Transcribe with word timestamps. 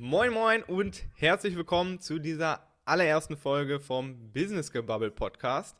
Moin 0.00 0.32
Moin 0.32 0.62
und 0.62 1.02
herzlich 1.14 1.56
willkommen 1.56 1.98
zu 1.98 2.20
dieser 2.20 2.62
allerersten 2.84 3.36
Folge 3.36 3.80
vom 3.80 4.32
Business 4.32 4.70
Gebubble 4.70 5.10
Podcast. 5.10 5.76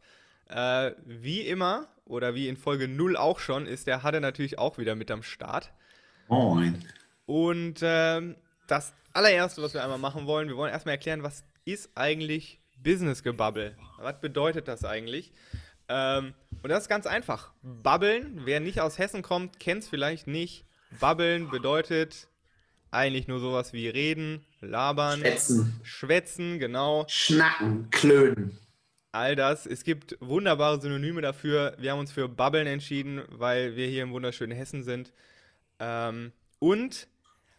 Äh, 0.48 0.91
wie 1.06 1.42
immer 1.42 1.87
oder 2.04 2.34
wie 2.34 2.49
in 2.49 2.57
Folge 2.57 2.89
0 2.89 3.17
auch 3.17 3.39
schon, 3.39 3.67
ist 3.67 3.86
der 3.86 4.02
Hadde 4.02 4.20
natürlich 4.20 4.58
auch 4.58 4.76
wieder 4.76 4.96
mit 4.96 5.12
am 5.12 5.23
Start. 5.23 5.73
Moin. 6.26 6.84
Und 7.26 7.78
ähm, 7.83 8.34
das 8.66 8.93
allererste, 9.12 9.62
was 9.62 9.75
wir 9.75 9.84
einmal 9.84 9.98
machen 9.98 10.27
wollen, 10.27 10.48
wir 10.48 10.57
wollen 10.57 10.73
erstmal 10.73 10.96
erklären, 10.96 11.23
was 11.23 11.45
ist 11.64 11.93
eigentlich 11.95 12.61
Business 12.77 13.23
Gebubble? 13.23 13.77
Was 13.98 14.21
bedeutet 14.21 14.66
das 14.66 14.85
eigentlich? 14.85 15.32
Ähm, 15.89 16.35
und 16.61 16.71
das 16.71 16.82
ist 16.82 16.89
ganz 16.89 17.07
einfach. 17.07 17.53
Babbeln, 17.62 18.41
wer 18.45 18.59
nicht 18.59 18.80
aus 18.80 18.98
Hessen 18.98 19.23
kommt, 19.23 19.61
kennt 19.61 19.85
es 19.85 19.89
vielleicht 19.89 20.27
nicht. 20.27 20.64
Babbeln 20.98 21.50
bedeutet 21.50 22.27
eigentlich 22.91 23.29
nur 23.29 23.41
sowas 23.41 23.73
wie 23.73 23.89
reden, 23.89 24.45
labern, 24.61 25.21
Schwätzen, 25.21 25.80
schwätzen, 25.82 26.58
genau. 26.58 27.04
schnacken, 27.08 27.90
klönen. 27.90 28.58
All 29.12 29.36
das. 29.36 29.67
Es 29.67 29.85
gibt 29.85 30.17
wunderbare 30.21 30.81
Synonyme 30.81 31.22
dafür. 31.22 31.75
Wir 31.79 31.93
haben 31.93 31.98
uns 31.98 32.12
für 32.12 32.29
Babbeln 32.29 32.67
entschieden, 32.67 33.23
weil 33.31 33.75
wir 33.75 33.87
hier 33.87 34.03
im 34.03 34.12
wunderschönen 34.12 34.57
Hessen 34.57 34.85
sind. 34.85 35.12
Ähm, 35.81 36.33
und 36.59 37.09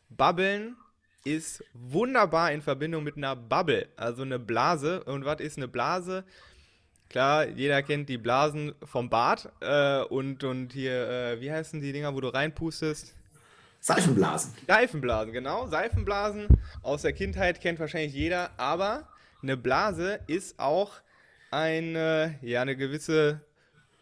Babbeln 0.10 0.76
ist 1.24 1.64
wunderbar 1.74 2.52
in 2.52 2.62
Verbindung 2.62 3.04
mit 3.04 3.18
einer 3.18 3.36
Bubble, 3.36 3.90
also 3.98 4.22
eine 4.22 4.40
Blase. 4.40 5.04
Und 5.04 5.26
was 5.26 5.42
ist 5.42 5.58
eine 5.58 5.68
Blase? 5.68 6.24
Klar, 7.10 7.48
jeder 7.48 7.82
kennt 7.82 8.08
die 8.08 8.20
Blasen 8.20 8.76
vom 8.84 9.10
Bad 9.10 9.52
äh, 9.62 10.02
und, 10.04 10.44
und 10.44 10.74
hier, 10.74 11.10
äh, 11.10 11.42
wie 11.42 11.52
heißen 11.52 11.82
die 11.82 11.92
Dinger, 11.92 12.14
wo 12.14 12.22
du 12.22 12.28
reinpustest? 12.28 13.16
Seifenblasen. 13.80 14.54
Seifenblasen, 14.68 15.34
genau. 15.34 15.68
Seifenblasen 15.68 16.48
aus 16.82 17.02
der 17.04 17.14
Kindheit 17.14 17.62
kennt 17.62 17.80
wahrscheinlich 17.80 18.14
jeder, 18.14 18.52
aber 18.58 19.08
eine 19.42 19.58
Blase 19.58 20.20
ist 20.28 20.60
auch 20.60 20.94
eine, 21.52 22.38
ja, 22.42 22.62
eine 22.62 22.76
gewisse 22.76 23.42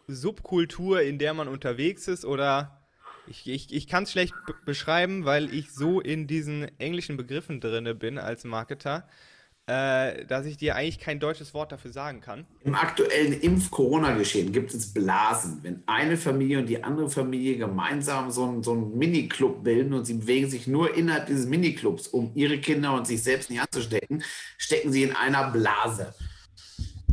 Subkultur, 0.08 1.02
in 1.02 1.18
der 1.18 1.34
man 1.34 1.48
unterwegs 1.48 2.08
ist 2.08 2.24
oder 2.24 2.80
ich, 3.26 3.46
ich, 3.46 3.72
ich 3.72 3.86
kann 3.86 4.04
es 4.04 4.12
schlecht 4.12 4.34
beschreiben, 4.64 5.24
weil 5.24 5.52
ich 5.52 5.70
so 5.72 6.00
in 6.00 6.26
diesen 6.26 6.66
englischen 6.78 7.16
Begriffen 7.16 7.60
drinne 7.60 7.94
bin 7.94 8.18
als 8.18 8.44
Marketer 8.44 9.06
äh, 9.68 10.24
dass 10.24 10.46
ich 10.46 10.56
dir 10.56 10.76
eigentlich 10.76 10.98
kein 10.98 11.20
deutsches 11.20 11.52
Wort 11.52 11.72
dafür 11.72 11.92
sagen 11.92 12.22
kann. 12.22 12.46
Im 12.64 12.74
aktuellen 12.74 13.38
Impf-Corona-Geschehen 13.38 14.50
gibt 14.50 14.72
es 14.72 14.94
Blasen. 14.94 15.60
Wenn 15.62 15.82
eine 15.86 16.16
Familie 16.16 16.58
und 16.58 16.66
die 16.66 16.82
andere 16.82 17.10
Familie 17.10 17.58
gemeinsam 17.58 18.30
so 18.30 18.44
einen, 18.44 18.62
so 18.62 18.72
einen 18.72 18.96
Miniclub 18.96 19.62
bilden 19.62 19.92
und 19.92 20.06
sie 20.06 20.14
bewegen 20.14 20.48
sich 20.48 20.66
nur 20.66 20.96
innerhalb 20.96 21.26
dieses 21.26 21.46
Miniclubs, 21.46 22.08
um 22.08 22.32
ihre 22.34 22.58
Kinder 22.58 22.94
und 22.94 23.06
sich 23.06 23.22
selbst 23.22 23.50
nicht 23.50 23.60
anzustecken, 23.60 24.24
stecken 24.56 24.90
sie 24.90 25.02
in 25.02 25.14
einer 25.14 25.50
Blase. 25.50 26.14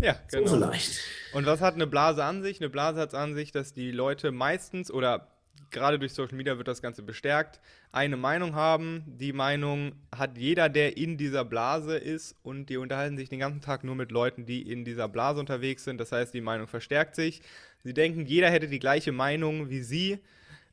Ja, 0.02 0.16
genau. 0.32 0.48
So 0.48 0.56
leicht. 0.56 1.00
Und 1.34 1.46
was 1.46 1.60
hat 1.60 1.76
eine 1.76 1.88
Blase 1.88 2.24
an 2.24 2.42
sich? 2.42 2.62
Eine 2.62 2.70
Blase 2.70 3.02
hat 3.02 3.10
es 3.10 3.16
an 3.16 3.36
sich, 3.36 3.52
dass 3.52 3.74
die 3.74 3.92
Leute 3.92 4.32
meistens 4.32 4.90
oder 4.90 5.28
gerade 5.76 6.00
durch 6.00 6.14
Social 6.14 6.36
Media 6.36 6.58
wird 6.58 6.68
das 6.68 6.82
Ganze 6.82 7.04
bestärkt, 7.04 7.60
eine 7.92 8.18
Meinung 8.18 8.56
haben. 8.56 9.04
Die 9.06 9.34
Meinung 9.34 9.92
hat 10.16 10.38
jeder, 10.38 10.70
der 10.70 10.98
in 10.98 11.18
dieser 11.18 11.46
Blase 11.46 11.98
ist 11.98 12.36
und 12.42 12.68
die 12.70 12.78
unterhalten 12.78 13.18
sich 13.18 13.30
den 13.30 13.40
ganzen 13.40 13.62
Tag 13.62 13.84
nur 13.84 13.96
mit 13.96 14.12
Leuten, 14.12 14.46
die 14.46 14.62
in 14.62 14.86
dieser 14.86 15.08
Blase 15.08 15.40
unterwegs 15.40 15.84
sind. 15.84 16.00
Das 16.00 16.12
heißt, 16.12 16.34
die 16.34 16.42
Meinung 16.42 16.68
verstärkt 16.68 17.16
sich. 17.16 17.42
Sie 17.84 17.94
denken, 17.94 18.26
jeder 18.26 18.50
hätte 18.50 18.68
die 18.68 18.80
gleiche 18.80 19.12
Meinung 19.12 19.70
wie 19.70 19.82
sie. 19.82 20.20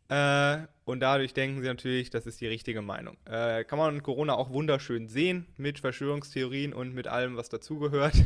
Äh, 0.09 0.67
und 0.85 1.01
dadurch 1.01 1.35
denken 1.35 1.61
sie 1.63 1.67
natürlich, 1.67 2.11
das 2.11 2.27
ist 2.27 2.41
die 2.41 2.47
richtige 2.47 2.83
Meinung. 2.83 3.17
Äh, 3.25 3.65
kann 3.65 3.79
man 3.79 3.95
in 3.97 4.03
Corona 4.03 4.35
auch 4.35 4.51
wunderschön 4.51 5.09
sehen 5.09 5.47
mit 5.57 5.81
Verschwörungstheorien 5.81 6.73
und 6.73 6.95
mit 6.95 7.09
allem, 7.09 7.37
was 7.37 7.49
dazugehört. 7.49 8.15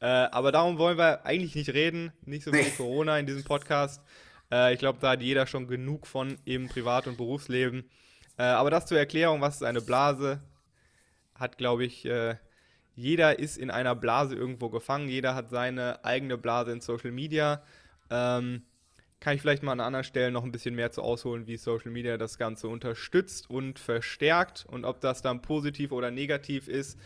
Äh, 0.00 0.06
aber 0.06 0.50
darum 0.50 0.78
wollen 0.78 0.98
wir 0.98 1.24
eigentlich 1.24 1.54
nicht 1.54 1.74
reden, 1.74 2.12
nicht 2.24 2.42
so 2.42 2.52
viel 2.52 2.68
Corona 2.76 3.20
in 3.20 3.26
diesem 3.26 3.44
Podcast. 3.44 4.02
Äh, 4.52 4.74
ich 4.74 4.78
glaube, 4.78 4.98
da 5.00 5.10
hat 5.12 5.22
jeder 5.22 5.46
schon 5.46 5.66
genug 5.66 6.06
von 6.06 6.38
im 6.44 6.68
Privat- 6.68 7.08
und 7.08 7.16
Berufsleben. 7.16 7.90
Äh, 8.38 8.44
aber 8.44 8.70
das 8.70 8.86
zur 8.86 8.98
Erklärung, 8.98 9.40
was 9.40 9.56
ist 9.56 9.62
eine 9.62 9.80
Blase, 9.80 10.42
hat, 11.34 11.58
glaube 11.58 11.84
ich, 11.84 12.04
äh, 12.04 12.36
jeder 12.94 13.38
ist 13.38 13.56
in 13.56 13.70
einer 13.70 13.94
Blase 13.94 14.36
irgendwo 14.36 14.68
gefangen. 14.68 15.08
Jeder 15.08 15.34
hat 15.34 15.48
seine 15.50 16.04
eigene 16.04 16.36
Blase 16.36 16.72
in 16.72 16.82
Social 16.82 17.10
Media. 17.10 17.62
Ähm, 18.10 18.64
kann 19.18 19.34
ich 19.34 19.40
vielleicht 19.40 19.62
mal 19.62 19.72
an 19.72 19.80
anderen 19.80 20.04
Stellen 20.04 20.32
noch 20.32 20.44
ein 20.44 20.52
bisschen 20.52 20.74
mehr 20.74 20.90
zu 20.90 21.00
ausholen, 21.00 21.46
wie 21.46 21.56
Social 21.56 21.90
Media 21.90 22.18
das 22.18 22.38
Ganze 22.38 22.68
unterstützt 22.68 23.48
und 23.48 23.78
verstärkt 23.78 24.66
und 24.68 24.84
ob 24.84 25.00
das 25.00 25.22
dann 25.22 25.40
positiv 25.42 25.92
oder 25.92 26.10
negativ 26.10 26.66
ist, 26.68 26.98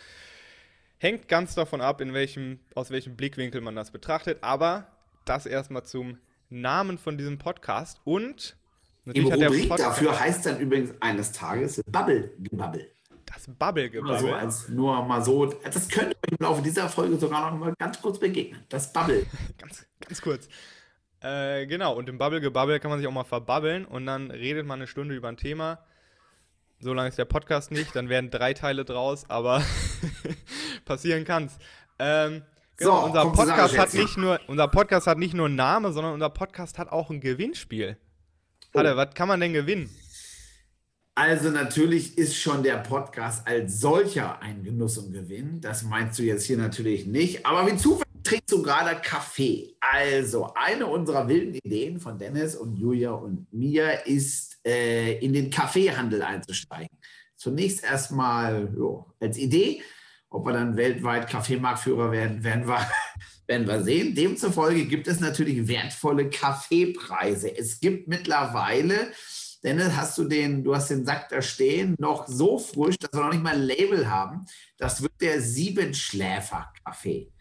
hängt 0.98 1.28
ganz 1.28 1.54
davon 1.54 1.82
ab, 1.82 2.00
in 2.00 2.14
welchem, 2.14 2.58
aus 2.74 2.90
welchem 2.90 3.16
Blickwinkel 3.16 3.60
man 3.60 3.76
das 3.76 3.90
betrachtet. 3.90 4.38
Aber 4.42 4.86
das 5.26 5.44
erstmal 5.44 5.84
zum 5.84 6.18
Namen 6.50 6.98
von 6.98 7.18
diesem 7.18 7.38
Podcast 7.38 8.00
und 8.04 8.56
natürlich 9.04 9.28
Im 9.28 9.32
hat 9.32 9.48
Rubrik 9.48 9.62
der 9.62 9.68
Podcast 9.68 9.98
dafür 10.02 10.20
heißt 10.20 10.46
dann 10.46 10.60
übrigens 10.60 10.94
eines 11.00 11.32
Tages 11.32 11.82
Bubble 11.86 12.32
Gebubble. 12.38 12.90
Das 13.24 13.46
Bubble 13.48 13.90
Gebubble. 13.90 14.18
So 14.18 14.32
als 14.32 14.68
nur 14.68 15.04
mal 15.04 15.22
so, 15.22 15.46
das 15.46 15.88
könnte 15.88 16.16
euch 16.16 16.38
im 16.38 16.44
Laufe 16.44 16.62
dieser 16.62 16.88
Folge 16.88 17.16
sogar 17.16 17.50
noch 17.50 17.58
mal 17.58 17.74
ganz 17.78 18.00
kurz 18.00 18.18
begegnen. 18.18 18.64
Das 18.68 18.92
Bubble. 18.92 19.26
ganz, 19.58 19.86
ganz 20.00 20.22
kurz. 20.22 20.48
Äh, 21.20 21.66
genau, 21.66 21.96
und 21.96 22.08
im 22.08 22.18
Bubble 22.18 22.40
Gebubble 22.40 22.78
kann 22.78 22.90
man 22.90 23.00
sich 23.00 23.08
auch 23.08 23.12
mal 23.12 23.24
verbabbeln 23.24 23.84
und 23.84 24.06
dann 24.06 24.30
redet 24.30 24.66
man 24.66 24.78
eine 24.78 24.86
Stunde 24.86 25.14
über 25.14 25.28
ein 25.28 25.36
Thema. 25.36 25.80
So 26.78 26.92
lange 26.92 27.08
ist 27.08 27.18
der 27.18 27.24
Podcast 27.24 27.70
nicht, 27.70 27.96
dann 27.96 28.08
werden 28.08 28.30
drei 28.30 28.52
Teile 28.52 28.84
draus, 28.84 29.28
aber 29.28 29.62
passieren 30.84 31.24
kann's. 31.24 31.58
Ähm, 31.98 32.42
Genau, 32.76 33.00
so, 33.00 33.06
unser 33.06 33.32
Podcast 33.32 33.78
hat 33.78 33.94
nicht 33.94 34.16
nur, 34.16 34.40
unser 34.48 34.68
Podcast 34.68 35.06
hat 35.06 35.18
nicht 35.18 35.34
nur 35.34 35.46
einen 35.46 35.56
Namen, 35.56 35.92
sondern 35.92 36.12
unser 36.12 36.30
Podcast 36.30 36.78
hat 36.78 36.90
auch 36.92 37.10
ein 37.10 37.20
Gewinnspiel. 37.20 37.96
Oh. 38.72 38.78
Halle, 38.78 38.96
was 38.96 39.14
kann 39.14 39.28
man 39.28 39.40
denn 39.40 39.52
gewinnen? 39.52 39.90
Also 41.14 41.48
natürlich 41.48 42.18
ist 42.18 42.36
schon 42.36 42.62
der 42.62 42.76
Podcast 42.76 43.46
als 43.46 43.80
solcher 43.80 44.42
ein 44.42 44.62
Genuss 44.62 44.98
und 44.98 45.12
Gewinn. 45.14 45.62
Das 45.62 45.82
meinst 45.82 46.18
du 46.18 46.22
jetzt 46.22 46.44
hier 46.44 46.58
natürlich 46.58 47.06
nicht. 47.06 47.46
Aber 47.46 47.66
wie 47.66 47.76
zufällig 47.78 48.06
trinkst 48.22 48.52
du 48.52 48.62
gerade 48.62 49.00
Kaffee. 49.00 49.74
Also 49.80 50.52
eine 50.54 50.86
unserer 50.86 51.26
wilden 51.26 51.54
Ideen 51.54 52.00
von 52.00 52.18
Dennis 52.18 52.54
und 52.54 52.76
Julia 52.76 53.12
und 53.12 53.50
mir 53.50 54.06
ist, 54.06 54.58
äh, 54.66 55.18
in 55.20 55.32
den 55.32 55.48
Kaffeehandel 55.48 56.20
einzusteigen. 56.20 56.98
Zunächst 57.36 57.82
erstmal 57.82 58.70
jo, 58.76 59.06
als 59.18 59.38
Idee 59.38 59.80
ob 60.36 60.46
wir 60.46 60.52
dann 60.52 60.76
weltweit 60.76 61.28
Kaffeemarktführer 61.28 62.12
werden, 62.12 62.44
werden 62.44 62.68
wir, 62.68 62.86
werden 63.46 63.66
wir 63.66 63.82
sehen. 63.82 64.14
Demzufolge 64.14 64.84
gibt 64.84 65.08
es 65.08 65.18
natürlich 65.18 65.66
wertvolle 65.66 66.28
Kaffeepreise. 66.28 67.56
Es 67.56 67.80
gibt 67.80 68.06
mittlerweile, 68.06 69.12
Dennis, 69.64 69.96
hast 69.96 70.18
du 70.18 70.24
den, 70.24 70.62
du 70.62 70.74
hast 70.74 70.90
den 70.90 71.06
Sack 71.06 71.30
da 71.30 71.40
stehen, 71.40 71.94
noch 71.98 72.28
so 72.28 72.58
frisch, 72.58 72.98
dass 72.98 73.12
wir 73.14 73.24
noch 73.24 73.32
nicht 73.32 73.42
mal 73.42 73.54
ein 73.54 73.62
Label 73.62 74.10
haben. 74.10 74.44
Das 74.76 75.00
wird 75.00 75.12
der 75.22 75.40
Siebenschläfer-Kaffee. 75.40 77.32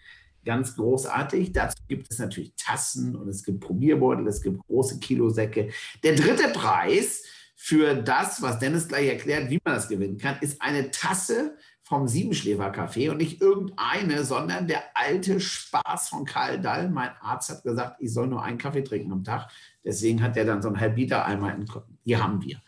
Ganz 0.46 0.76
großartig. 0.76 1.52
Dazu 1.52 1.84
gibt 1.90 2.10
es 2.10 2.20
natürlich 2.20 2.54
Tassen 2.56 3.16
und 3.16 3.28
es 3.28 3.44
gibt 3.44 3.60
Probierbeutel, 3.60 4.26
es 4.28 4.42
gibt 4.42 4.66
große 4.68 5.00
Kilosäcke. 5.00 5.70
Der 6.04 6.16
dritte 6.16 6.50
Preis 6.50 7.24
für 7.56 7.96
das, 7.96 8.42
was 8.42 8.60
Dennis 8.60 8.88
gleich 8.88 9.10
erklärt, 9.10 9.50
wie 9.50 9.60
man 9.66 9.74
das 9.74 9.90
gewinnen 9.90 10.18
kann, 10.18 10.38
ist 10.40 10.62
eine 10.62 10.92
Tasse 10.92 11.58
vom 11.86 12.08
Siebenschläfer-Café 12.08 13.12
und 13.12 13.18
nicht 13.18 13.42
irgendeine, 13.42 14.26
sondern 14.26 14.68
der 14.68 14.84
alte 14.96 15.40
Spaß 15.40 16.10
von 16.10 16.26
Karl 16.26 16.60
Dall. 16.60 16.90
Mein 16.90 17.12
Arzt 17.22 17.50
hat 17.50 17.64
gesagt, 17.64 17.98
ich 18.00 18.12
soll 18.12 18.26
nur 18.26 18.42
einen 18.42 18.58
Kaffee 18.58 18.84
trinken 18.84 19.12
am 19.12 19.24
Tag. 19.24 19.52
Deswegen 19.84 20.24
hat 20.24 20.36
er 20.36 20.46
dann 20.46 20.64
so 20.64 20.70
einen 20.70 20.80
Halbliter-Eimer 20.80 21.54
in 21.54 21.66
Hier 22.04 22.24
haben 22.24 22.42
wir. 22.44 22.60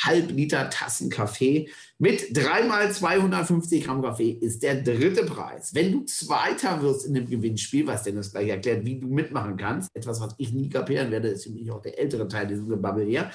Halb 0.00 0.30
Liter 0.30 0.70
Tassen 0.70 1.10
Kaffee 1.10 1.68
mit 1.98 2.34
dreimal 2.34 2.92
250 2.92 3.84
Gramm 3.84 4.02
Kaffee 4.02 4.30
ist 4.30 4.62
der 4.62 4.82
dritte 4.82 5.26
Preis. 5.26 5.74
Wenn 5.74 5.90
du 5.90 6.04
Zweiter 6.04 6.80
wirst 6.80 7.04
in 7.06 7.14
dem 7.14 7.28
Gewinnspiel, 7.28 7.88
was 7.88 8.04
Dennis 8.04 8.30
gleich 8.30 8.48
erklärt, 8.50 8.86
wie 8.86 9.00
du 9.00 9.08
mitmachen 9.08 9.56
kannst, 9.56 9.90
etwas, 9.94 10.20
was 10.20 10.36
ich 10.38 10.52
nie 10.52 10.68
kapieren 10.68 11.10
werde, 11.10 11.26
ist 11.26 11.44
nämlich 11.46 11.72
auch 11.72 11.82
der 11.82 11.98
ältere 11.98 12.28
Teil 12.28 12.46
dieses 12.46 12.68
Gebabbel 12.68 13.04
hier, 13.04 13.30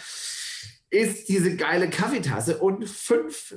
ist 0.90 1.28
diese 1.28 1.58
geile 1.58 1.90
Kaffeetasse 1.90 2.58
und 2.58 2.88
fünf 2.88 3.56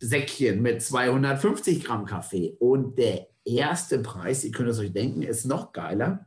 Säckchen 0.00 0.62
mit 0.62 0.82
250 0.82 1.84
Gramm 1.84 2.06
Kaffee. 2.06 2.56
Und 2.58 2.98
der 2.98 3.28
erste 3.44 3.98
Preis, 4.00 4.44
ihr 4.44 4.52
könnt 4.52 4.68
es 4.68 4.78
euch 4.78 4.92
denken, 4.92 5.22
ist 5.22 5.44
noch 5.44 5.72
geiler. 5.72 6.26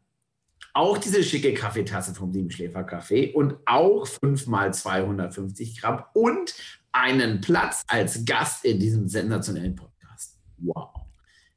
Auch 0.73 0.97
diese 0.97 1.23
schicke 1.23 1.53
Kaffeetasse 1.53 2.13
vom 2.15 2.31
Siebenschläfer 2.31 2.83
Kaffee 2.83 3.33
und 3.33 3.55
auch 3.65 4.07
5 4.07 4.47
mal 4.47 4.73
250 4.73 5.81
Gramm 5.81 6.03
und 6.13 6.53
einen 6.91 7.41
Platz 7.41 7.83
als 7.87 8.25
Gast 8.25 8.65
in 8.65 8.79
diesem 8.79 9.07
sensationellen 9.07 9.75
Podcast. 9.75 10.37
Wow. 10.57 10.89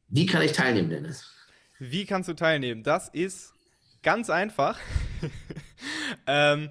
Wie 0.08 0.26
kann 0.26 0.43
ich 0.43 0.52
teilnehmen, 0.52 0.90
Dennis? 0.90 1.31
Wie 1.78 2.06
kannst 2.06 2.28
du 2.28 2.34
teilnehmen? 2.34 2.82
Das 2.82 3.08
ist 3.08 3.52
ganz 4.02 4.31
einfach. 4.31 4.78
ähm, 6.26 6.70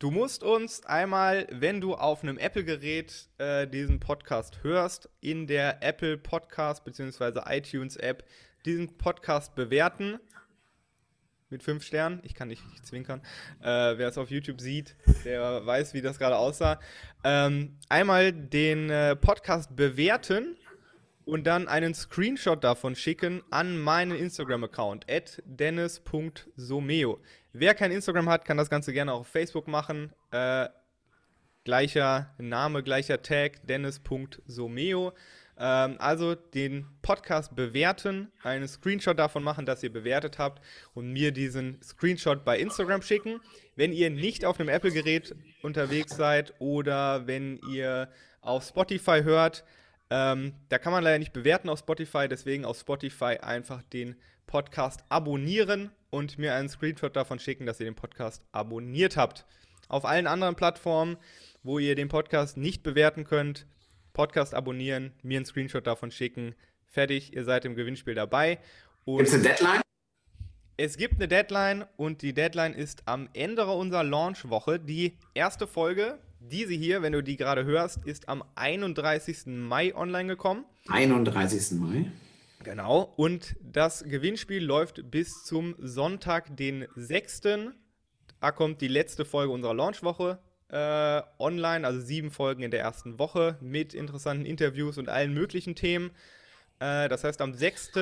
Du 0.00 0.10
musst 0.10 0.42
uns 0.42 0.82
einmal, 0.86 1.46
wenn 1.50 1.82
du 1.82 1.94
auf 1.94 2.22
einem 2.22 2.38
Apple-Gerät 2.38 3.28
äh, 3.36 3.66
diesen 3.66 4.00
Podcast 4.00 4.64
hörst, 4.64 5.10
in 5.20 5.46
der 5.46 5.82
Apple 5.82 6.16
Podcast 6.16 6.86
bzw. 6.86 7.42
iTunes 7.44 7.96
App 7.96 8.24
diesen 8.64 8.96
Podcast 8.96 9.54
bewerten. 9.54 10.18
Mit 11.50 11.62
fünf 11.62 11.84
Sternen. 11.84 12.20
Ich 12.22 12.32
kann 12.32 12.48
nicht, 12.48 12.66
nicht 12.70 12.86
zwinkern. 12.86 13.20
Äh, 13.60 13.98
wer 13.98 14.08
es 14.08 14.16
auf 14.16 14.30
YouTube 14.30 14.62
sieht, 14.62 14.96
der 15.26 15.66
weiß, 15.66 15.92
wie 15.92 16.00
das 16.00 16.18
gerade 16.18 16.38
aussah. 16.38 16.80
Ähm, 17.22 17.76
einmal 17.90 18.32
den 18.32 18.88
äh, 18.88 19.16
Podcast 19.16 19.76
bewerten 19.76 20.56
und 21.26 21.46
dann 21.46 21.68
einen 21.68 21.92
Screenshot 21.92 22.64
davon 22.64 22.96
schicken 22.96 23.42
an 23.50 23.78
meinen 23.78 24.16
Instagram-Account, 24.16 25.04
dennis.someo. 25.44 27.20
Wer 27.52 27.74
kein 27.74 27.90
Instagram 27.90 28.28
hat, 28.28 28.44
kann 28.44 28.56
das 28.56 28.70
Ganze 28.70 28.92
gerne 28.92 29.12
auch 29.12 29.20
auf 29.20 29.28
Facebook 29.28 29.66
machen. 29.66 30.12
Äh, 30.30 30.68
gleicher 31.64 32.32
Name, 32.38 32.82
gleicher 32.82 33.22
Tag, 33.22 33.66
dennis.someo. 33.66 35.12
Ähm, 35.58 35.96
also 35.98 36.36
den 36.36 36.86
Podcast 37.02 37.56
bewerten, 37.56 38.30
einen 38.44 38.68
Screenshot 38.68 39.18
davon 39.18 39.42
machen, 39.42 39.66
dass 39.66 39.82
ihr 39.82 39.92
bewertet 39.92 40.38
habt 40.38 40.62
und 40.94 41.12
mir 41.12 41.32
diesen 41.32 41.82
Screenshot 41.82 42.44
bei 42.44 42.58
Instagram 42.58 43.02
schicken. 43.02 43.40
Wenn 43.74 43.92
ihr 43.92 44.10
nicht 44.10 44.44
auf 44.44 44.60
einem 44.60 44.68
Apple-Gerät 44.68 45.34
unterwegs 45.62 46.16
seid 46.16 46.54
oder 46.60 47.26
wenn 47.26 47.60
ihr 47.72 48.08
auf 48.42 48.64
Spotify 48.64 49.22
hört, 49.22 49.64
ähm, 50.08 50.54
da 50.68 50.78
kann 50.78 50.92
man 50.92 51.02
leider 51.02 51.18
nicht 51.18 51.32
bewerten 51.32 51.68
auf 51.68 51.80
Spotify, 51.80 52.28
deswegen 52.28 52.64
auf 52.64 52.78
Spotify 52.78 53.38
einfach 53.40 53.82
den 53.82 54.16
Podcast 54.46 55.04
abonnieren 55.08 55.90
und 56.10 56.38
mir 56.38 56.54
einen 56.54 56.68
Screenshot 56.68 57.16
davon 57.16 57.38
schicken, 57.38 57.66
dass 57.66 57.80
ihr 57.80 57.86
den 57.86 57.94
Podcast 57.94 58.42
abonniert 58.52 59.16
habt. 59.16 59.46
Auf 59.88 60.04
allen 60.04 60.26
anderen 60.26 60.54
Plattformen, 60.54 61.16
wo 61.62 61.78
ihr 61.78 61.94
den 61.94 62.08
Podcast 62.08 62.56
nicht 62.56 62.82
bewerten 62.82 63.24
könnt, 63.24 63.66
Podcast 64.12 64.54
abonnieren, 64.54 65.12
mir 65.22 65.38
einen 65.38 65.46
Screenshot 65.46 65.86
davon 65.86 66.10
schicken. 66.10 66.54
Fertig, 66.86 67.34
ihr 67.34 67.44
seid 67.44 67.64
im 67.64 67.74
Gewinnspiel 67.74 68.14
dabei. 68.14 68.58
Gibt 69.06 69.28
es 69.28 69.34
eine 69.34 69.42
Deadline? 69.42 69.80
Es 70.76 70.96
gibt 70.96 71.14
eine 71.16 71.28
Deadline 71.28 71.84
und 71.96 72.22
die 72.22 72.32
Deadline 72.32 72.72
ist 72.72 73.02
am 73.06 73.28
Ende 73.34 73.66
unserer 73.66 74.02
Launchwoche. 74.02 74.80
Die 74.80 75.18
erste 75.34 75.66
Folge, 75.66 76.18
diese 76.40 76.72
hier, 76.72 77.02
wenn 77.02 77.12
du 77.12 77.22
die 77.22 77.36
gerade 77.36 77.64
hörst, 77.64 78.04
ist 78.06 78.28
am 78.28 78.42
31. 78.54 79.46
Mai 79.46 79.94
online 79.94 80.28
gekommen. 80.28 80.64
31. 80.88 81.78
Mai. 81.78 82.10
Genau. 82.62 83.12
Und 83.16 83.56
das 83.62 84.04
Gewinnspiel 84.04 84.62
läuft 84.62 85.10
bis 85.10 85.44
zum 85.44 85.74
Sonntag, 85.78 86.56
den 86.56 86.86
6. 86.94 87.42
Da 88.40 88.52
kommt 88.52 88.80
die 88.80 88.88
letzte 88.88 89.24
Folge 89.24 89.52
unserer 89.52 89.74
Launchwoche 89.74 90.38
äh, 90.68 91.22
online, 91.38 91.86
also 91.86 92.00
sieben 92.00 92.30
Folgen 92.30 92.62
in 92.62 92.70
der 92.70 92.80
ersten 92.80 93.18
Woche 93.18 93.56
mit 93.60 93.94
interessanten 93.94 94.46
Interviews 94.46 94.98
und 94.98 95.08
allen 95.08 95.34
möglichen 95.34 95.74
Themen. 95.74 96.10
Äh, 96.78 97.08
das 97.08 97.24
heißt, 97.24 97.40
am 97.40 97.54
6. 97.54 97.92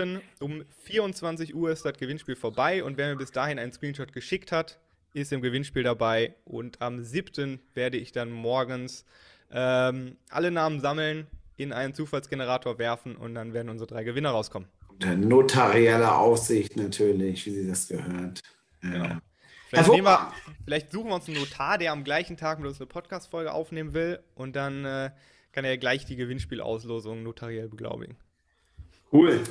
um 0.41 0.65
24 0.85 1.55
Uhr 1.55 1.71
ist 1.71 1.85
das 1.85 1.95
Gewinnspiel 1.95 2.37
vorbei 2.37 2.83
und 2.85 2.97
wer 2.97 3.09
mir 3.09 3.17
bis 3.17 3.33
dahin 3.33 3.59
einen 3.59 3.73
Screenshot 3.73 4.13
geschickt 4.13 4.53
hat, 4.53 4.79
ist 5.15 5.33
im 5.33 5.41
Gewinnspiel 5.41 5.83
dabei. 5.83 6.35
Und 6.45 6.83
am 6.83 7.03
7. 7.03 7.61
werde 7.75 7.97
ich 7.97 8.13
dann 8.13 8.31
morgens 8.31 9.05
ähm, 9.51 10.17
alle 10.29 10.51
Namen 10.51 10.81
sammeln, 10.81 11.27
in 11.59 11.73
einen 11.73 11.93
Zufallsgenerator 11.93 12.79
werfen 12.79 13.17
und 13.17 13.35
dann 13.35 13.53
werden 13.53 13.69
unsere 13.69 13.89
drei 13.89 14.05
Gewinner 14.05 14.31
rauskommen. 14.31 14.69
Unter 14.89 15.17
notarieller 15.17 16.17
Aufsicht 16.17 16.77
natürlich, 16.77 17.45
wie 17.47 17.51
sie 17.51 17.69
das 17.69 17.89
gehört. 17.89 18.41
Genau. 18.81 19.17
Vielleicht, 19.69 19.91
wir, 19.91 20.33
vielleicht, 20.65 20.93
suchen 20.93 21.09
wir 21.09 21.17
uns 21.17 21.29
einen 21.29 21.39
Notar, 21.39 21.77
der 21.77 21.93
am 21.93 22.05
gleichen 22.05 22.37
Tag 22.39 22.59
mit 22.59 22.69
uns 22.69 22.81
eine 22.81 22.87
Podcast-Folge 22.87 23.53
aufnehmen 23.53 23.93
will 23.93 24.21
und 24.35 24.57
dann 24.57 24.85
äh, 24.85 25.11
kann 25.53 25.65
er 25.65 25.77
gleich 25.77 26.07
die 26.07 26.17
Gewinnspielauslosung 26.17 27.23
notariell 27.23 27.69
beglaubigen. 27.69 28.17
Cool. 29.13 29.43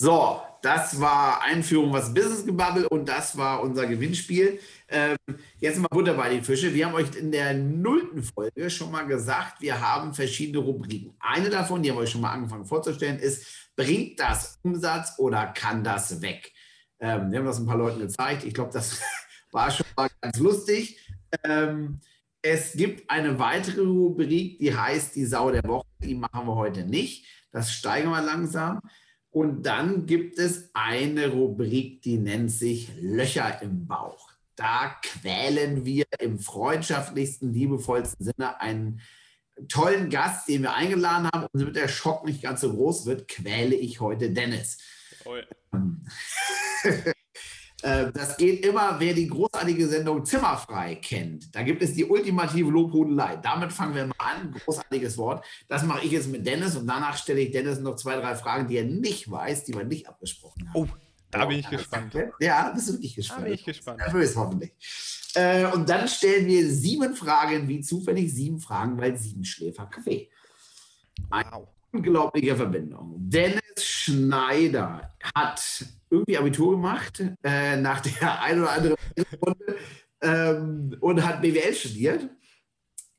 So, 0.00 0.40
das 0.62 1.00
war 1.00 1.42
Einführung 1.42 1.92
was 1.92 2.14
Business 2.14 2.46
Gebubble 2.46 2.88
und 2.88 3.08
das 3.08 3.36
war 3.36 3.60
unser 3.64 3.84
Gewinnspiel. 3.84 4.60
Ähm, 4.86 5.16
jetzt 5.58 5.80
mal 5.80 5.88
Butter 5.88 6.14
bei 6.14 6.28
den 6.28 6.44
Fische. 6.44 6.72
Wir 6.72 6.86
haben 6.86 6.94
euch 6.94 7.16
in 7.16 7.32
der 7.32 7.52
nullten 7.54 8.22
Folge 8.22 8.70
schon 8.70 8.92
mal 8.92 9.08
gesagt, 9.08 9.60
wir 9.60 9.80
haben 9.80 10.14
verschiedene 10.14 10.58
Rubriken. 10.58 11.16
Eine 11.18 11.50
davon, 11.50 11.82
die 11.82 11.90
haben 11.90 11.96
wir 11.96 12.02
euch 12.02 12.10
schon 12.10 12.20
mal 12.20 12.30
angefangen 12.30 12.64
vorzustellen, 12.64 13.18
ist, 13.18 13.72
bringt 13.74 14.20
das 14.20 14.60
Umsatz 14.62 15.14
oder 15.18 15.46
kann 15.48 15.82
das 15.82 16.22
weg? 16.22 16.52
Ähm, 17.00 17.32
wir 17.32 17.40
haben 17.40 17.46
das 17.46 17.58
ein 17.58 17.66
paar 17.66 17.78
Leuten 17.78 17.98
gezeigt. 17.98 18.44
Ich 18.44 18.54
glaube, 18.54 18.70
das 18.72 19.02
war 19.50 19.68
schon 19.72 19.86
mal 19.96 20.08
ganz 20.20 20.38
lustig. 20.38 21.00
Ähm, 21.42 21.98
es 22.40 22.74
gibt 22.74 23.10
eine 23.10 23.40
weitere 23.40 23.80
Rubrik, 23.80 24.60
die 24.60 24.76
heißt 24.76 25.16
die 25.16 25.26
Sau 25.26 25.50
der 25.50 25.64
Woche. 25.64 25.88
Die 26.04 26.14
machen 26.14 26.46
wir 26.46 26.54
heute 26.54 26.84
nicht. 26.84 27.26
Das 27.50 27.72
steigern 27.72 28.12
wir 28.12 28.22
langsam. 28.22 28.80
Und 29.38 29.66
dann 29.66 30.06
gibt 30.06 30.40
es 30.40 30.70
eine 30.74 31.28
Rubrik, 31.28 32.02
die 32.02 32.18
nennt 32.18 32.50
sich 32.50 32.90
Löcher 33.00 33.62
im 33.62 33.86
Bauch. 33.86 34.32
Da 34.56 34.96
quälen 35.00 35.84
wir 35.84 36.06
im 36.18 36.40
freundschaftlichsten, 36.40 37.52
liebevollsten 37.52 38.26
Sinne 38.26 38.60
einen 38.60 39.00
tollen 39.68 40.10
Gast, 40.10 40.48
den 40.48 40.62
wir 40.62 40.74
eingeladen 40.74 41.28
haben. 41.32 41.46
Und 41.52 41.60
damit 41.60 41.76
der 41.76 41.86
Schock 41.86 42.24
nicht 42.24 42.42
ganz 42.42 42.62
so 42.62 42.72
groß 42.72 43.06
wird, 43.06 43.28
quäle 43.28 43.76
ich 43.76 44.00
heute 44.00 44.32
Dennis. 44.32 44.78
Toll. 45.22 45.46
Äh, 46.82 47.12
das 47.80 48.36
geht 48.36 48.66
immer, 48.66 48.98
wer 48.98 49.14
die 49.14 49.28
großartige 49.28 49.86
Sendung 49.86 50.24
Zimmerfrei 50.24 50.96
kennt. 50.96 51.54
Da 51.54 51.62
gibt 51.62 51.80
es 51.80 51.94
die 51.94 52.04
ultimative 52.04 52.70
Lobhudelei. 52.70 53.36
Damit 53.36 53.72
fangen 53.72 53.94
wir 53.94 54.06
mal 54.06 54.14
an. 54.18 54.52
Großartiges 54.64 55.16
Wort. 55.16 55.44
Das 55.68 55.84
mache 55.84 56.04
ich 56.04 56.10
jetzt 56.10 56.28
mit 56.28 56.44
Dennis 56.44 56.74
und 56.74 56.88
danach 56.88 57.16
stelle 57.16 57.40
ich 57.40 57.52
Dennis 57.52 57.78
noch 57.78 57.94
zwei, 57.94 58.16
drei 58.16 58.34
Fragen, 58.34 58.66
die 58.66 58.78
er 58.78 58.84
nicht 58.84 59.30
weiß, 59.30 59.64
die 59.64 59.74
wir 59.74 59.84
nicht 59.84 60.08
abgesprochen 60.08 60.68
haben. 60.68 60.74
Oh, 60.74 60.88
da 61.30 61.44
bin 61.44 61.60
ich 61.60 61.70
gespannt. 61.70 62.14
Ja, 62.40 62.70
bist 62.70 62.88
du 62.88 62.94
wirklich 62.94 63.14
gespannt. 63.14 63.42
Da 63.42 63.44
bin 63.44 63.54
ich 63.54 63.64
gespannt. 63.64 63.98
Nervös 63.98 64.34
hoffentlich. 64.34 64.72
Äh, 65.34 65.66
und 65.66 65.88
dann 65.88 66.08
stellen 66.08 66.46
wir 66.46 66.68
sieben 66.68 67.14
Fragen, 67.14 67.68
wie 67.68 67.80
zufällig 67.80 68.32
sieben 68.32 68.58
Fragen, 68.58 68.98
weil 68.98 69.16
sieben 69.16 69.44
Schläfer 69.44 69.86
Kaffee. 69.86 70.30
Wow. 71.30 71.68
Unglaubliche 71.98 72.54
Verbindung. 72.54 73.16
Dennis 73.18 73.60
Schneider 73.78 75.12
hat 75.34 75.84
irgendwie 76.10 76.38
Abitur 76.38 76.72
gemacht 76.72 77.24
äh, 77.42 77.76
nach 77.76 78.00
der 78.00 78.40
ein 78.42 78.60
oder 78.60 78.70
anderen 78.70 78.96
Runde 79.44 79.76
ähm, 80.22 80.96
und 81.00 81.24
hat 81.24 81.42
BWL 81.42 81.74
studiert. 81.74 82.30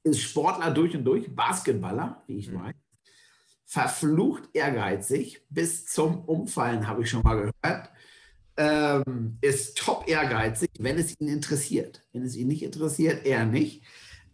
Ist 0.03 0.21
Sportler 0.21 0.71
durch 0.71 0.95
und 0.95 1.03
durch, 1.03 1.35
Basketballer, 1.35 2.23
wie 2.27 2.37
ich 2.37 2.49
meine. 2.51 2.75
Verflucht 3.65 4.49
ehrgeizig, 4.53 5.41
bis 5.49 5.85
zum 5.85 6.23
Umfallen, 6.23 6.87
habe 6.87 7.03
ich 7.03 7.09
schon 7.09 7.21
mal 7.21 7.35
gehört. 7.35 7.89
Ähm, 8.55 9.37
ist 9.41 9.77
top 9.77 10.07
ehrgeizig, 10.07 10.69
wenn 10.79 10.97
es 10.97 11.19
ihn 11.19 11.27
interessiert. 11.27 12.01
Wenn 12.13 12.23
es 12.23 12.37
ihn 12.37 12.47
nicht 12.47 12.63
interessiert, 12.63 13.25
eher 13.25 13.45
nicht. 13.45 13.83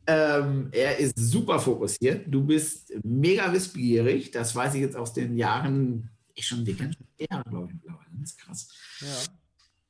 Ähm, 0.08 0.70
er 0.72 0.98
ist 0.98 1.18
super 1.18 1.60
fokussiert. 1.60 2.26
Du 2.28 2.44
bist 2.44 2.94
mega 3.04 3.52
wissbegierig. 3.52 4.32
Das 4.32 4.56
weiß 4.56 4.76
ich 4.76 4.82
jetzt 4.82 4.96
aus 4.96 5.14
den 5.14 5.36
Jahren 5.36 6.10
ich 6.36 6.46
schon 6.46 6.66
dick, 6.66 6.78
Jahre, 7.30 7.50
glaube 7.50 7.68
ich, 7.70 7.74
mittlerweile. 7.76 8.10
Das 8.20 8.32
ist 8.32 8.40
krass. 8.40 8.68
Ja. 9.00 9.34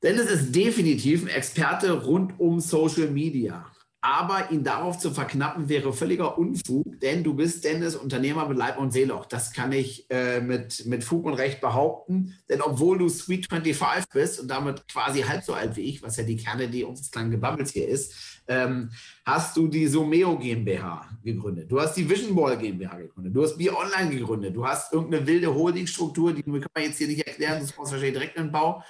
Dennis 0.04 0.30
ist 0.30 0.56
definitiv 0.56 1.24
ein 1.24 1.30
Experte 1.30 1.92
rund 1.92 2.40
um 2.40 2.60
Social 2.60 3.10
Media. 3.10 3.66
Aber 4.08 4.52
ihn 4.52 4.64
darauf 4.64 5.00
zu 5.00 5.10
verknappen 5.10 5.68
wäre 5.68 5.92
völliger 5.92 6.38
Unfug, 6.38 7.00
denn 7.00 7.24
du 7.24 7.34
bist 7.34 7.64
Dennis 7.64 7.96
Unternehmer 7.96 8.48
mit 8.48 8.56
Leib 8.56 8.78
und 8.78 8.92
Seele. 8.92 9.16
Auch 9.16 9.26
das 9.26 9.52
kann 9.52 9.72
ich 9.72 10.06
äh, 10.12 10.42
mit, 10.42 10.86
mit 10.86 11.04
Fug 11.04 11.26
und 11.26 11.34
Recht 11.34 11.60
behaupten. 11.60 12.36
Denn 12.48 12.62
obwohl 12.62 13.00
du 13.00 13.10
Sweet 13.10 13.48
25 13.50 14.06
bist 14.14 14.40
und 14.40 14.48
damit 14.48 14.88
quasi 14.88 15.22
halb 15.22 15.44
so 15.44 15.56
alt 15.56 15.76
wie 15.76 15.82
ich, 15.82 16.04
was 16.04 16.18
ja 16.18 16.24
die 16.24 16.38
Kernidee 16.38 16.84
unseres 16.84 17.10
kleinen 17.10 17.32
Gebabbels 17.32 17.72
hier 17.72 17.88
ist, 17.88 18.44
ähm, 18.48 18.92
hast 19.26 19.58
du 19.58 19.68
die 19.68 19.88
Someo 19.88 20.38
GmbH 20.38 21.10
gegründet. 21.24 21.72
Du 21.72 21.82
hast 21.82 21.96
die 21.96 22.08
Vision 22.08 22.36
Ball 22.36 22.60
GmbH 22.60 22.98
gegründet. 22.98 23.36
Du 23.36 23.42
hast 23.42 23.58
Bier 23.58 23.76
Online 23.76 24.16
gegründet. 24.16 24.56
Du 24.56 24.68
hast 24.68 24.94
irgendeine 24.94 25.26
wilde 25.26 25.52
Holdingstruktur, 25.52 26.32
die 26.32 26.44
kann 26.44 26.62
man 26.76 26.84
jetzt 26.84 27.00
hier 27.00 27.08
nicht 27.08 27.26
erklären, 27.26 27.60
das 27.60 27.72
brauchst 27.72 27.92
du 27.92 27.96
wahrscheinlich 27.96 28.20
direkt 28.20 28.38
in 28.38 28.44
den 28.44 28.52
Bau. 28.52 28.84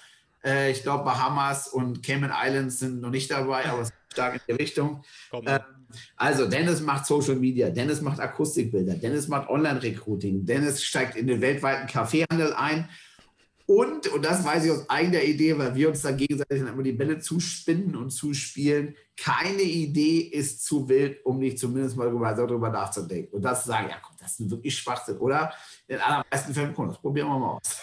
Äh, 0.46 0.72
ich 0.72 0.84
glaube, 0.84 1.04
Bahamas 1.04 1.68
und 1.68 2.04
Cayman 2.04 2.32
Islands 2.32 2.80
sind 2.80 3.02
noch 3.02 3.10
nicht 3.10 3.32
dabei, 3.32 3.66
aber 3.66 3.82
es 3.82 3.90
ist 3.90 3.96
stark 4.12 4.36
in 4.36 4.42
die 4.48 4.62
Richtung. 4.62 5.04
Ähm, 5.34 5.60
also, 6.16 6.48
Dennis 6.48 6.82
macht 6.82 7.06
Social 7.06 7.36
Media, 7.36 7.70
Dennis 7.70 8.02
macht 8.02 8.20
Akustikbilder, 8.20 8.96
Dennis 8.96 9.28
macht 9.28 9.50
Online-Recruiting, 9.50 10.46
Dennis 10.46 10.84
steigt 10.84 11.16
in 11.16 11.28
den 11.28 11.42
weltweiten 11.42 11.88
Kaffeehandel 11.88 12.54
ein 12.54 12.88
und, 13.68 14.08
und 14.10 14.24
das 14.24 14.46
weiß 14.46 14.66
ich 14.66 14.72
aus 14.72 14.90
eigener 14.90 15.24
Idee, 15.24 15.58
weil 15.58 15.74
wir 15.74 15.90
uns 15.90 16.04
da 16.04 16.12
gegenseitig 16.12 16.62
immer 16.62 16.84
die 16.84 16.92
Bälle 16.92 17.18
zuspinnen 17.18 17.96
und 17.96 18.12
zuspielen, 18.12 18.96
keine 19.18 19.64
Idee 19.64 20.20
ist 20.20 20.64
zu 20.64 20.88
wild, 20.88 21.26
um 21.26 21.40
nicht 21.40 21.58
zumindest 21.58 21.98
mal 21.98 22.36
darüber, 22.36 22.70
nachzudenken. 22.70 23.36
Und 23.36 23.42
das 23.42 23.64
zu 23.64 23.70
sagen, 23.70 23.90
ja 23.90 23.96
komm, 24.04 24.16
das 24.20 24.40
ist 24.40 24.52
wirklich 24.52 24.78
Schwachsinn, 24.78 25.18
oder? 25.18 25.52
In 25.88 25.98
allermeisten 25.98 26.54
Fällen, 26.54 26.74
komm, 26.76 26.90
das 26.90 27.00
probieren 27.00 27.28
wir 27.28 27.40
mal 27.40 27.54
aus. 27.54 27.80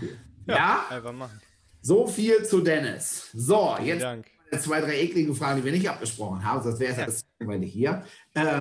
Ja, 0.46 0.56
ja? 0.56 0.86
Einfach 0.90 1.12
machen. 1.12 1.40
So 1.80 2.06
viel 2.06 2.44
zu 2.44 2.60
Dennis. 2.60 3.30
So, 3.34 3.76
jetzt 3.82 4.06
zwei, 4.60 4.80
drei 4.80 5.00
eklige 5.00 5.34
Fragen, 5.34 5.60
die 5.60 5.64
wir 5.64 5.72
nicht 5.72 5.88
abgesprochen 5.88 6.44
haben, 6.44 6.62
sonst 6.62 6.80
wäre 6.80 6.92
es 6.92 6.98
ja 6.98 7.06
das 7.06 7.24
zweite 7.38 7.64
hier. 7.64 8.04
Ähm, 8.34 8.60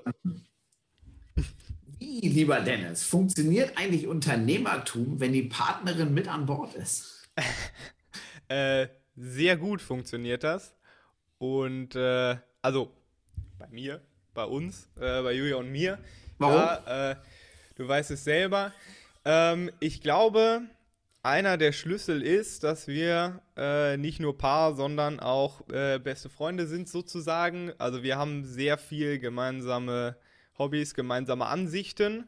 wie, 2.00 2.20
lieber 2.28 2.60
Dennis, 2.60 3.04
funktioniert 3.04 3.78
eigentlich 3.78 4.08
Unternehmertum, 4.08 5.20
wenn 5.20 5.34
die 5.34 5.44
Partnerin 5.44 6.14
mit 6.14 6.28
an 6.28 6.46
Bord 6.46 6.76
ist? 6.76 7.30
äh, 8.50 8.88
sehr 9.16 9.58
gut 9.58 9.82
funktioniert 9.82 10.44
das. 10.44 10.74
Und 11.38 11.96
äh, 11.96 12.38
also 12.62 12.92
bei 13.58 13.68
mir, 13.70 14.02
bei 14.34 14.46
uns, 14.46 14.90
äh, 14.98 15.22
bei 15.22 15.34
Julia 15.34 15.58
und 15.58 15.72
mir. 15.72 16.00
Warum? 16.38 16.56
Ja, 16.56 17.12
äh, 17.12 17.16
du 17.76 17.88
weißt 17.88 18.12
es 18.12 18.24
selber. 18.24 18.74
Ähm, 19.26 19.72
ich 19.80 20.02
glaube, 20.02 20.64
einer 21.24 21.58
der 21.58 21.72
Schlüssel 21.72 22.22
ist, 22.22 22.64
dass 22.64 22.88
wir 22.88 23.42
äh, 23.56 23.96
nicht 23.96 24.20
nur 24.20 24.38
Paar, 24.38 24.76
sondern 24.76 25.22
auch 25.22 25.62
äh, 25.70 25.98
beste 25.98 26.30
Freunde 26.30 26.68
sind 26.68 26.90
sozusagen. 26.90 27.72
Also 27.78 28.04
wir 28.04 28.18
haben 28.18 28.44
sehr 28.44 28.78
viel 28.78 29.20
gemeinsame 29.20 30.18
Hobbys, 30.60 30.94
gemeinsame 30.94 31.46
Ansichten. 31.46 32.26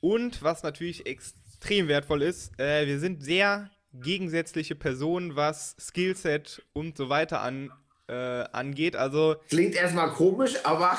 Und 0.00 0.44
was 0.44 0.62
natürlich 0.62 1.06
extrem 1.06 1.88
wertvoll 1.88 2.22
ist, 2.22 2.58
äh, 2.60 2.86
wir 2.86 3.00
sind 3.00 3.22
sehr 3.24 3.70
gegensätzliche 3.92 4.76
Personen, 4.76 5.34
was 5.34 5.74
Skillset 5.80 6.62
und 6.72 6.96
so 6.96 7.08
weiter 7.08 7.40
an, 7.40 7.72
äh, 8.06 8.14
angeht. 8.52 8.94
Also 8.94 9.36
Klingt 9.48 9.74
erstmal 9.74 10.10
komisch, 10.10 10.54
aber 10.62 10.96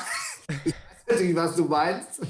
ich 0.66 0.74
weiß 0.74 1.06
natürlich, 1.08 1.36
was 1.36 1.56
du 1.56 1.64
meinst. 1.64 2.20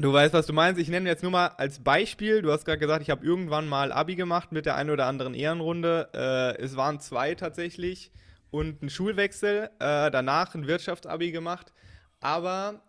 Du 0.00 0.14
weißt, 0.14 0.32
was 0.32 0.46
du 0.46 0.54
meinst. 0.54 0.80
Ich 0.80 0.88
nenne 0.88 1.10
jetzt 1.10 1.22
nur 1.22 1.30
mal 1.30 1.48
als 1.48 1.84
Beispiel. 1.84 2.40
Du 2.40 2.50
hast 2.50 2.64
gerade 2.64 2.78
gesagt, 2.78 3.02
ich 3.02 3.10
habe 3.10 3.22
irgendwann 3.22 3.68
mal 3.68 3.92
Abi 3.92 4.14
gemacht 4.14 4.50
mit 4.50 4.64
der 4.64 4.76
einen 4.76 4.88
oder 4.88 5.04
anderen 5.04 5.34
Ehrenrunde. 5.34 6.08
Äh, 6.14 6.62
es 6.62 6.74
waren 6.74 7.00
zwei 7.00 7.34
tatsächlich 7.34 8.10
und 8.50 8.82
ein 8.82 8.88
Schulwechsel. 8.88 9.68
Äh, 9.78 10.10
danach 10.10 10.54
ein 10.54 10.66
Wirtschaftsabi 10.66 11.32
gemacht. 11.32 11.74
Aber 12.18 12.80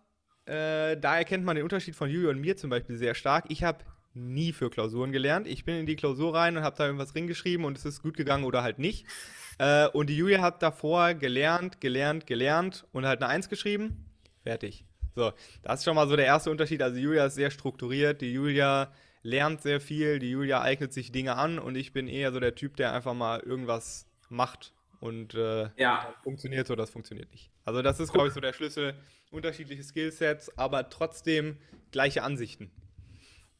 äh, 0.46 0.96
da 0.96 1.18
erkennt 1.18 1.44
man 1.44 1.56
den 1.56 1.64
Unterschied 1.64 1.94
von 1.94 2.08
Julio 2.08 2.30
und 2.30 2.40
mir 2.40 2.56
zum 2.56 2.70
Beispiel 2.70 2.96
sehr 2.96 3.14
stark. 3.14 3.44
Ich 3.48 3.62
habe 3.62 3.84
nie 4.14 4.54
für 4.54 4.70
Klausuren 4.70 5.12
gelernt. 5.12 5.46
Ich 5.46 5.66
bin 5.66 5.76
in 5.76 5.84
die 5.84 5.96
Klausur 5.96 6.34
rein 6.34 6.56
und 6.56 6.62
habe 6.62 6.76
da 6.78 6.86
irgendwas 6.86 7.12
geschrieben 7.12 7.66
und 7.66 7.76
es 7.76 7.84
ist 7.84 8.02
gut 8.02 8.16
gegangen 8.16 8.44
oder 8.44 8.62
halt 8.62 8.78
nicht. 8.78 9.06
Äh, 9.58 9.86
und 9.88 10.08
die 10.08 10.16
Julia 10.16 10.40
hat 10.40 10.62
davor 10.62 11.12
gelernt, 11.12 11.78
gelernt, 11.78 12.26
gelernt 12.26 12.86
und 12.92 13.04
halt 13.04 13.22
eine 13.22 13.30
Eins 13.30 13.50
geschrieben. 13.50 14.06
Fertig. 14.44 14.86
So, 15.14 15.32
das 15.62 15.80
ist 15.80 15.84
schon 15.84 15.94
mal 15.94 16.08
so 16.08 16.16
der 16.16 16.26
erste 16.26 16.50
Unterschied. 16.50 16.82
Also 16.82 16.98
Julia 16.98 17.26
ist 17.26 17.34
sehr 17.34 17.50
strukturiert, 17.50 18.20
die 18.20 18.32
Julia 18.32 18.92
lernt 19.22 19.60
sehr 19.62 19.80
viel, 19.80 20.18
die 20.18 20.30
Julia 20.30 20.62
eignet 20.62 20.92
sich 20.92 21.12
Dinge 21.12 21.36
an 21.36 21.58
und 21.58 21.76
ich 21.76 21.92
bin 21.92 22.08
eher 22.08 22.32
so 22.32 22.40
der 22.40 22.54
Typ, 22.54 22.76
der 22.76 22.92
einfach 22.92 23.14
mal 23.14 23.40
irgendwas 23.40 24.06
macht 24.28 24.72
und 25.00 25.34
äh, 25.34 25.68
Ja. 25.76 26.12
funktioniert 26.24 26.66
so, 26.66 26.74
das 26.76 26.90
funktioniert 26.90 27.30
nicht. 27.30 27.50
Also 27.64 27.82
das 27.82 28.00
ist, 28.00 28.12
glaube 28.12 28.28
ich, 28.28 28.34
so 28.34 28.40
der 28.40 28.52
Schlüssel. 28.52 28.94
Unterschiedliche 29.30 29.82
Skillsets, 29.82 30.56
aber 30.58 30.90
trotzdem 30.90 31.56
gleiche 31.90 32.22
Ansichten. 32.22 32.70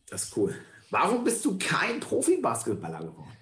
Das 0.09 0.25
ist 0.25 0.37
cool. 0.37 0.55
Warum 0.91 1.25
bist 1.25 1.45
du 1.45 1.57
kein 1.59 2.01
Profi-Basketballer 2.01 2.99
geworden? 2.99 3.33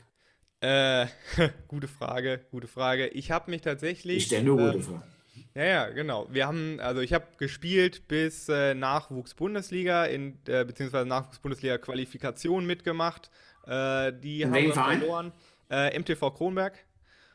Äh, 0.61 1.07
gute 1.69 1.89
Frage, 1.89 2.41
gute 2.51 2.69
Frage. 2.69 3.09
Ich 3.09 3.31
habe 3.31 3.51
mich 3.51 3.63
tatsächlich. 3.63 4.19
Ich 4.19 4.27
stelle 4.27 4.45
nur 4.45 4.61
ähm, 4.61 4.73
gute 4.73 4.85
Fragen. 4.85 5.13
Ja, 5.61 5.67
ja, 5.67 5.89
genau. 5.91 6.27
Wir 6.31 6.47
haben, 6.47 6.81
also 6.81 7.03
ich 7.03 7.13
habe 7.13 7.27
gespielt 7.37 8.09
bis 8.09 8.49
äh, 8.49 8.73
Nachwuchs-Bundesliga, 8.73 10.07
in, 10.07 10.39
äh, 10.47 10.65
beziehungsweise 10.65 11.07
Nachwuchs-Bundesliga-Qualifikation 11.07 12.65
mitgemacht. 12.65 13.31
Äh, 13.67 14.15
die 14.15 14.41
In 14.41 14.55
haben 14.55 14.63
wir 14.63 14.73
verloren. 14.73 15.33
Äh, 15.71 15.99
MTV 15.99 16.31
Kronberg, 16.31 16.79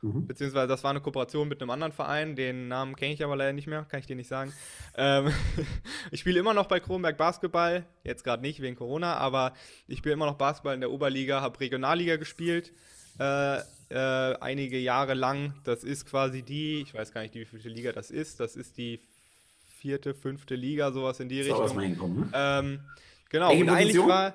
Mhm. 0.02 0.26
beziehungsweise 0.26 0.68
das 0.68 0.84
war 0.84 0.90
eine 0.90 1.02
Kooperation 1.02 1.48
mit 1.48 1.62
einem 1.62 1.70
anderen 1.70 1.94
Verein. 1.94 2.36
Den 2.36 2.68
Namen 2.68 2.96
kenne 2.96 3.14
ich 3.14 3.24
aber 3.24 3.36
leider 3.36 3.54
nicht 3.54 3.68
mehr, 3.68 3.86
kann 3.86 4.00
ich 4.00 4.08
dir 4.08 4.16
nicht 4.16 4.28
sagen. 4.28 4.52
Ähm, 4.98 5.32
ich 6.12 6.22
spiele 6.22 6.40
immer 6.40 6.56
noch 6.56 6.66
bei 6.66 6.80
Kronberg 6.80 7.18
Basketball, 7.18 7.86
jetzt 8.04 8.24
gerade 8.24 8.42
nicht 8.42 8.60
wegen 8.60 8.76
Corona, 8.76 9.18
aber 9.18 9.54
ich 9.88 10.00
spiele 10.00 10.14
immer 10.14 10.26
noch 10.26 10.36
Basketball 10.36 10.74
in 10.74 10.82
der 10.82 10.90
Oberliga, 10.90 11.42
habe 11.42 11.60
Regionalliga 11.60 12.16
gespielt. 12.16 12.74
Äh, 13.20 13.60
äh, 13.90 14.36
einige 14.40 14.78
Jahre 14.78 15.14
lang. 15.14 15.54
Das 15.64 15.84
ist 15.84 16.06
quasi 16.06 16.42
die, 16.42 16.82
ich 16.82 16.94
weiß 16.94 17.12
gar 17.12 17.22
nicht, 17.22 17.36
wie 17.36 17.46
viele 17.46 17.74
Liga 17.74 17.92
das 17.92 18.12
ist. 18.12 18.40
Das 18.40 18.56
ist 18.56 18.78
die 18.78 19.00
vierte, 19.78 20.14
fünfte 20.14 20.56
Liga, 20.56 20.92
sowas 20.92 21.20
in 21.20 21.30
die 21.30 21.44
So, 21.44 21.56
Richtung. 21.56 21.80
hinkommen. 21.80 22.20
Ne? 22.22 22.32
Ähm, 22.34 22.80
genau, 23.30 23.50
Welche 23.50 23.64
und 23.64 23.70
eigentlich 23.70 23.98
war 24.00 24.34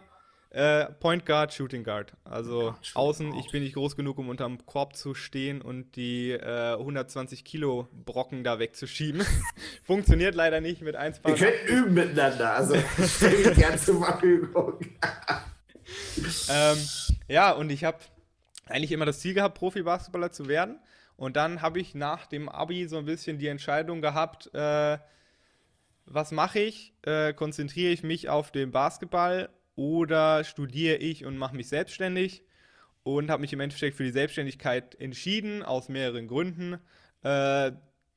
äh, 0.50 0.86
Point 1.00 1.26
Guard, 1.26 1.52
Shooting 1.52 1.84
Guard. 1.84 2.12
Also 2.24 2.74
Shooting 2.82 2.94
außen, 2.94 3.30
Guard. 3.30 3.44
ich 3.44 3.52
bin 3.52 3.62
nicht 3.62 3.74
groß 3.74 3.96
genug, 3.96 4.18
um 4.18 4.28
unterm 4.28 4.64
Korb 4.66 4.96
zu 4.96 5.14
stehen 5.14 5.62
und 5.62 5.96
die 5.96 6.30
äh, 6.30 6.72
120 6.74 7.44
Kilo 7.44 7.88
Brocken 8.04 8.44
da 8.44 8.58
wegzuschieben. 8.58 9.22
Funktioniert 9.84 10.34
leider 10.34 10.60
nicht 10.60 10.82
mit 10.82 10.96
1 10.96 11.20
Wir 11.24 11.34
können 11.34 11.66
üben 11.66 11.94
miteinander. 11.94 12.54
Also 12.54 12.74
ich 12.74 13.12
stelle 13.12 13.48
mich 13.48 13.58
gern 13.58 13.78
zur 13.78 14.04
Verfügung. 14.04 14.74
ähm, 16.48 16.78
ja, 17.28 17.52
und 17.52 17.70
ich 17.70 17.84
habe 17.84 17.98
eigentlich 18.70 18.92
immer 18.92 19.06
das 19.06 19.20
Ziel 19.20 19.34
gehabt, 19.34 19.58
Profi-Basketballer 19.58 20.30
zu 20.30 20.48
werden. 20.48 20.78
Und 21.16 21.36
dann 21.36 21.60
habe 21.60 21.80
ich 21.80 21.94
nach 21.94 22.26
dem 22.26 22.48
Abi 22.48 22.88
so 22.88 22.98
ein 22.98 23.04
bisschen 23.04 23.38
die 23.38 23.48
Entscheidung 23.48 24.00
gehabt, 24.00 24.52
äh, 24.54 24.98
was 26.06 26.32
mache 26.32 26.60
ich? 26.60 26.94
Äh, 27.02 27.34
konzentriere 27.34 27.92
ich 27.92 28.02
mich 28.02 28.28
auf 28.28 28.50
den 28.50 28.70
Basketball 28.70 29.50
oder 29.76 30.44
studiere 30.44 30.96
ich 30.96 31.24
und 31.24 31.36
mache 31.38 31.54
mich 31.54 31.68
selbstständig? 31.68 32.42
Und 33.02 33.30
habe 33.30 33.40
mich 33.40 33.52
im 33.52 33.60
Endeffekt 33.60 33.96
für 33.96 34.04
die 34.04 34.10
Selbstständigkeit 34.10 34.94
entschieden, 35.00 35.62
aus 35.62 35.88
mehreren 35.88 36.26
Gründen. 36.26 36.74
Äh, 37.22 37.72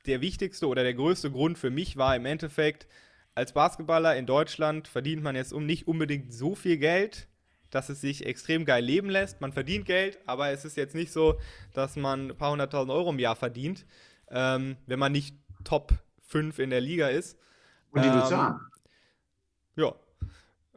der 0.05 0.21
wichtigste 0.21 0.67
oder 0.67 0.83
der 0.83 0.93
größte 0.93 1.31
Grund 1.31 1.57
für 1.57 1.69
mich 1.69 1.97
war 1.97 2.15
im 2.15 2.25
Endeffekt, 2.25 2.87
als 3.35 3.53
Basketballer 3.53 4.15
in 4.15 4.25
Deutschland 4.25 4.87
verdient 4.87 5.23
man 5.23 5.35
jetzt 5.35 5.53
um 5.53 5.65
nicht 5.65 5.87
unbedingt 5.87 6.33
so 6.33 6.55
viel 6.55 6.77
Geld, 6.77 7.27
dass 7.73 7.89
es 7.89 8.01
sich 8.01 8.25
extrem 8.25 8.65
geil 8.65 8.83
leben 8.83 9.09
lässt. 9.09 9.41
Man 9.41 9.53
verdient 9.53 9.85
Geld, 9.85 10.19
aber 10.25 10.49
es 10.49 10.65
ist 10.65 10.77
jetzt 10.77 10.95
nicht 10.95 11.11
so, 11.11 11.39
dass 11.73 11.95
man 11.95 12.27
ein 12.29 12.37
paar 12.37 12.51
hunderttausend 12.51 12.91
Euro 12.91 13.09
im 13.09 13.19
Jahr 13.19 13.35
verdient, 13.35 13.85
ähm, 14.29 14.77
wenn 14.85 14.99
man 14.99 15.11
nicht 15.11 15.35
Top 15.63 15.93
5 16.27 16.59
in 16.59 16.69
der 16.69 16.81
Liga 16.81 17.07
ist. 17.07 17.37
Und 17.91 18.03
die 18.03 18.07
Ähm, 18.07 18.15
haben. 18.15 18.59
Ja. 19.75 19.93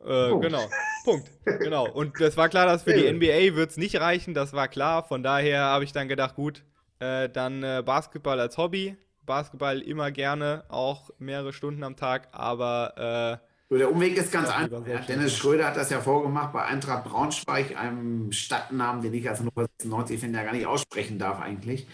Äh, 0.05 0.29
Punkt. 0.31 0.45
genau. 0.45 0.69
Punkt. 1.05 1.31
Genau. 1.45 1.91
Und 1.91 2.21
das 2.21 2.37
war 2.37 2.49
klar, 2.49 2.67
dass 2.67 2.83
für 2.85 2.95
die 2.95 3.11
NBA 3.13 3.57
wird 3.57 3.71
es 3.71 3.77
nicht 3.77 4.01
reichen, 4.01 4.35
das 4.35 4.53
war 4.53 4.69
klar. 4.69 5.05
Von 5.05 5.23
daher 5.23 5.63
habe 5.63 5.85
ich 5.85 5.93
dann 5.93 6.09
gedacht, 6.09 6.35
gut, 6.35 6.65
äh, 6.99 7.29
dann 7.29 7.63
äh, 7.63 7.83
Basketball 7.85 8.41
als 8.41 8.57
Hobby. 8.57 8.97
Basketball 9.25 9.81
immer 9.83 10.13
gerne, 10.13 10.65
auch 10.69 11.11
mehrere 11.19 11.53
Stunden 11.53 11.83
am 11.83 11.97
Tag, 11.97 12.29
aber 12.31 13.41
So, 13.69 13.77
der 13.77 13.91
Umweg 13.91 14.17
ist 14.17 14.31
ganz 14.31 14.49
Ja, 14.49 14.57
einfach. 14.57 15.07
Dennis 15.07 15.37
Schröder 15.37 15.67
hat 15.67 15.77
das 15.77 15.91
ja 15.91 16.01
vorgemacht 16.01 16.53
bei 16.53 16.65
Eintracht 16.65 17.05
Braunschweig, 17.05 17.77
einem 17.77 18.31
Stadtnamen, 18.31 19.03
den 19.03 19.13
ich 19.13 19.29
als 19.29 19.41
Hannover 19.41 19.67
96 19.81 20.21
finde, 20.21 20.39
ja 20.39 20.45
gar 20.45 20.53
nicht 20.53 20.67
aussprechen 20.67 21.19
darf 21.19 21.41
eigentlich. 21.41 21.87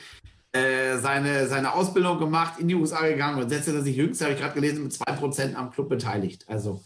Äh, 0.53 0.99
seine, 0.99 1.47
seine 1.47 1.73
Ausbildung 1.73 2.19
gemacht, 2.19 2.61
in 2.61 2.69
die 2.69 2.75
USA 2.75 3.07
gegangen 3.09 3.43
und 3.43 3.49
setzte 3.49 3.81
sich 3.81 3.97
jüngst, 3.97 4.21
habe 4.21 4.35
ich 4.35 4.39
gerade 4.39 4.55
gelesen, 4.55 4.83
mit 4.83 4.93
2% 4.93 5.55
am 5.55 5.71
Club 5.71 5.89
beteiligt. 5.89 6.45
Also 6.47 6.85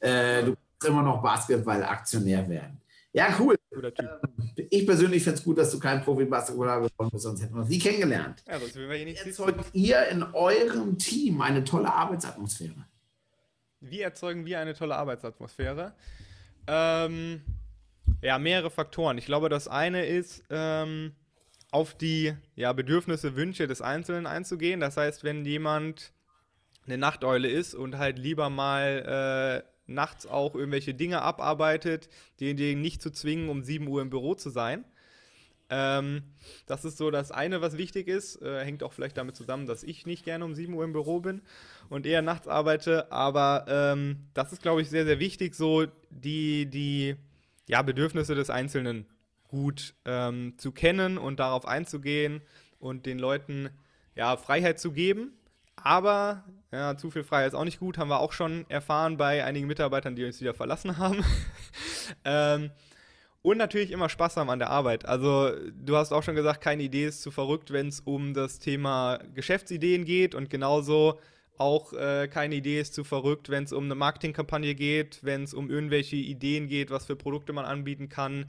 äh, 0.00 0.42
du 0.42 0.54
kannst 0.54 0.88
immer 0.88 1.02
noch 1.02 1.22
Basketball-Aktionär 1.22 2.48
werden. 2.48 2.80
Ja, 3.12 3.28
cool. 3.38 3.56
Typ. 3.70 4.66
Ich 4.70 4.86
persönlich 4.86 5.22
finde 5.22 5.38
es 5.38 5.44
gut, 5.44 5.58
dass 5.58 5.70
du 5.70 5.78
kein 5.78 6.02
Profi-Basketballer 6.02 6.76
geworden 6.76 7.10
bist, 7.12 7.24
sonst 7.24 7.42
hätten 7.42 7.54
wir 7.54 7.60
uns 7.60 7.68
nie 7.68 7.78
kennengelernt. 7.78 8.42
Ja, 8.48 8.58
sonst 8.58 8.74
wir 8.74 8.90
hier 8.94 9.04
nicht. 9.04 9.24
Erzeugt 9.24 9.66
ihr 9.74 10.08
in 10.08 10.22
eurem 10.22 10.96
Team 10.96 11.42
eine 11.42 11.62
tolle 11.62 11.92
Arbeitsatmosphäre? 11.92 12.86
Wie 13.90 14.00
erzeugen 14.00 14.46
wir 14.46 14.60
eine 14.60 14.74
tolle 14.74 14.96
Arbeitsatmosphäre? 14.96 15.94
Ähm, 16.66 17.42
ja, 18.22 18.38
mehrere 18.38 18.70
Faktoren. 18.70 19.18
Ich 19.18 19.26
glaube, 19.26 19.48
das 19.48 19.68
eine 19.68 20.06
ist, 20.06 20.42
ähm, 20.50 21.12
auf 21.70 21.94
die 21.94 22.34
ja, 22.56 22.72
Bedürfnisse, 22.72 23.36
Wünsche 23.36 23.66
des 23.66 23.82
Einzelnen 23.82 24.26
einzugehen. 24.26 24.80
Das 24.80 24.96
heißt, 24.96 25.24
wenn 25.24 25.44
jemand 25.44 26.12
eine 26.86 26.98
Nachteule 26.98 27.48
ist 27.48 27.74
und 27.74 27.98
halt 27.98 28.18
lieber 28.18 28.48
mal 28.48 29.62
äh, 29.64 29.68
nachts 29.86 30.26
auch 30.26 30.54
irgendwelche 30.54 30.94
Dinge 30.94 31.22
abarbeitet, 31.22 32.08
denjenigen 32.40 32.80
nicht 32.80 33.02
zu 33.02 33.10
zwingen, 33.10 33.48
um 33.48 33.62
7 33.62 33.86
Uhr 33.88 34.02
im 34.02 34.10
Büro 34.10 34.34
zu 34.34 34.50
sein. 34.50 34.84
Ähm, 35.70 36.22
das 36.66 36.84
ist 36.84 36.98
so 36.98 37.10
das 37.10 37.30
eine, 37.30 37.60
was 37.60 37.76
wichtig 37.76 38.08
ist. 38.08 38.40
Äh, 38.42 38.64
hängt 38.64 38.82
auch 38.82 38.92
vielleicht 38.92 39.16
damit 39.16 39.36
zusammen, 39.36 39.66
dass 39.66 39.82
ich 39.82 40.06
nicht 40.06 40.24
gerne 40.24 40.44
um 40.44 40.54
7 40.54 40.72
Uhr 40.74 40.84
im 40.84 40.92
Büro 40.92 41.20
bin 41.20 41.42
und 41.88 42.06
eher 42.06 42.22
nachts 42.22 42.48
arbeite. 42.48 43.10
Aber 43.10 43.64
ähm, 43.68 44.28
das 44.34 44.52
ist, 44.52 44.62
glaube 44.62 44.82
ich, 44.82 44.90
sehr, 44.90 45.04
sehr 45.04 45.18
wichtig, 45.18 45.54
so 45.54 45.86
die, 46.10 46.66
die 46.66 47.16
ja, 47.66 47.82
Bedürfnisse 47.82 48.34
des 48.34 48.50
Einzelnen 48.50 49.06
gut 49.48 49.94
ähm, 50.04 50.54
zu 50.58 50.72
kennen 50.72 51.16
und 51.16 51.40
darauf 51.40 51.66
einzugehen 51.66 52.42
und 52.78 53.06
den 53.06 53.18
Leuten 53.18 53.70
ja, 54.14 54.36
Freiheit 54.36 54.78
zu 54.78 54.92
geben. 54.92 55.32
Aber 55.76 56.44
ja, 56.72 56.96
zu 56.96 57.10
viel 57.10 57.24
Freiheit 57.24 57.48
ist 57.48 57.54
auch 57.54 57.64
nicht 57.64 57.80
gut, 57.80 57.98
haben 57.98 58.08
wir 58.08 58.20
auch 58.20 58.32
schon 58.32 58.68
erfahren 58.68 59.16
bei 59.16 59.44
einigen 59.44 59.66
Mitarbeitern, 59.66 60.16
die 60.16 60.24
uns 60.24 60.40
wieder 60.40 60.54
verlassen 60.54 60.98
haben. 60.98 61.24
ähm, 62.24 62.70
Und 63.44 63.58
natürlich 63.58 63.90
immer 63.90 64.08
Spaß 64.08 64.38
haben 64.38 64.48
an 64.48 64.58
der 64.58 64.70
Arbeit. 64.70 65.04
Also, 65.04 65.52
du 65.70 65.96
hast 65.98 66.12
auch 66.12 66.22
schon 66.22 66.34
gesagt, 66.34 66.62
keine 66.62 66.82
Idee 66.82 67.04
ist 67.04 67.20
zu 67.20 67.30
verrückt, 67.30 67.74
wenn 67.74 67.88
es 67.88 68.00
um 68.00 68.32
das 68.32 68.58
Thema 68.58 69.18
Geschäftsideen 69.34 70.06
geht. 70.06 70.34
Und 70.34 70.48
genauso 70.48 71.18
auch 71.58 71.92
äh, 71.92 72.26
keine 72.26 72.54
Idee 72.54 72.80
ist 72.80 72.94
zu 72.94 73.04
verrückt, 73.04 73.50
wenn 73.50 73.64
es 73.64 73.74
um 73.74 73.84
eine 73.84 73.96
Marketingkampagne 73.96 74.74
geht, 74.74 75.18
wenn 75.20 75.42
es 75.42 75.52
um 75.52 75.68
irgendwelche 75.68 76.16
Ideen 76.16 76.68
geht, 76.68 76.90
was 76.90 77.04
für 77.04 77.16
Produkte 77.16 77.52
man 77.52 77.66
anbieten 77.66 78.08
kann, 78.08 78.46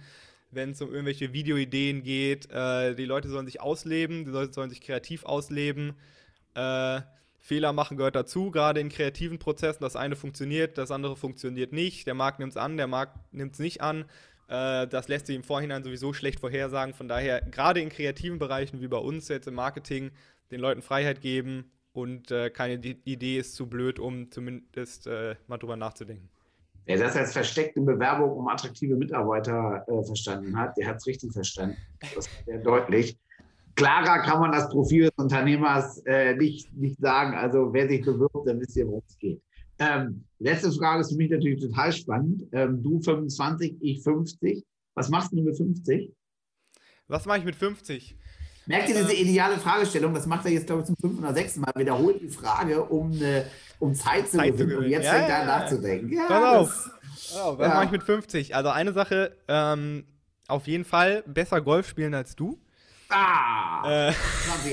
wenn 0.52 0.70
es 0.70 0.82
um 0.82 0.92
irgendwelche 0.92 1.34
Videoideen 1.34 2.02
geht. 2.02 2.50
Äh, 2.50 2.96
die 2.96 3.04
Leute 3.04 3.28
sollen 3.28 3.48
sich 3.48 3.60
ausleben, 3.60 4.24
die 4.24 4.32
Leute 4.32 4.54
sollen 4.54 4.70
sich 4.70 4.80
kreativ 4.80 5.26
ausleben. 5.26 5.96
Äh, 6.54 7.02
Fehler 7.40 7.74
machen 7.74 7.98
gehört 7.98 8.16
dazu, 8.16 8.50
gerade 8.50 8.80
in 8.80 8.88
kreativen 8.88 9.40
Prozessen. 9.40 9.84
Das 9.84 9.98
eine 9.98 10.16
funktioniert, 10.16 10.78
das 10.78 10.90
andere 10.90 11.18
funktioniert 11.18 11.74
nicht. 11.74 12.08
Der 12.08 12.14
Markt 12.14 12.40
nimmt 12.40 12.52
es 12.52 12.58
an, 12.58 12.78
der 12.78 12.88
Markt 12.88 13.18
nimmt 13.34 13.56
es 13.56 13.60
nicht 13.60 13.82
an. 13.82 14.06
Äh, 14.48 14.88
das 14.88 15.08
lässt 15.08 15.28
sich 15.28 15.36
im 15.36 15.44
Vorhinein 15.44 15.84
sowieso 15.84 16.14
schlecht 16.14 16.40
vorhersagen. 16.40 16.94
Von 16.94 17.08
daher, 17.08 17.42
gerade 17.42 17.82
in 17.82 17.90
kreativen 17.90 18.40
Bereichen 18.40 18.82
wie 18.82 18.88
bei 18.88 18.98
uns 18.98 19.28
jetzt 19.28 19.48
im 19.48 19.56
Marketing, 19.56 20.12
den 20.52 20.60
Leuten 20.60 20.82
Freiheit 20.82 21.22
geben 21.22 21.72
und 21.94 22.30
äh, 22.32 22.50
keine 22.50 22.76
Idee 22.76 23.40
ist 23.40 23.56
zu 23.56 23.68
blöd, 23.68 24.00
um 24.00 24.30
zumindest 24.30 25.08
äh, 25.08 25.36
mal 25.48 25.58
drüber 25.58 25.76
nachzudenken. 25.76 26.30
Wer 26.86 27.00
das 27.00 27.16
als 27.16 27.34
versteckte 27.34 27.82
Bewerbung 27.82 28.32
um 28.32 28.48
attraktive 28.48 28.96
Mitarbeiter 28.96 29.84
äh, 29.88 30.04
verstanden 30.04 30.56
hat, 30.56 30.78
der 30.78 30.88
hat 30.88 30.98
es 30.98 31.08
richtig 31.08 31.34
verstanden. 31.34 31.78
Das 32.00 32.28
ist 32.28 32.46
sehr 32.46 32.60
deutlich. 32.60 33.18
Klarer 33.76 34.20
kann 34.20 34.40
man 34.40 34.52
das 34.52 34.70
Profil 34.70 35.06
des 35.06 35.14
Unternehmers 35.18 35.98
äh, 36.06 36.36
nicht, 36.36 36.72
nicht 36.78 37.00
sagen. 37.00 37.36
Also 37.36 37.74
wer 37.74 37.90
sich 37.90 38.06
bewirbt, 38.06 38.48
dann 38.48 38.60
wisst 38.60 38.78
ihr, 38.78 38.88
worum 38.88 39.04
es 39.08 39.18
geht. 39.18 39.42
Ähm, 39.80 40.26
letzte 40.40 40.72
Frage 40.72 41.02
ist 41.02 41.12
für 41.12 41.18
mich 41.18 41.30
natürlich 41.30 41.62
total 41.62 41.92
spannend. 41.92 42.44
Ähm, 42.52 42.82
du 42.82 43.02
25, 43.02 43.76
ich 43.82 44.04
50. 44.04 44.64
Was 44.96 45.10
machst 45.10 45.32
du 45.32 45.42
mit 45.42 45.58
50? 45.58 46.14
Was 47.08 47.26
mache 47.26 47.40
ich 47.40 47.46
mit 47.46 47.56
50? 47.56 48.16
Merkt 48.68 48.90
ihr 48.90 48.96
diese 48.96 49.14
ähm. 49.14 49.28
ideale 49.28 49.58
Fragestellung? 49.58 50.14
Das 50.14 50.26
macht 50.26 50.46
er 50.46 50.52
jetzt, 50.52 50.68
glaube 50.68 50.82
ich, 50.82 50.88
zum 50.88 50.96
fünften 50.98 51.24
oder 51.24 51.34
sechsten 51.34 51.62
Mal. 51.62 51.72
Wiederholt 51.76 52.22
die 52.22 52.30
Frage, 52.30 52.84
um, 52.84 53.12
eine, 53.12 53.46
um 53.80 53.94
Zeit 53.94 54.30
zu 54.30 54.38
Zeit 54.38 54.58
gewinnen. 54.58 54.78
Und 54.78 54.90
jetzt 54.90 55.06
ja, 55.06 55.28
ja. 55.28 55.46
nachzudenken. 55.46 56.12
Ja, 56.12 56.26
Pass 56.28 56.56
auf. 56.56 56.92
Oh, 57.36 57.58
was 57.58 57.68
ja. 57.68 57.74
mache 57.76 57.86
ich 57.86 57.92
mit 57.92 58.04
50? 58.04 58.56
Also 58.56 58.70
eine 58.70 58.94
Sache, 58.94 59.36
ähm, 59.48 60.06
auf 60.48 60.68
jeden 60.68 60.86
Fall 60.86 61.24
besser 61.28 61.62
Golf 61.62 61.88
spielen 61.88 62.14
als 62.14 62.36
du. 62.36 62.60
Ah! 63.10 64.10
Äh, 64.10 64.14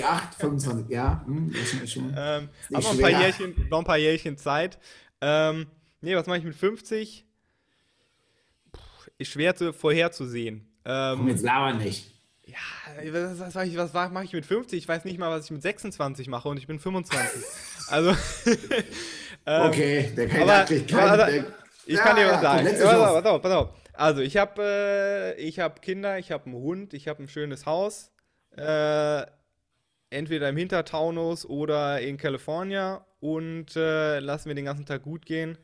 28, 0.03 0.39
25, 0.39 0.91
ja. 0.91 1.23
Hm, 1.27 1.53
das 1.53 1.83
ist 1.83 1.93
schon, 1.93 2.15
ähm, 2.17 2.49
aber 2.73 2.91
ein 2.91 2.99
paar, 2.99 3.11
Jährchen, 3.11 3.69
noch 3.69 3.79
ein 3.79 3.85
paar 3.85 3.99
Jährchen 3.99 4.37
Zeit. 4.37 4.79
Ähm, 5.21 5.67
nee, 6.01 6.17
was 6.17 6.27
mache 6.27 6.39
ich 6.39 6.45
mit 6.45 6.55
50? 6.55 7.25
Puh, 8.73 8.81
ist 9.19 9.33
schwer 9.33 9.55
zu, 9.55 9.73
vorherzusehen. 9.73 10.67
Ähm, 10.85 11.19
Komm, 11.19 11.29
jetzt 11.29 11.43
laber 11.43 11.75
nicht. 11.75 12.11
Ja, 12.45 13.13
was, 13.13 13.55
was, 13.55 13.77
was, 13.77 13.95
was 13.95 14.13
mache 14.13 14.25
ich 14.25 14.33
mit 14.33 14.45
50? 14.45 14.79
Ich 14.79 14.89
weiß 14.89 15.05
nicht 15.05 15.19
mal, 15.19 15.31
was 15.31 15.47
ich 15.47 15.51
mit 15.53 15.63
26 15.63 16.29
mache 16.29 16.49
und 16.49 16.59
ich 16.59 16.67
bin 16.67 16.79
25. 16.79 17.43
also. 17.89 18.11
ähm, 19.47 19.63
okay, 19.63 20.13
der 20.17 20.29
Kandidat 20.29 20.67
kriegt 20.67 20.91
keinen. 20.91 21.21
Also, 21.21 21.47
ich 21.87 21.97
ja, 21.97 22.03
kann 22.03 22.17
dir 22.17 22.27
was 22.27 22.41
sagen. 22.41 22.65
Pass 22.65 22.83
auf, 22.83 23.23
pass 23.23 23.25
auf, 23.27 23.43
pass 23.43 23.53
auf. 23.53 23.69
Also, 23.93 24.21
ich 24.23 24.37
habe 24.37 25.35
äh, 25.39 25.51
hab 25.53 25.83
Kinder, 25.83 26.19
ich 26.19 26.33
habe 26.33 26.47
einen 26.47 26.55
Hund, 26.55 26.95
ich 26.95 27.09
habe 27.09 27.23
ein 27.23 27.29
schönes 27.29 27.67
Haus. 27.67 28.11
Äh, 28.57 29.27
entweder 30.11 30.49
im 30.51 30.57
Hintertaunus 30.57 31.47
oder 31.47 32.01
in 32.01 32.17
Kalifornien 32.17 32.99
und 33.21 33.77
äh, 33.77 34.19
lassen 34.21 34.49
wir 34.49 34.55
den 34.55 34.65
ganzen 34.65 34.87
Tag 34.87 35.03
gut 35.03 35.25
gehen. 35.25 35.57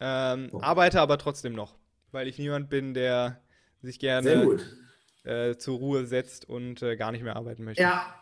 Ähm, 0.00 0.48
oh. 0.52 0.60
Arbeite 0.60 1.00
aber 1.00 1.18
trotzdem 1.18 1.54
noch, 1.54 1.74
weil 2.12 2.28
ich 2.28 2.38
niemand 2.38 2.70
bin, 2.70 2.94
der 2.94 3.40
sich 3.82 3.98
gerne 3.98 4.58
äh, 5.24 5.56
zur 5.56 5.78
Ruhe 5.78 6.06
setzt 6.06 6.48
und 6.48 6.82
äh, 6.82 6.96
gar 6.96 7.12
nicht 7.12 7.22
mehr 7.22 7.36
arbeiten 7.36 7.64
möchte. 7.64 7.82
Ja, 7.82 8.14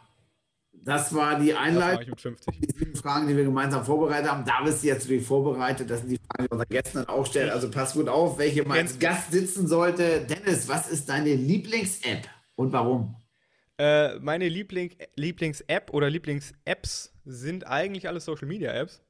das 0.72 1.14
war 1.14 1.38
die 1.38 1.54
Einleitung. 1.54 2.14
Das 2.22 2.54
die 2.54 2.78
sieben 2.78 2.94
Fragen, 2.94 3.28
die 3.28 3.36
wir 3.36 3.44
gemeinsam 3.44 3.84
vorbereitet 3.84 4.30
haben. 4.30 4.44
Da 4.44 4.62
bist 4.62 4.82
du 4.82 4.88
jetzt 4.88 5.04
natürlich 5.04 5.26
vorbereitet. 5.26 5.88
Das 5.90 6.00
sind 6.00 6.10
die 6.10 6.18
Fragen, 6.18 6.44
die 6.44 6.50
unsere 6.50 6.68
Gäste 6.68 6.98
dann 6.98 7.08
auch 7.08 7.26
stellen. 7.26 7.50
Also 7.50 7.70
pass 7.70 7.94
gut 7.94 8.08
auf, 8.08 8.38
welche 8.38 8.66
mal 8.66 8.78
als 8.78 8.98
Gast 8.98 9.32
sitzen 9.32 9.66
sollte. 9.66 10.26
Dennis, 10.26 10.68
was 10.68 10.90
ist 10.90 11.08
deine 11.08 11.34
Lieblings-App 11.34 12.28
und 12.56 12.72
warum? 12.72 13.16
Äh, 13.78 14.18
meine 14.20 14.48
Liebling 14.48 14.96
Lieblings-App 15.16 15.92
oder 15.92 16.08
Lieblings-Apps 16.08 17.12
sind 17.24 17.66
eigentlich 17.66 18.08
alle 18.08 18.20
Social-Media-Apps, 18.20 19.02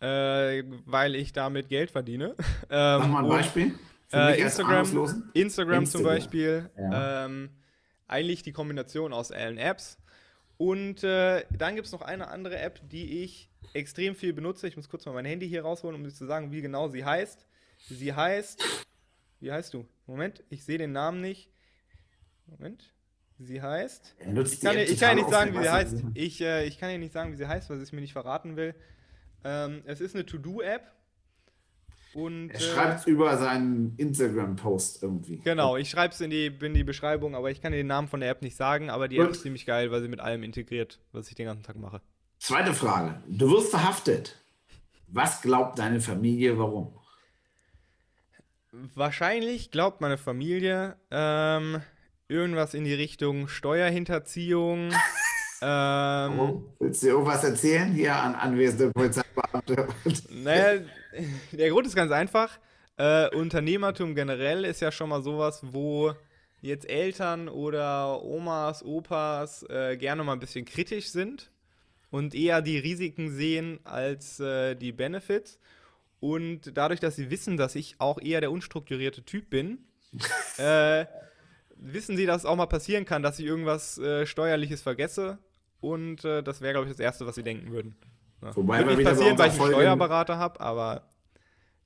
äh, 0.00 0.64
weil 0.84 1.14
ich 1.14 1.32
damit 1.32 1.68
Geld 1.68 1.90
verdiene. 1.90 2.34
Ähm, 2.70 3.00
Mach 3.00 3.08
mal 3.08 3.24
ein 3.24 3.28
Beispiel. 3.28 3.74
Äh, 4.12 4.40
Instagram, 4.40 5.26
Instagram, 5.34 5.86
zum 5.86 6.02
Beispiel. 6.02 6.70
Ja. 6.76 7.26
Ähm, 7.26 7.50
eigentlich 8.06 8.42
die 8.42 8.52
Kombination 8.52 9.12
aus 9.12 9.30
allen 9.30 9.58
Apps. 9.58 9.98
Und 10.56 11.04
äh, 11.04 11.44
dann 11.50 11.74
gibt 11.74 11.86
es 11.86 11.92
noch 11.92 12.02
eine 12.02 12.28
andere 12.28 12.58
App, 12.58 12.80
die 12.88 13.22
ich 13.22 13.50
extrem 13.74 14.14
viel 14.14 14.32
benutze. 14.32 14.66
Ich 14.66 14.76
muss 14.76 14.88
kurz 14.88 15.04
mal 15.04 15.12
mein 15.12 15.24
Handy 15.24 15.48
hier 15.48 15.62
rausholen, 15.62 16.00
um 16.00 16.08
zu 16.08 16.26
sagen, 16.26 16.52
wie 16.52 16.62
genau 16.62 16.88
sie 16.88 17.04
heißt. 17.04 17.46
Sie 17.88 18.12
heißt. 18.12 18.62
Wie 19.40 19.52
heißt 19.52 19.74
du? 19.74 19.86
Moment, 20.06 20.42
ich 20.48 20.64
sehe 20.64 20.78
den 20.78 20.92
Namen 20.92 21.20
nicht. 21.20 21.50
Moment. 22.46 22.92
Sie 23.38 23.60
heißt. 23.60 24.14
Ich 24.18 24.60
kann, 24.60 24.78
ich 24.78 25.00
kann 25.00 25.16
nicht 25.16 25.28
sagen, 25.28 25.54
wie 25.54 25.62
sie 25.62 25.70
heißt. 25.70 26.04
Ich, 26.14 26.40
äh, 26.40 26.66
ich 26.66 26.78
kann 26.78 26.90
ja 26.90 26.98
nicht 26.98 27.12
sagen, 27.12 27.32
wie 27.32 27.36
sie 27.36 27.48
heißt, 27.48 27.68
weil 27.68 27.78
sie 27.78 27.82
es 27.82 27.92
mir 27.92 28.00
nicht 28.00 28.12
verraten 28.12 28.56
will. 28.56 28.74
Ähm, 29.42 29.82
es 29.86 30.00
ist 30.00 30.14
eine 30.14 30.24
To-Do-App. 30.24 30.90
Und, 32.14 32.50
er 32.50 32.60
schreibt 32.60 33.00
es 33.00 33.06
äh, 33.06 33.10
über 33.10 33.36
seinen 33.36 33.96
Instagram-Post 33.96 35.02
irgendwie. 35.02 35.38
Genau, 35.38 35.76
ich 35.76 35.90
schreibe 35.90 36.14
es 36.14 36.20
in 36.20 36.30
die, 36.30 36.46
in 36.46 36.74
die 36.74 36.84
Beschreibung, 36.84 37.34
aber 37.34 37.50
ich 37.50 37.60
kann 37.60 37.72
dir 37.72 37.78
den 37.78 37.88
Namen 37.88 38.06
von 38.06 38.20
der 38.20 38.30
App 38.30 38.40
nicht 38.40 38.56
sagen, 38.56 38.88
aber 38.88 39.08
die 39.08 39.16
Gut. 39.16 39.26
App 39.26 39.32
ist 39.32 39.42
ziemlich 39.42 39.66
geil, 39.66 39.90
weil 39.90 40.00
sie 40.00 40.08
mit 40.08 40.20
allem 40.20 40.44
integriert, 40.44 41.00
was 41.10 41.28
ich 41.28 41.34
den 41.34 41.46
ganzen 41.46 41.64
Tag 41.64 41.76
mache. 41.76 42.00
Zweite 42.38 42.72
Frage. 42.72 43.20
Du 43.26 43.50
wirst 43.50 43.70
verhaftet. 43.70 44.36
Was 45.08 45.42
glaubt 45.42 45.78
deine 45.78 46.00
Familie, 46.00 46.56
warum? 46.56 46.96
Wahrscheinlich 48.94 49.70
glaubt 49.70 50.00
meine 50.00 50.18
Familie, 50.18 50.96
ähm, 51.10 51.80
irgendwas 52.28 52.74
in 52.74 52.84
die 52.84 52.94
Richtung 52.94 53.48
Steuerhinterziehung. 53.48 54.92
ähm, 55.62 56.38
oh, 56.38 56.62
willst 56.78 57.02
du 57.02 57.08
irgendwas 57.08 57.44
erzählen 57.44 57.92
hier 57.92 58.16
an 58.16 58.34
anwesende 58.34 58.90
Polizeibeamte? 58.90 59.88
naja, 60.30 60.80
der 61.52 61.70
Grund 61.70 61.86
ist 61.86 61.96
ganz 61.96 62.12
einfach. 62.12 62.58
Äh, 62.96 63.28
Unternehmertum 63.34 64.14
generell 64.14 64.64
ist 64.64 64.80
ja 64.80 64.92
schon 64.92 65.08
mal 65.08 65.22
sowas, 65.22 65.60
wo 65.62 66.14
jetzt 66.60 66.88
Eltern 66.88 67.48
oder 67.48 68.22
Omas, 68.22 68.84
Opas 68.84 69.64
äh, 69.68 69.96
gerne 69.96 70.24
mal 70.24 70.32
ein 70.32 70.40
bisschen 70.40 70.64
kritisch 70.64 71.10
sind 71.10 71.50
und 72.10 72.34
eher 72.34 72.62
die 72.62 72.78
Risiken 72.78 73.30
sehen 73.30 73.80
als 73.84 74.40
äh, 74.40 74.74
die 74.74 74.92
Benefits. 74.92 75.58
Und 76.20 76.76
dadurch, 76.78 77.00
dass 77.00 77.16
sie 77.16 77.30
wissen, 77.30 77.58
dass 77.58 77.74
ich 77.74 77.96
auch 77.98 78.18
eher 78.18 78.40
der 78.40 78.50
unstrukturierte 78.50 79.24
Typ 79.24 79.50
bin, 79.50 79.84
äh, 80.58 81.04
wissen 81.76 82.16
sie, 82.16 82.26
dass 82.26 82.42
es 82.42 82.46
auch 82.46 82.56
mal 82.56 82.66
passieren 82.66 83.04
kann, 83.04 83.22
dass 83.22 83.38
ich 83.38 83.46
irgendwas 83.46 83.98
äh, 83.98 84.26
Steuerliches 84.26 84.82
vergesse. 84.82 85.38
Und 85.80 86.24
äh, 86.24 86.42
das 86.42 86.60
wäre, 86.60 86.72
glaube 86.72 86.86
ich, 86.86 86.92
das 86.92 87.00
Erste, 87.00 87.26
was 87.26 87.34
sie 87.34 87.42
denken 87.42 87.70
würden. 87.70 87.96
Ja. 88.42 88.56
Wobei 88.56 88.78
Würde 88.78 88.96
nicht 88.96 89.06
passieren, 89.06 89.38
weil 89.38 89.50
ich 89.50 89.60
einen 89.60 89.72
Steuerberater 89.72 90.38
habe, 90.38 90.60
aber 90.60 91.02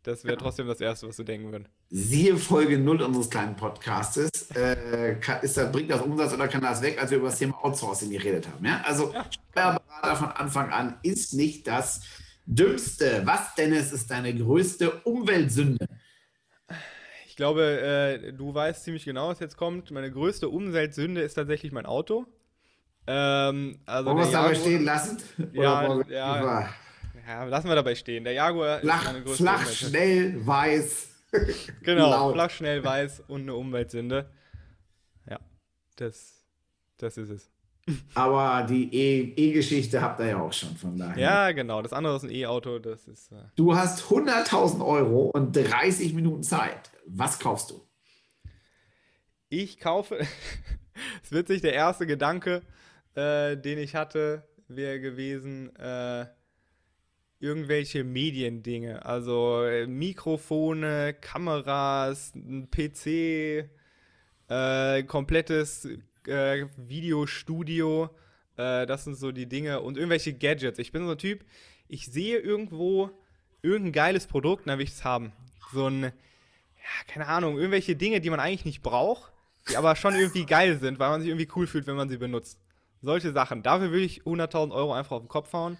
das 0.03 0.25
wäre 0.25 0.37
trotzdem 0.37 0.67
das 0.67 0.81
Erste, 0.81 1.09
was 1.09 1.17
sie 1.17 1.25
denken 1.25 1.53
würden. 1.53 1.69
Siehe 1.91 2.37
Folge 2.37 2.79
0 2.79 3.03
unseres 3.03 3.29
kleinen 3.29 3.57
Podcastes. 3.57 4.51
Äh, 4.53 5.17
kann, 5.21 5.43
ist 5.43 5.57
das, 5.57 5.71
bringt 5.71 5.91
das 5.91 6.01
Umsatz 6.01 6.33
oder 6.33 6.49
kann 6.49 6.63
das 6.63 6.81
weg, 6.81 7.01
als 7.01 7.11
wir 7.11 7.19
über 7.19 7.29
das 7.29 7.39
Thema 7.39 7.63
Outsourcing 7.63 8.11
geredet 8.11 8.49
haben? 8.49 8.65
Ja? 8.65 8.81
Also 8.85 9.13
ja. 9.13 9.27
Steuerberater 9.51 10.17
von 10.17 10.29
Anfang 10.29 10.71
an 10.71 10.99
ist 11.03 11.35
nicht 11.35 11.67
das 11.67 12.03
Dümmste. 12.47 13.23
Was, 13.25 13.55
Dennis, 13.55 13.93
ist 13.93 14.11
deine 14.11 14.35
größte 14.35 14.91
Umweltsünde? 15.01 15.87
Glaube, 17.39 17.63
äh, 17.63 18.33
du 18.33 18.53
weißt 18.53 18.85
ziemlich 18.85 19.05
genau, 19.05 19.29
was 19.29 19.39
jetzt 19.39 19.57
kommt. 19.57 19.91
Meine 19.93 20.11
größte 20.11 20.49
Umweltsünde 20.49 21.23
ist 21.23 21.35
tatsächlich 21.35 21.73
mein 21.73 21.87
Auto. 21.87 22.27
Ähm, 23.07 23.79
also 23.87 24.07
Wollen 24.07 24.19
wir 24.19 24.25
es 24.25 24.33
dabei 24.33 24.55
stehen 24.55 24.85
lassen? 24.85 25.19
Ja, 25.53 26.03
ja, 26.09 26.69
ja, 27.27 27.45
lassen 27.45 27.69
wir 27.69 27.77
dabei 27.77 27.95
stehen. 27.95 28.25
Der 28.25 28.33
Jaguar 28.33 28.81
flach, 28.81 29.03
ist 29.03 29.07
meine 29.07 29.23
größte 29.23 29.43
Flach, 29.45 29.61
Umweltsünde. 29.61 29.99
schnell, 29.99 30.47
weiß. 30.47 31.09
genau, 31.83 32.11
laut. 32.11 32.35
flach, 32.35 32.51
schnell, 32.51 32.85
weiß 32.85 33.23
und 33.29 33.43
eine 33.43 33.55
Umweltsünde. 33.55 34.29
Ja, 35.31 35.39
das, 35.97 36.45
das 36.97 37.17
ist 37.19 37.31
es. 37.31 37.51
Aber 38.15 38.67
die 38.67 38.93
E-Geschichte 38.95 39.99
e 39.99 40.01
habt 40.01 40.21
ihr 40.21 40.27
ja 40.27 40.41
auch 40.41 40.53
schon 40.53 40.77
von 40.77 40.97
daher. 40.97 41.19
Ja, 41.19 41.53
genau. 41.53 41.83
Das 41.83 41.93
andere 41.93 42.17
ist 42.17 42.25
ein 42.25 42.31
E-Auto. 42.31 42.79
Das 42.79 43.07
ist. 43.07 43.33
Äh 43.33 43.37
du 43.57 43.75
hast 43.75 44.05
100.000 44.05 44.85
Euro 44.85 45.31
und 45.31 45.57
30 45.57 46.15
Minuten 46.15 46.43
Zeit. 46.43 46.91
Was 47.07 47.39
kaufst 47.39 47.71
du? 47.71 47.87
Ich 49.49 49.79
kaufe. 49.79 50.19
es 51.23 51.33
wird 51.33 51.49
sich 51.49 51.63
der 51.63 51.73
erste 51.73 52.07
Gedanke, 52.07 52.63
äh, 53.15 53.57
den 53.57 53.79
ich 53.79 53.95
hatte, 53.95 54.47
wäre 54.69 55.01
gewesen, 55.01 55.75
äh, 55.77 56.27
irgendwelche 57.41 58.05
Mediendinge. 58.05 59.05
Also 59.05 59.65
äh, 59.65 59.87
Mikrofone, 59.87 61.15
Kameras, 61.15 62.35
ein 62.35 62.69
PC, 62.71 63.71
äh, 64.49 65.03
komplettes 65.05 65.89
äh, 66.29 66.67
Videostudio. 66.77 68.11
Äh, 68.57 68.87
das 68.87 69.05
sind 69.05 69.17
so 69.17 69.33
die 69.33 69.47
Dinge 69.47 69.81
und 69.81 69.97
irgendwelche 69.97 70.35
Gadgets. 70.35 70.79
Ich 70.79 70.93
bin 70.93 71.05
so 71.05 71.13
ein 71.13 71.19
Typ, 71.19 71.45
ich 71.89 72.07
sehe 72.07 72.39
irgendwo 72.39 73.11
irgendein 73.63 73.93
geiles 73.93 74.27
Produkt, 74.27 74.67
dann 74.67 74.79
will 74.79 74.85
ich 74.85 74.93
es 74.93 75.05
haben. 75.05 75.33
So 75.73 75.89
ein, 75.89 76.03
ja, 76.03 76.11
keine 77.07 77.27
Ahnung, 77.27 77.57
irgendwelche 77.57 77.97
Dinge, 77.97 78.21
die 78.21 78.31
man 78.31 78.41
eigentlich 78.41 78.65
nicht 78.65 78.83
braucht, 78.83 79.33
die 79.69 79.77
aber 79.77 79.97
schon 79.97 80.15
irgendwie 80.15 80.47
geil 80.47 80.79
sind, 80.79 80.99
weil 80.99 81.11
man 81.11 81.21
sich 81.21 81.31
irgendwie 81.31 81.49
cool 81.57 81.67
fühlt, 81.67 81.87
wenn 81.87 81.97
man 81.97 82.09
sie 82.09 82.19
benutzt. 82.19 82.59
Solche 83.01 83.33
Sachen. 83.33 83.63
Dafür 83.63 83.93
will 83.93 84.03
ich 84.03 84.23
100.000 84.23 84.73
Euro 84.73 84.93
einfach 84.93 85.13
auf 85.13 85.23
den 85.23 85.29
Kopf 85.29 85.53
hauen. 85.53 85.79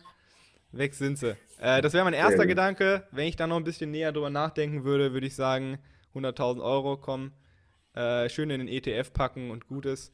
Weg 0.71 0.95
sind 0.95 1.19
sie. 1.19 1.37
Äh, 1.59 1.83
das 1.83 1.93
wäre 1.93 2.05
mein 2.05 2.15
erster 2.15 2.47
Gedanke. 2.47 3.07
Wenn 3.11 3.27
ich 3.27 3.37
da 3.37 3.47
noch 3.47 3.57
ein 3.57 3.65
bisschen 3.65 3.91
näher 3.91 4.13
drüber 4.13 4.31
nachdenken 4.31 4.85
würde, 4.85 5.13
würde 5.13 5.27
ich 5.27 5.35
sagen, 5.35 5.79
100.000 6.15 6.63
Euro 6.63 6.97
kommen, 6.97 7.33
äh, 7.95 8.29
schön 8.29 8.51
in 8.51 8.61
den 8.61 8.69
ETF 8.69 9.13
packen 9.13 9.51
und 9.51 9.67
gut 9.67 9.87
ist. 9.87 10.13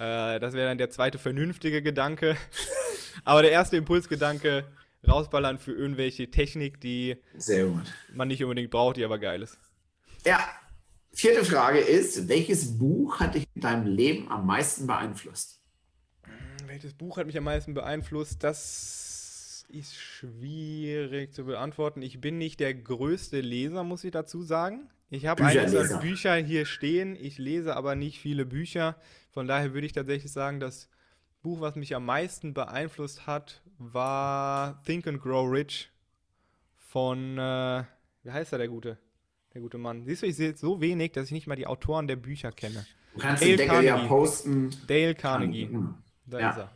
Äh, 0.00 0.40
das 0.40 0.54
wäre 0.54 0.68
dann 0.68 0.78
der 0.78 0.88
zweite 0.88 1.18
vernünftige 1.18 1.82
Gedanke. 1.82 2.36
Aber 3.24 3.42
der 3.42 3.52
erste 3.52 3.76
Impulsgedanke, 3.76 4.64
rausballern 5.06 5.58
für 5.58 5.72
irgendwelche 5.72 6.30
Technik, 6.30 6.80
die 6.80 7.16
man 8.14 8.28
nicht 8.28 8.42
unbedingt 8.42 8.70
braucht, 8.70 8.96
die 8.96 9.04
aber 9.04 9.18
geil 9.18 9.42
ist. 9.42 9.58
Ja, 10.24 10.38
vierte 11.12 11.44
Frage 11.44 11.78
ist, 11.80 12.28
welches 12.28 12.78
Buch 12.78 13.20
hat 13.20 13.34
dich 13.34 13.46
in 13.54 13.62
deinem 13.62 13.86
Leben 13.86 14.30
am 14.30 14.46
meisten 14.46 14.86
beeinflusst? 14.86 15.60
Welches 16.66 16.94
Buch 16.94 17.16
hat 17.16 17.26
mich 17.26 17.36
am 17.36 17.44
meisten 17.44 17.74
beeinflusst? 17.74 18.44
Das 18.44 19.66
ist 19.68 19.94
schwierig 19.96 21.34
zu 21.34 21.44
beantworten. 21.44 22.00
Ich 22.02 22.20
bin 22.20 22.38
nicht 22.38 22.60
der 22.60 22.74
größte 22.74 23.40
Leser, 23.40 23.84
muss 23.84 24.04
ich 24.04 24.12
dazu 24.12 24.42
sagen. 24.42 24.88
Ich 25.10 25.26
habe 25.26 25.44
einige 25.44 25.98
Bücher 26.00 26.36
hier 26.36 26.64
stehen, 26.64 27.16
ich 27.20 27.38
lese 27.38 27.76
aber 27.76 27.96
nicht 27.96 28.20
viele 28.20 28.46
Bücher. 28.46 28.96
Von 29.30 29.48
daher 29.48 29.74
würde 29.74 29.86
ich 29.86 29.92
tatsächlich 29.92 30.30
sagen, 30.30 30.60
das 30.60 30.88
Buch, 31.42 31.60
was 31.60 31.74
mich 31.74 31.96
am 31.96 32.06
meisten 32.06 32.54
beeinflusst 32.54 33.26
hat, 33.26 33.60
war 33.78 34.80
Think 34.84 35.08
and 35.08 35.20
Grow 35.20 35.50
Rich 35.50 35.90
von, 36.76 37.38
äh, 37.38 37.84
wie 38.22 38.30
heißt 38.30 38.52
er, 38.52 38.58
der 38.58 38.68
gute? 38.68 38.98
Der 39.52 39.60
gute 39.60 39.78
Mann. 39.78 40.04
Siehst 40.04 40.22
du, 40.22 40.26
ich 40.26 40.36
sehe 40.36 40.56
so 40.56 40.80
wenig, 40.80 41.12
dass 41.12 41.26
ich 41.26 41.32
nicht 41.32 41.48
mal 41.48 41.56
die 41.56 41.66
Autoren 41.66 42.06
der 42.06 42.16
Bücher 42.16 42.52
kenne. 42.52 42.86
Du 43.14 43.20
kannst 43.20 43.42
Dale 43.42 43.56
den 43.56 43.68
Deckel 43.68 43.84
ja 43.84 44.06
posten. 44.06 44.70
Dale 44.86 45.16
Carnegie. 45.16 45.76
Da 46.26 46.38
ja. 46.38 46.50
ist 46.50 46.58
er. 46.58 46.70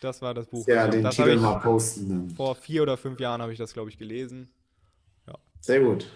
Das 0.00 0.22
war 0.22 0.32
das 0.32 0.46
Buch. 0.46 0.66
Ja, 0.66 0.88
den 0.88 1.02
das 1.02 1.16
Titel 1.16 1.36
mal 1.36 1.58
posten. 1.58 2.30
Vor 2.30 2.54
vier 2.54 2.82
oder 2.82 2.96
fünf 2.96 3.20
Jahren 3.20 3.42
habe 3.42 3.52
ich 3.52 3.58
das, 3.58 3.74
glaube 3.74 3.90
ich, 3.90 3.98
gelesen. 3.98 4.48
Ja. 5.26 5.34
Sehr 5.60 5.80
gut. 5.80 6.08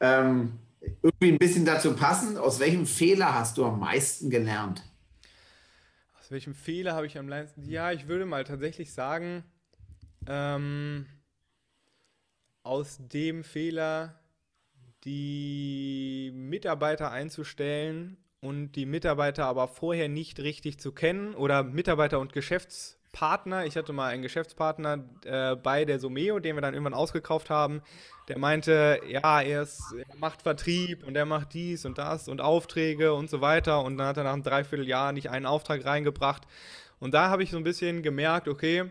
Ähm, 0.00 0.58
irgendwie 1.02 1.32
ein 1.32 1.38
bisschen 1.38 1.64
dazu 1.64 1.94
passend, 1.94 2.38
aus 2.38 2.60
welchem 2.60 2.86
Fehler 2.86 3.34
hast 3.34 3.58
du 3.58 3.64
am 3.64 3.80
meisten 3.80 4.30
gelernt? 4.30 4.82
Aus 6.18 6.30
welchem 6.30 6.54
Fehler 6.54 6.94
habe 6.94 7.06
ich 7.06 7.18
am 7.18 7.26
meisten? 7.26 7.62
Ja, 7.68 7.92
ich 7.92 8.08
würde 8.08 8.26
mal 8.26 8.44
tatsächlich 8.44 8.92
sagen, 8.92 9.44
ähm, 10.26 11.06
aus 12.62 12.98
dem 13.00 13.44
Fehler, 13.44 14.20
die 15.04 16.32
Mitarbeiter 16.34 17.12
einzustellen 17.12 18.16
und 18.40 18.72
die 18.72 18.86
Mitarbeiter 18.86 19.46
aber 19.46 19.68
vorher 19.68 20.08
nicht 20.08 20.40
richtig 20.40 20.80
zu 20.80 20.92
kennen 20.92 21.34
oder 21.34 21.62
Mitarbeiter 21.62 22.18
und 22.18 22.32
Geschäftspartner. 23.16 23.64
Ich 23.64 23.76
hatte 23.76 23.92
mal 23.94 24.08
einen 24.08 24.22
Geschäftspartner 24.22 25.04
äh, 25.24 25.56
bei 25.56 25.86
der 25.86 25.98
Someo, 25.98 26.38
den 26.38 26.54
wir 26.54 26.60
dann 26.60 26.74
irgendwann 26.74 26.92
ausgekauft 26.92 27.48
haben. 27.48 27.80
Der 28.28 28.38
meinte, 28.38 29.00
ja, 29.08 29.40
er, 29.40 29.62
ist, 29.62 29.94
er 29.96 30.16
macht 30.16 30.42
Vertrieb 30.42 31.02
und 31.02 31.16
er 31.16 31.24
macht 31.24 31.54
dies 31.54 31.86
und 31.86 31.96
das 31.96 32.28
und 32.28 32.42
Aufträge 32.42 33.14
und 33.14 33.30
so 33.30 33.40
weiter. 33.40 33.82
Und 33.82 33.96
dann 33.96 34.06
hat 34.06 34.18
er 34.18 34.24
nach 34.24 34.34
einem 34.34 34.42
Dreivierteljahr 34.42 35.12
nicht 35.12 35.30
einen 35.30 35.46
Auftrag 35.46 35.86
reingebracht. 35.86 36.42
Und 36.98 37.14
da 37.14 37.30
habe 37.30 37.42
ich 37.42 37.50
so 37.50 37.56
ein 37.56 37.64
bisschen 37.64 38.02
gemerkt, 38.02 38.48
okay, 38.48 38.90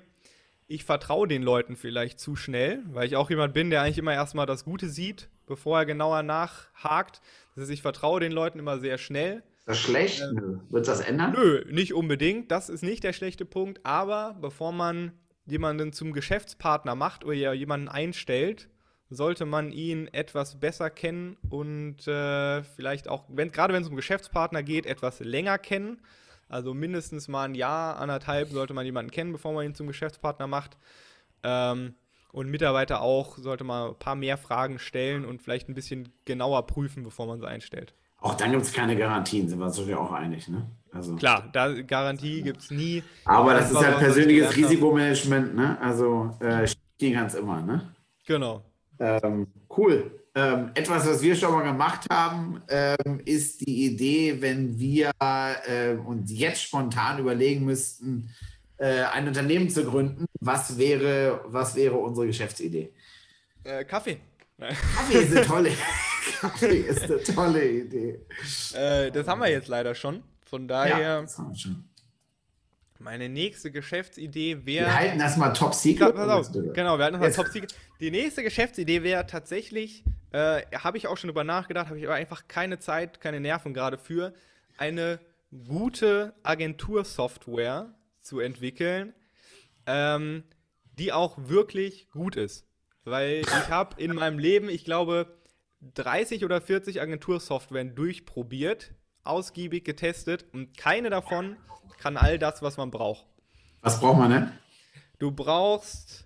ich 0.68 0.86
vertraue 0.86 1.28
den 1.28 1.44
Leuten 1.44 1.76
vielleicht 1.76 2.20
zu 2.20 2.36
schnell, 2.36 2.82
weil 2.88 3.06
ich 3.06 3.16
auch 3.18 3.30
jemand 3.30 3.54
bin, 3.54 3.70
der 3.70 3.84
eigentlich 3.84 4.00
immer 4.00 4.14
erstmal 4.14 4.48
das 4.48 4.66
Gute 4.66 4.90
sieht, 4.90 5.30
bevor 5.46 5.80
er 5.80 5.86
genauer 5.86 6.24
nachhakt. 6.24 7.22
Das 7.54 7.64
heißt, 7.64 7.72
ich 7.72 7.84
vertraue 7.84 8.22
den 8.22 8.32
Leuten 8.32 8.58
immer 8.58 8.80
sehr 8.80 8.98
schnell. 8.98 9.44
Ist 9.66 9.70
das 9.70 9.80
schlecht? 9.80 10.22
Ähm, 10.22 10.62
Wird 10.70 10.88
das 10.88 11.00
ändern? 11.00 11.34
Nö, 11.34 11.66
nicht 11.72 11.94
unbedingt. 11.94 12.52
Das 12.52 12.70
ist 12.70 12.84
nicht 12.84 13.04
der 13.04 13.14
schlechte 13.14 13.46
Punkt. 13.46 13.84
Aber 13.84 14.38
bevor 14.40 14.72
man 14.72 15.14
jemanden 15.48 15.92
zum 15.92 16.14
Geschäftspartner 16.14 16.94
macht 16.94 17.24
oder 17.24 17.54
jemanden 17.54 17.88
einstellt, 17.88 18.70
sollte 19.10 19.46
man 19.46 19.72
ihn 19.72 20.08
etwas 20.08 20.60
besser 20.60 20.90
kennen 20.90 21.38
und 21.50 22.08
äh, 22.08 22.64
vielleicht 22.64 23.08
auch, 23.08 23.26
wenn, 23.30 23.52
gerade 23.52 23.74
wenn 23.74 23.84
es 23.84 23.90
um 23.90 23.96
Geschäftspartner 23.96 24.64
geht, 24.64 24.86
etwas 24.86 25.20
länger 25.20 25.58
kennen. 25.58 26.02
Also 26.48 26.74
mindestens 26.74 27.28
mal 27.28 27.46
ein 27.46 27.56
Jahr, 27.56 27.98
anderthalb 27.98 28.50
sollte 28.50 28.74
man 28.74 28.86
jemanden 28.86 29.12
kennen, 29.12 29.32
bevor 29.32 29.54
man 29.54 29.66
ihn 29.66 29.76
zum 29.76 29.88
Geschäftspartner 29.88 30.48
macht. 30.48 30.78
Ähm, 31.44 31.96
und 32.32 32.50
Mitarbeiter 32.50 33.02
auch 33.02 33.38
sollte 33.38 33.64
man 33.64 33.92
ein 33.92 34.00
paar 34.00 34.16
mehr 34.16 34.38
Fragen 34.38 34.78
stellen 34.78 35.26
und 35.26 35.42
vielleicht 35.42 35.70
ein 35.70 35.74
bisschen 35.76 36.10
genauer 36.26 36.68
prüfen, 36.68 37.04
bevor 37.04 37.28
man 37.28 37.40
sie 37.40 37.48
einstellt. 37.48 37.96
Auch 38.26 38.34
dann 38.34 38.52
gibt 38.54 38.64
es 38.64 38.74
keine 38.74 38.96
Garantien, 38.96 39.48
sind 39.48 39.60
wir 39.60 39.68
uns 39.68 39.80
ja 39.88 40.00
auch 40.00 40.12
einig, 40.12 40.48
ne? 40.48 40.66
Also, 40.92 41.16
Klar, 41.16 41.48
da, 41.54 41.72
Garantie 41.84 42.42
gibt 42.42 42.60
es 42.60 42.72
nie. 42.72 43.04
Aber 43.24 43.54
das, 43.54 43.70
ist 43.70 43.78
halt 43.78 44.00
persönliches 44.00 44.56
Risikomanagement, 44.56 45.56
ne? 45.56 45.78
Also 45.80 46.36
äh, 46.40 46.66
kann 47.14 47.28
es 47.28 47.36
immer, 47.36 47.62
ne? 47.62 47.94
Genau. 48.26 48.64
Ähm, 48.98 49.46
cool. 49.78 50.10
Ähm, 50.34 50.72
etwas, 50.74 51.08
was 51.08 51.22
wir 51.22 51.36
schon 51.36 51.52
mal 51.52 51.62
gemacht 51.62 52.08
haben, 52.10 52.64
ähm, 52.68 53.22
ist 53.26 53.62
die 53.62 53.86
Idee, 53.86 54.42
wenn 54.42 54.80
wir 54.80 55.12
äh, 55.22 55.94
uns 55.94 56.32
jetzt 56.32 56.64
spontan 56.64 57.20
überlegen 57.20 57.64
müssten, 57.64 58.32
äh, 58.78 59.04
ein 59.04 59.28
Unternehmen 59.28 59.70
zu 59.70 59.86
gründen, 59.86 60.26
was 60.40 60.80
wäre, 60.80 61.42
was 61.46 61.76
wäre 61.76 61.98
unsere 61.98 62.26
Geschäftsidee? 62.26 62.92
Äh, 63.64 63.86
Kaffee. 63.86 64.18
Kaffee 64.60 65.20
ist 65.20 65.38
eine 65.38 65.46
tolle, 65.46 65.70
Kaffee 66.40 66.80
ist 66.80 67.04
eine 67.04 67.24
tolle 67.24 67.68
Idee. 67.68 68.20
Äh, 68.74 69.12
das 69.12 69.28
haben 69.28 69.40
wir 69.40 69.50
jetzt 69.50 69.68
leider 69.68 69.96
schon. 69.96 70.24
Von 70.46 70.68
daher. 70.68 71.00
Ja, 71.00 71.22
das 71.22 71.38
haben 71.38 71.50
wir 71.50 71.56
schon. 71.56 71.90
Meine 73.00 73.30
nächste 73.30 73.72
Geschäftsidee 73.72 74.66
wäre. 74.66 74.86
Wir 74.86 74.96
halten 74.96 75.20
das 75.20 75.38
mal 75.38 75.52
Top 75.52 75.74
Secret. 75.74 76.16
Pass 76.16 76.30
auf, 76.30 76.52
genau, 76.74 76.98
wir 76.98 77.06
halten 77.06 77.20
das 77.20 77.38
mal 77.38 77.44
Top 77.44 77.52
Secret. 77.52 77.76
Die 78.00 78.10
nächste 78.10 78.42
Geschäftsidee 78.42 79.04
wäre 79.04 79.28
tatsächlich, 79.28 80.04
äh, 80.32 80.62
habe 80.76 80.98
ich 80.98 81.08
auch 81.08 81.18
schon 81.18 81.28
drüber 81.28 81.44
nachgedacht, 81.44 81.88
habe 81.88 82.00
ich 82.00 82.06
aber 82.06 82.16
einfach 82.16 82.48
keine 82.48 82.80
Zeit, 82.80 83.22
keine 83.22 83.40
Nerven 83.40 83.74
gerade 83.74 83.98
für, 83.98 84.34
eine 84.78 85.20
gute 85.68 86.34
Agentursoftware 86.44 87.94
zu 88.22 88.40
entwickeln, 88.40 89.14
ähm, 89.86 90.44
die 90.98 91.12
auch 91.12 91.38
wirklich 91.38 92.10
gut 92.10 92.36
ist. 92.36 92.66
Weil 93.04 93.42
ich 93.42 93.70
habe 93.70 94.02
in 94.02 94.16
meinem 94.16 94.40
Leben, 94.40 94.68
ich 94.68 94.84
glaube, 94.84 95.38
30 95.94 96.44
oder 96.46 96.62
40 96.62 97.02
Agentursoftwaren 97.02 97.96
durchprobiert, 97.96 98.94
ausgiebig 99.24 99.86
getestet 99.86 100.46
und 100.54 100.78
keine 100.78 101.10
davon 101.10 101.58
kann 101.98 102.18
all 102.18 102.38
das, 102.40 102.62
was 102.62 102.78
man 102.78 102.92
braucht. 102.92 103.26
Was 103.82 104.00
braucht 104.00 104.18
man 104.18 104.32
denn? 104.32 104.52
Du 105.20 105.32
brauchst 105.32 106.26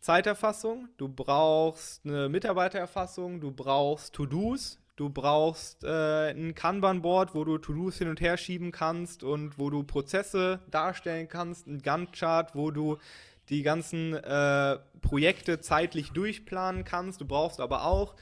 Zeiterfassung, 0.00 0.88
du 0.96 1.08
brauchst 1.08 2.04
eine 2.04 2.28
Mitarbeitererfassung, 2.28 3.40
du 3.40 3.50
brauchst 3.50 4.14
To-Dos, 4.14 4.78
du 4.96 5.10
brauchst 5.10 5.84
äh, 5.84 6.30
ein 6.30 6.54
Kanban-Board, 6.54 7.34
wo 7.34 7.44
du 7.44 7.58
To-Dos 7.58 7.98
hin 7.98 8.08
und 8.08 8.20
her 8.20 8.36
schieben 8.36 8.70
kannst 8.70 9.24
und 9.24 9.58
wo 9.58 9.70
du 9.70 9.82
Prozesse 9.82 10.60
darstellen 10.70 11.28
kannst, 11.28 11.66
ein 11.66 11.82
Gantt-Chart, 11.82 12.54
wo 12.54 12.70
du 12.70 12.98
die 13.48 13.62
ganzen 13.62 14.14
äh, 14.14 14.78
Projekte 15.02 15.60
zeitlich 15.60 16.12
durchplanen 16.12 16.84
kannst. 16.84 17.20
Du 17.20 17.26
brauchst 17.26 17.60
aber 17.60 17.84
auch 17.84 18.14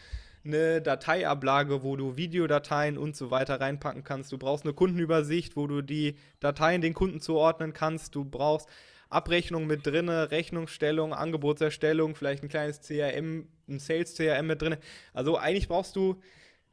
eine 0.45 0.83
Dateiablage, 0.83 1.83
wo 1.83 1.97
du 1.97 2.17
Videodateien 2.17 2.99
und 2.99 3.17
so 3.17 3.31
weiter 3.31 3.61
reinpacken 3.61 4.05
kannst. 4.05 4.33
Du 4.33 4.39
brauchst 4.39 4.65
eine 4.65 4.75
Kundenübersicht, 4.75 5.57
wo 5.57 5.67
du 5.67 5.83
die 5.83 6.17
Dateien 6.41 6.81
den 6.81 6.95
Kunden 6.95 7.21
zuordnen 7.21 7.73
kannst. 7.73 8.15
Du 8.15 8.25
brauchst 8.25 8.69
Abrechnung 9.09 9.67
mit 9.67 9.87
drin, 9.87 10.09
Rechnungsstellung, 10.09 11.13
Angebotserstellung, 11.13 12.15
vielleicht 12.15 12.43
ein 12.43 12.49
kleines 12.49 12.81
CRM, 12.81 13.47
ein 13.69 13.79
Sales-CRM 13.79 14.47
mit 14.47 14.63
drin. 14.63 14.77
Also 15.13 15.37
eigentlich 15.37 15.69
brauchst 15.69 15.95
du 15.97 16.21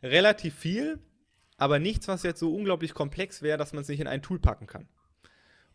relativ 0.01 0.55
viel, 0.55 0.99
aber 1.57 1.79
nichts, 1.79 2.07
was 2.07 2.23
jetzt 2.23 2.39
so 2.39 2.55
unglaublich 2.55 2.93
komplex 2.93 3.41
wäre, 3.41 3.57
dass 3.57 3.73
man 3.73 3.81
es 3.81 3.89
nicht 3.89 3.99
in 3.99 4.07
ein 4.07 4.21
Tool 4.21 4.39
packen 4.39 4.67
kann. 4.67 4.87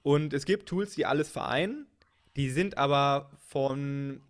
Und 0.03 0.33
es 0.33 0.47
gibt 0.47 0.69
Tools, 0.69 0.95
die 0.95 1.07
alles 1.07 1.29
vereinen, 1.29 1.87
die 2.37 2.51
sind 2.51 2.79
aber 2.79 3.31
von 3.47 4.21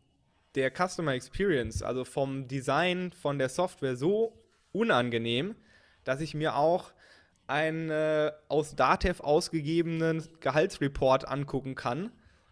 der 0.55 0.71
Customer 0.71 1.13
Experience, 1.13 1.83
also 1.83 2.05
vom 2.05 2.49
Design 2.49 3.13
von 3.13 3.39
der 3.39 3.49
Software 3.49 3.97
so 3.97 4.39
unangenehm, 4.73 5.55
dass 6.05 6.21
ich 6.21 6.35
mir 6.35 6.57
auch 6.57 6.93
einen 7.47 7.91
äh, 7.91 8.33
aus 8.49 8.75
Datev 8.77 9.23
ausgegebenen 9.23 10.27
Gehaltsreport 10.41 11.29
angucken 11.29 11.75
kann, 11.75 12.11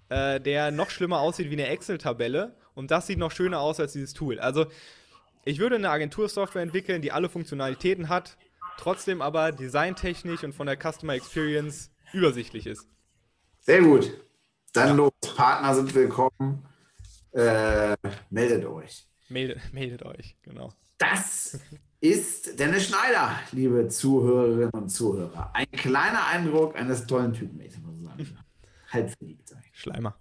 äh, 0.08 0.40
der 0.40 0.70
noch 0.70 0.90
schlimmer 0.90 1.20
aussieht 1.20 1.50
wie 1.50 1.54
eine 1.54 1.68
Excel-Tabelle. 1.68 2.56
Und 2.74 2.90
das 2.90 3.06
sieht 3.06 3.18
noch 3.18 3.30
schöner 3.30 3.60
aus 3.60 3.80
als 3.80 3.92
dieses 3.92 4.14
Tool. 4.14 4.38
Also 4.38 4.66
ich 5.44 5.58
würde 5.58 5.76
eine 5.76 5.90
Agentursoftware 5.90 6.62
entwickeln, 6.62 7.02
die 7.02 7.12
alle 7.12 7.28
Funktionalitäten 7.28 8.08
hat, 8.08 8.36
trotzdem 8.78 9.22
aber 9.22 9.52
designtechnisch 9.52 10.44
und 10.44 10.54
von 10.54 10.66
der 10.66 10.76
Customer 10.76 11.14
Experience 11.14 11.90
übersichtlich 12.12 12.66
ist. 12.66 12.86
Sehr 13.60 13.82
gut. 13.82 14.12
Dann 14.72 14.88
ja. 14.88 14.94
los. 14.94 15.12
Partner 15.36 15.74
sind 15.74 15.94
willkommen. 15.94 16.66
Äh, 17.32 17.96
meldet 18.30 18.64
euch. 18.66 19.06
Meldet, 19.28 19.60
meldet 19.72 20.02
euch, 20.04 20.36
genau. 20.42 20.72
Das 20.98 21.58
ist 22.00 22.58
Dennis 22.58 22.88
Schneider, 22.88 23.38
liebe 23.52 23.88
Zuhörerinnen 23.88 24.70
und 24.70 24.88
Zuhörer. 24.88 25.50
Ein 25.54 25.70
kleiner 25.72 26.26
Eindruck 26.26 26.76
eines 26.76 27.06
tollen 27.06 27.32
Typen, 27.32 27.60
ich 27.60 27.76
muss 27.78 28.00
sagen. 28.02 28.38
Halb 28.90 29.10
verliebt 29.16 29.48
sein. 29.48 29.62
Schleimer. 29.72 30.14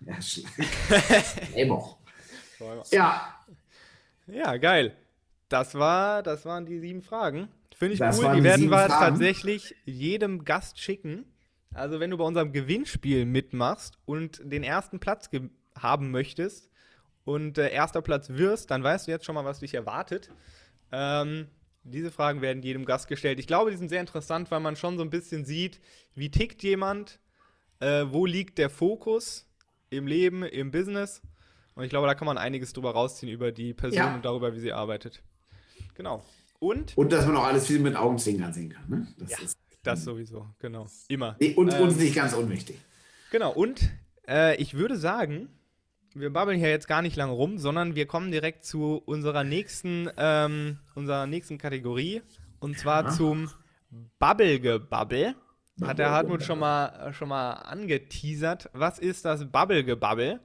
Ja, 0.00 0.16
Schleimer. 0.22 1.98
ja. 2.90 3.34
Ja, 4.26 4.56
geil. 4.56 4.96
Das, 5.48 5.74
war, 5.74 6.22
das 6.22 6.44
waren 6.44 6.66
die 6.66 6.78
sieben 6.80 7.02
Fragen. 7.02 7.48
Finde 7.74 7.94
ich 7.94 7.98
das 8.00 8.18
cool. 8.18 8.30
Die, 8.30 8.38
die 8.38 8.44
werden 8.44 8.70
wir 8.70 8.78
Fragen. 8.78 8.92
tatsächlich 8.92 9.74
jedem 9.84 10.44
Gast 10.44 10.78
schicken. 10.78 11.24
Also, 11.74 12.00
wenn 12.00 12.10
du 12.10 12.16
bei 12.16 12.24
unserem 12.24 12.52
Gewinnspiel 12.52 13.24
mitmachst 13.24 13.98
und 14.04 14.40
den 14.42 14.62
ersten 14.62 15.00
Platz 15.00 15.30
haben 15.82 16.10
möchtest 16.10 16.70
und 17.24 17.58
äh, 17.58 17.70
erster 17.70 18.02
Platz 18.02 18.30
wirst, 18.30 18.70
dann 18.70 18.82
weißt 18.82 19.06
du 19.06 19.10
jetzt 19.10 19.24
schon 19.24 19.34
mal, 19.34 19.44
was 19.44 19.60
dich 19.60 19.74
erwartet. 19.74 20.30
Ähm, 20.92 21.48
diese 21.84 22.10
Fragen 22.10 22.40
werden 22.40 22.62
jedem 22.62 22.84
Gast 22.84 23.08
gestellt. 23.08 23.38
Ich 23.38 23.46
glaube, 23.46 23.70
die 23.70 23.76
sind 23.76 23.88
sehr 23.88 24.00
interessant, 24.00 24.50
weil 24.50 24.60
man 24.60 24.76
schon 24.76 24.96
so 24.96 25.02
ein 25.02 25.10
bisschen 25.10 25.44
sieht, 25.44 25.80
wie 26.14 26.30
tickt 26.30 26.62
jemand, 26.62 27.18
äh, 27.80 28.04
wo 28.08 28.26
liegt 28.26 28.58
der 28.58 28.70
Fokus 28.70 29.46
im 29.90 30.06
Leben, 30.06 30.42
im 30.42 30.70
Business. 30.70 31.22
Und 31.74 31.84
ich 31.84 31.90
glaube, 31.90 32.06
da 32.06 32.14
kann 32.14 32.26
man 32.26 32.38
einiges 32.38 32.72
drüber 32.72 32.90
rausziehen 32.90 33.32
über 33.32 33.52
die 33.52 33.72
Person 33.72 33.98
ja. 33.98 34.14
und 34.14 34.24
darüber, 34.24 34.54
wie 34.54 34.60
sie 34.60 34.72
arbeitet. 34.72 35.22
Genau. 35.94 36.24
Und, 36.58 36.96
und 36.96 37.12
dass 37.12 37.26
man 37.26 37.36
auch 37.36 37.44
alles 37.44 37.66
viel 37.66 37.78
mit 37.78 37.94
Augenzwinkern 37.94 38.52
sehen 38.52 38.70
kann. 38.70 38.88
Ne? 38.88 39.06
Das 39.18 39.30
ja, 39.30 39.38
ist, 39.38 39.58
das 39.82 40.02
sowieso, 40.02 40.46
genau. 40.58 40.88
Immer. 41.08 41.36
Nee, 41.38 41.54
und 41.54 41.72
ähm, 41.72 41.82
uns 41.82 41.96
nicht 41.96 42.14
ganz 42.14 42.32
unwichtig. 42.32 42.78
Genau, 43.30 43.52
und 43.52 43.90
äh, 44.26 44.56
ich 44.56 44.74
würde 44.74 44.96
sagen, 44.96 45.48
wir 46.20 46.32
babbeln 46.32 46.58
hier 46.58 46.70
jetzt 46.70 46.88
gar 46.88 47.02
nicht 47.02 47.16
lange 47.16 47.32
rum, 47.32 47.58
sondern 47.58 47.94
wir 47.94 48.06
kommen 48.06 48.30
direkt 48.30 48.64
zu 48.64 49.02
unserer 49.04 49.44
nächsten, 49.44 50.10
ähm, 50.16 50.78
unserer 50.94 51.26
nächsten 51.26 51.58
Kategorie. 51.58 52.22
Und 52.60 52.78
zwar 52.78 53.04
ja. 53.04 53.10
zum 53.10 53.50
Bubblegebabbel. 54.18 55.34
Hat 55.82 55.98
der 55.98 56.10
Hartmut 56.10 56.42
schon 56.42 56.58
mal, 56.58 57.12
schon 57.12 57.28
mal 57.28 57.52
angeteasert. 57.52 58.68
Was 58.72 58.98
ist 58.98 59.24
das 59.24 59.50
Bubblegebabbel? 59.50 60.40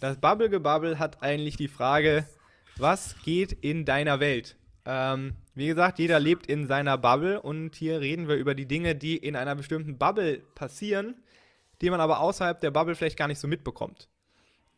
Das 0.00 0.18
Bubblegebabbel 0.18 0.98
hat 0.98 1.22
eigentlich 1.22 1.56
die 1.56 1.68
Frage, 1.68 2.26
was 2.76 3.16
geht 3.24 3.52
in 3.52 3.84
deiner 3.84 4.20
Welt? 4.20 4.56
Ähm, 4.84 5.34
wie 5.54 5.68
gesagt, 5.68 5.98
jeder 5.98 6.20
lebt 6.20 6.46
in 6.46 6.66
seiner 6.66 6.98
Bubble 6.98 7.40
und 7.40 7.74
hier 7.76 8.00
reden 8.00 8.28
wir 8.28 8.36
über 8.36 8.54
die 8.54 8.66
Dinge, 8.66 8.94
die 8.94 9.16
in 9.16 9.36
einer 9.36 9.54
bestimmten 9.54 9.96
Bubble 9.96 10.42
passieren, 10.54 11.14
die 11.80 11.88
man 11.88 12.00
aber 12.00 12.20
außerhalb 12.20 12.60
der 12.60 12.70
Bubble 12.70 12.94
vielleicht 12.94 13.16
gar 13.16 13.28
nicht 13.28 13.38
so 13.38 13.48
mitbekommt. 13.48 14.08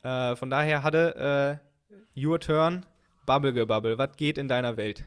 Äh, 0.06 0.36
von 0.36 0.50
daher 0.50 0.84
hatte 0.84 1.60
äh, 2.16 2.24
Your 2.24 2.38
Turn, 2.38 2.86
Bubble 3.26 3.52
Gebubble. 3.52 3.98
Was 3.98 4.16
geht 4.16 4.38
in 4.38 4.46
deiner 4.46 4.76
Welt? 4.76 5.04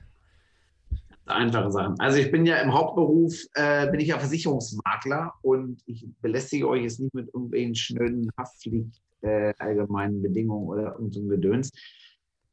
Einfache 1.25 1.71
Sachen. 1.71 1.97
Also 1.99 2.17
ich 2.17 2.29
bin 2.31 2.45
ja 2.45 2.57
im 2.57 2.73
Hauptberuf, 2.73 3.33
äh, 3.53 3.89
bin 3.91 4.01
ich 4.01 4.09
ja 4.09 4.19
Versicherungsmakler 4.19 5.35
und 5.41 5.81
ich 5.85 6.05
belästige 6.21 6.67
euch 6.67 6.83
jetzt 6.83 6.99
nicht 6.99 7.13
mit 7.13 7.33
irgendwelchen 7.33 7.75
schnöden 7.75 8.29
Haftpflicht 8.37 9.01
äh, 9.21 9.53
allgemeinen 9.59 10.21
Bedingungen 10.21 10.67
oder 10.67 10.93
irgendeinem 10.95 11.29
Gedöns, 11.29 11.71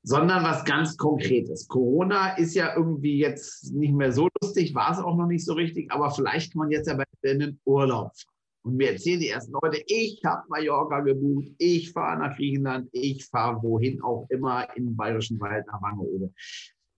sondern 0.05 0.45
was 0.45 0.65
ganz 0.65 0.97
Konkretes. 0.97 1.67
Corona 1.67 2.37
ist 2.37 2.55
ja 2.55 2.77
irgendwie 2.77 3.19
jetzt 3.19 3.73
nicht 3.73 3.95
mehr 3.95 4.13
so 4.13 4.29
lustig, 4.41 4.73
war 4.73 4.93
es 4.93 4.99
auch 4.99 5.17
noch 5.17 5.27
nicht 5.27 5.45
so 5.45 5.55
richtig, 5.55 5.91
aber 5.91 6.13
vielleicht 6.13 6.53
kann 6.53 6.61
man 6.61 6.71
jetzt 6.71 6.87
ja 6.87 6.95
bei 6.95 7.05
den 7.25 7.59
Urlaub 7.65 8.13
fahren. 8.15 8.36
Und 8.67 8.79
mir 8.79 8.91
erzählen 8.91 9.21
die 9.21 9.29
ersten 9.29 9.53
Leute, 9.63 9.81
ich 9.87 10.21
habe 10.25 10.43
Mallorca 10.49 10.99
gebucht, 10.99 11.53
ich 11.57 11.93
fahre 11.93 12.19
nach 12.19 12.37
Griechenland, 12.37 12.89
ich 12.91 13.25
fahre 13.25 13.63
wohin 13.63 14.03
auch 14.03 14.27
immer 14.29 14.67
im 14.75 14.97
Bayerischen 14.97 15.39
Wald 15.39 15.65
nach 15.69 15.81
Wangerooge. 15.81 16.33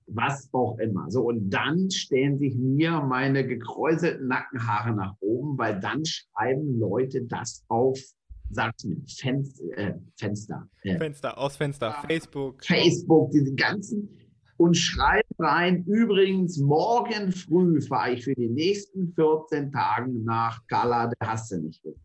Was 0.07 0.48
auch 0.52 0.78
immer. 0.78 1.11
So, 1.11 1.24
und 1.24 1.50
dann 1.50 1.90
stellen 1.90 2.38
sich 2.38 2.57
mir 2.57 3.02
meine 3.02 3.46
gekräuselten 3.46 4.28
Nackenhaare 4.28 4.94
nach 4.94 5.14
oben, 5.20 5.59
weil 5.59 5.78
dann 5.78 6.02
schreiben 6.07 6.78
Leute 6.81 7.24
das 7.24 7.62
auf, 7.68 8.00
sag's 8.48 8.85
mir, 8.85 8.96
Fenster. 9.07 9.64
Äh, 9.76 9.92
Fenster, 10.16 10.66
äh, 10.85 10.96
Fenster, 10.96 11.37
aus 11.37 11.59
Fenster, 11.59 12.02
Facebook. 12.09 12.64
Facebook, 12.64 13.31
diese 13.33 13.54
ganzen 13.54 14.09
und 14.57 14.74
schreibt 14.74 15.28
rein, 15.38 15.85
übrigens, 15.85 16.59
morgen 16.59 17.33
früh 17.33 17.81
fahre 17.81 18.14
ich 18.14 18.24
für 18.24 18.35
die 18.35 18.48
nächsten 18.48 19.12
14 19.14 19.72
Tage 19.72 20.11
nach 20.11 20.66
Gala, 20.66 21.09
der 21.09 21.29
hast 21.29 21.51
du 21.53 21.59
nicht 21.59 21.83
gesehen. 21.83 22.03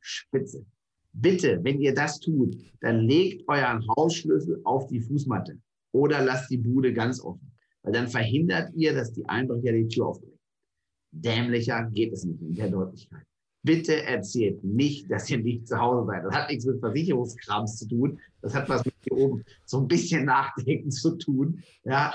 Spitze. 0.00 0.66
Bitte, 1.12 1.60
wenn 1.62 1.80
ihr 1.80 1.94
das 1.94 2.18
tut, 2.20 2.56
dann 2.80 3.00
legt 3.00 3.48
euren 3.48 3.86
Hausschlüssel 3.96 4.60
auf 4.64 4.88
die 4.88 5.00
Fußmatte 5.00 5.58
oder 5.92 6.22
lasst 6.22 6.50
die 6.50 6.58
Bude 6.58 6.92
ganz 6.92 7.20
offen, 7.20 7.52
weil 7.82 7.92
dann 7.92 8.08
verhindert 8.08 8.72
ihr, 8.74 8.92
dass 8.94 9.12
die 9.12 9.26
Einbrecher 9.28 9.72
die 9.72 9.88
Tür 9.88 10.08
aufbrechen. 10.08 10.38
Dämlicher 11.12 11.84
geht 11.92 12.12
es 12.12 12.24
nicht 12.24 12.42
in 12.42 12.54
der 12.54 12.68
Deutlichkeit 12.68 13.24
bitte 13.64 14.04
erzählt 14.04 14.62
nicht, 14.62 15.10
dass 15.10 15.28
ihr 15.30 15.38
nicht 15.38 15.66
zu 15.66 15.78
Hause 15.78 16.06
seid. 16.06 16.24
Das 16.24 16.34
hat 16.34 16.50
nichts 16.50 16.66
mit 16.66 16.80
Versicherungskrams 16.80 17.78
zu 17.78 17.88
tun. 17.88 18.20
Das 18.42 18.54
hat 18.54 18.68
was 18.68 18.84
mit 18.84 18.94
hier 19.02 19.16
oben 19.16 19.44
so 19.64 19.80
ein 19.80 19.88
bisschen 19.88 20.26
Nachdenken 20.26 20.90
zu 20.90 21.16
tun. 21.16 21.62
Ja, 21.84 22.14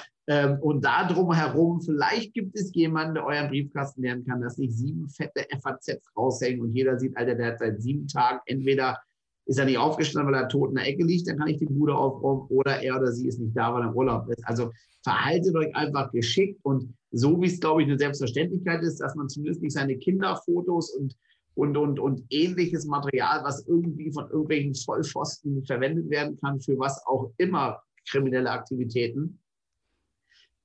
und 0.62 0.86
da 0.86 1.08
drumherum, 1.08 1.82
vielleicht 1.82 2.34
gibt 2.34 2.56
es 2.56 2.72
jemanden, 2.74 3.16
der 3.16 3.26
euren 3.26 3.48
Briefkasten 3.50 4.04
lernen 4.04 4.26
kann, 4.26 4.42
dass 4.42 4.58
nicht 4.58 4.74
sieben 4.74 5.10
fette 5.10 5.46
FAZs 5.62 6.02
raushängen 6.16 6.62
und 6.62 6.74
jeder 6.74 7.00
sieht, 7.00 7.18
Alter, 7.18 7.36
der 7.36 7.54
hat 7.54 7.60
seit 7.60 7.82
sieben 7.82 8.08
Tagen 8.08 8.40
entweder 8.46 9.00
ist 9.46 9.58
er 9.58 9.66
nicht 9.66 9.80
aufgestanden, 9.80 10.32
weil 10.32 10.40
er 10.40 10.48
tot 10.48 10.70
in 10.70 10.76
der 10.76 10.88
Ecke 10.88 11.04
liegt, 11.04 11.28
dann 11.28 11.40
kann 11.40 11.48
ich 11.48 11.58
die 11.58 11.66
Bude 11.66 11.96
aufräumen, 11.96 12.46
oder 12.50 12.84
er 12.84 12.98
oder 12.98 13.12
sie 13.12 13.28
ist 13.28 13.40
nicht 13.40 13.58
da, 13.58 13.74
weil 13.74 13.82
er 13.82 13.90
im 13.90 13.96
Urlaub 13.96 14.30
ist. 14.30 14.46
Also 14.46 14.72
verhaltet 15.04 15.56
euch 15.56 15.76
einfach 15.76 16.12
geschickt 16.12 16.60
und 16.62 16.94
so 17.12 17.42
wie 17.42 17.48
es, 17.48 17.60
glaube 17.60 17.82
ich, 17.82 17.88
eine 17.88 17.98
Selbstverständlichkeit 17.98 18.84
ist, 18.84 19.02
dass 19.02 19.16
man 19.16 19.28
zumindest 19.28 19.64
nicht 19.64 19.74
seine 19.74 19.98
Kinderfotos 19.98 20.92
und 20.92 21.16
und, 21.56 21.76
und, 21.76 22.00
und 22.00 22.24
ähnliches 22.30 22.86
Material, 22.86 23.44
was 23.44 23.68
irgendwie 23.68 24.12
von 24.14 24.30
irgendwelchen 24.30 24.76
Vollpfosten 24.76 25.66
verwendet 25.66 26.10
werden 26.10 26.38
kann, 26.40 26.62
für 26.62 26.80
was 26.80 27.06
auch 27.06 27.34
immer 27.38 27.82
kriminelle 28.10 28.50
Aktivitäten. 28.50 29.40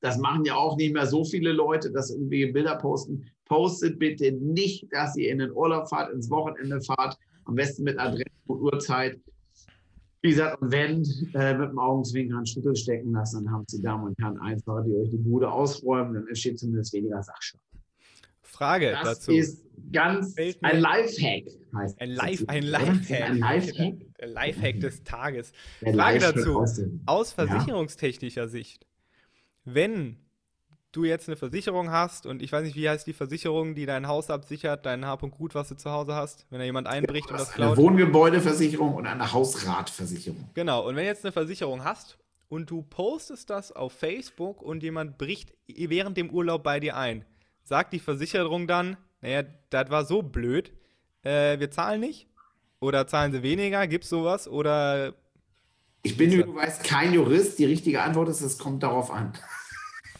Das 0.04 0.18
machen 0.18 0.44
ja 0.44 0.54
auch 0.54 0.76
nicht 0.76 0.92
mehr 0.92 1.06
so 1.06 1.24
viele 1.24 1.52
Leute, 1.52 1.90
dass 1.90 2.10
irgendwie 2.10 2.52
Bilder 2.52 2.76
posten. 2.76 3.24
Postet 3.46 3.98
bitte 3.98 4.32
nicht, 4.32 4.86
dass 4.92 5.16
ihr 5.16 5.32
in 5.32 5.38
den 5.38 5.50
Urlaub 5.50 5.88
fahrt, 5.88 6.12
ins 6.12 6.28
Wochenende 6.28 6.78
fahrt, 6.82 7.16
am 7.46 7.54
besten 7.54 7.84
mit 7.84 7.98
Adresse 7.98 8.26
und 8.46 8.60
Uhrzeit. 8.60 9.18
Wie 10.20 10.28
gesagt, 10.28 10.60
und 10.60 10.72
wenn 10.72 11.02
äh, 11.32 11.56
mit 11.56 11.70
dem 11.70 11.78
Augenzwinkern 11.78 12.44
Schüttel 12.44 12.76
stecken 12.76 13.12
lassen, 13.12 13.46
dann 13.46 13.54
haben 13.54 13.64
Sie 13.66 13.80
Damen 13.80 14.08
und 14.08 14.18
Herren 14.18 14.38
einfach, 14.40 14.84
die 14.84 14.94
euch 14.94 15.08
die 15.08 15.16
Bude 15.16 15.50
ausräumen, 15.50 16.12
dann 16.12 16.28
entsteht 16.28 16.58
zumindest 16.58 16.92
weniger 16.92 17.22
Sachschaden. 17.22 17.64
Frage 18.42 18.90
das 18.90 19.20
dazu. 19.20 19.32
ist 19.32 19.64
ganz 19.90 20.36
ein 20.36 20.80
Lifehack. 20.80 21.44
Heißt 21.74 21.98
ein, 21.98 22.10
Life, 22.10 22.44
ein 22.46 22.62
Lifehack. 22.62 23.22
Ein 23.22 23.38
Lifehack. 23.38 23.94
Der 24.20 24.28
Lifehack 24.28 24.80
des 24.80 25.02
Tages. 25.02 25.52
Frage 25.80 26.18
dazu. 26.18 26.62
Aus, 27.06 27.32
versicherungstechnischer. 27.32 28.48
Sicht. 28.48 28.86
Wenn 29.64 30.18
du 30.92 31.04
jetzt 31.04 31.28
eine 31.28 31.36
Versicherung 31.36 31.90
hast 31.90 32.26
und 32.26 32.42
ich 32.42 32.52
weiß 32.52 32.64
nicht, 32.64 32.76
wie 32.76 32.88
heißt 32.88 33.06
die 33.06 33.12
Versicherung, 33.12 33.74
die 33.74 33.86
dein 33.86 34.06
Haus 34.06 34.30
absichert, 34.30 34.86
dein 34.86 35.04
Hab 35.04 35.22
und 35.22 35.32
Gut, 35.32 35.54
was 35.54 35.68
du 35.68 35.76
zu 35.76 35.90
Hause 35.90 36.14
hast, 36.14 36.46
wenn 36.50 36.60
da 36.60 36.64
jemand 36.64 36.86
einbricht 36.86 37.26
ja, 37.26 37.32
und 37.32 37.40
das 37.40 37.52
klaut. 37.52 37.78
Eine 37.78 37.86
Wohngebäudeversicherung 37.86 38.94
und 38.94 39.06
eine 39.06 39.32
Hausratversicherung. 39.32 40.50
Genau, 40.54 40.86
und 40.86 40.96
wenn 40.96 41.04
du 41.04 41.08
jetzt 41.08 41.24
eine 41.24 41.32
Versicherung 41.32 41.84
hast 41.84 42.18
und 42.48 42.70
du 42.70 42.82
postest 42.82 43.50
das 43.50 43.72
auf 43.72 43.92
Facebook 43.92 44.62
und 44.62 44.82
jemand 44.82 45.18
bricht 45.18 45.52
während 45.66 46.16
dem 46.16 46.30
Urlaub 46.30 46.62
bei 46.62 46.78
dir 46.78 46.96
ein, 46.96 47.24
sagt 47.64 47.92
die 47.92 47.98
Versicherung 47.98 48.66
dann, 48.66 48.96
naja, 49.20 49.42
das 49.70 49.90
war 49.90 50.04
so 50.04 50.22
blöd, 50.22 50.72
äh, 51.22 51.58
wir 51.58 51.70
zahlen 51.70 52.00
nicht? 52.00 52.28
Oder 52.80 53.06
zahlen 53.06 53.32
sie 53.32 53.42
weniger? 53.42 53.86
Gibt 53.86 54.04
es 54.04 54.10
sowas? 54.10 54.46
Oder. 54.46 55.14
Ich 56.04 56.18
bin, 56.18 56.30
wie 56.30 56.42
du 56.42 56.54
weißt, 56.54 56.84
kein 56.84 57.14
Jurist. 57.14 57.58
Die 57.58 57.64
richtige 57.64 58.02
Antwort 58.02 58.28
ist, 58.28 58.42
es 58.42 58.58
kommt 58.58 58.82
darauf 58.82 59.10
an. 59.10 59.32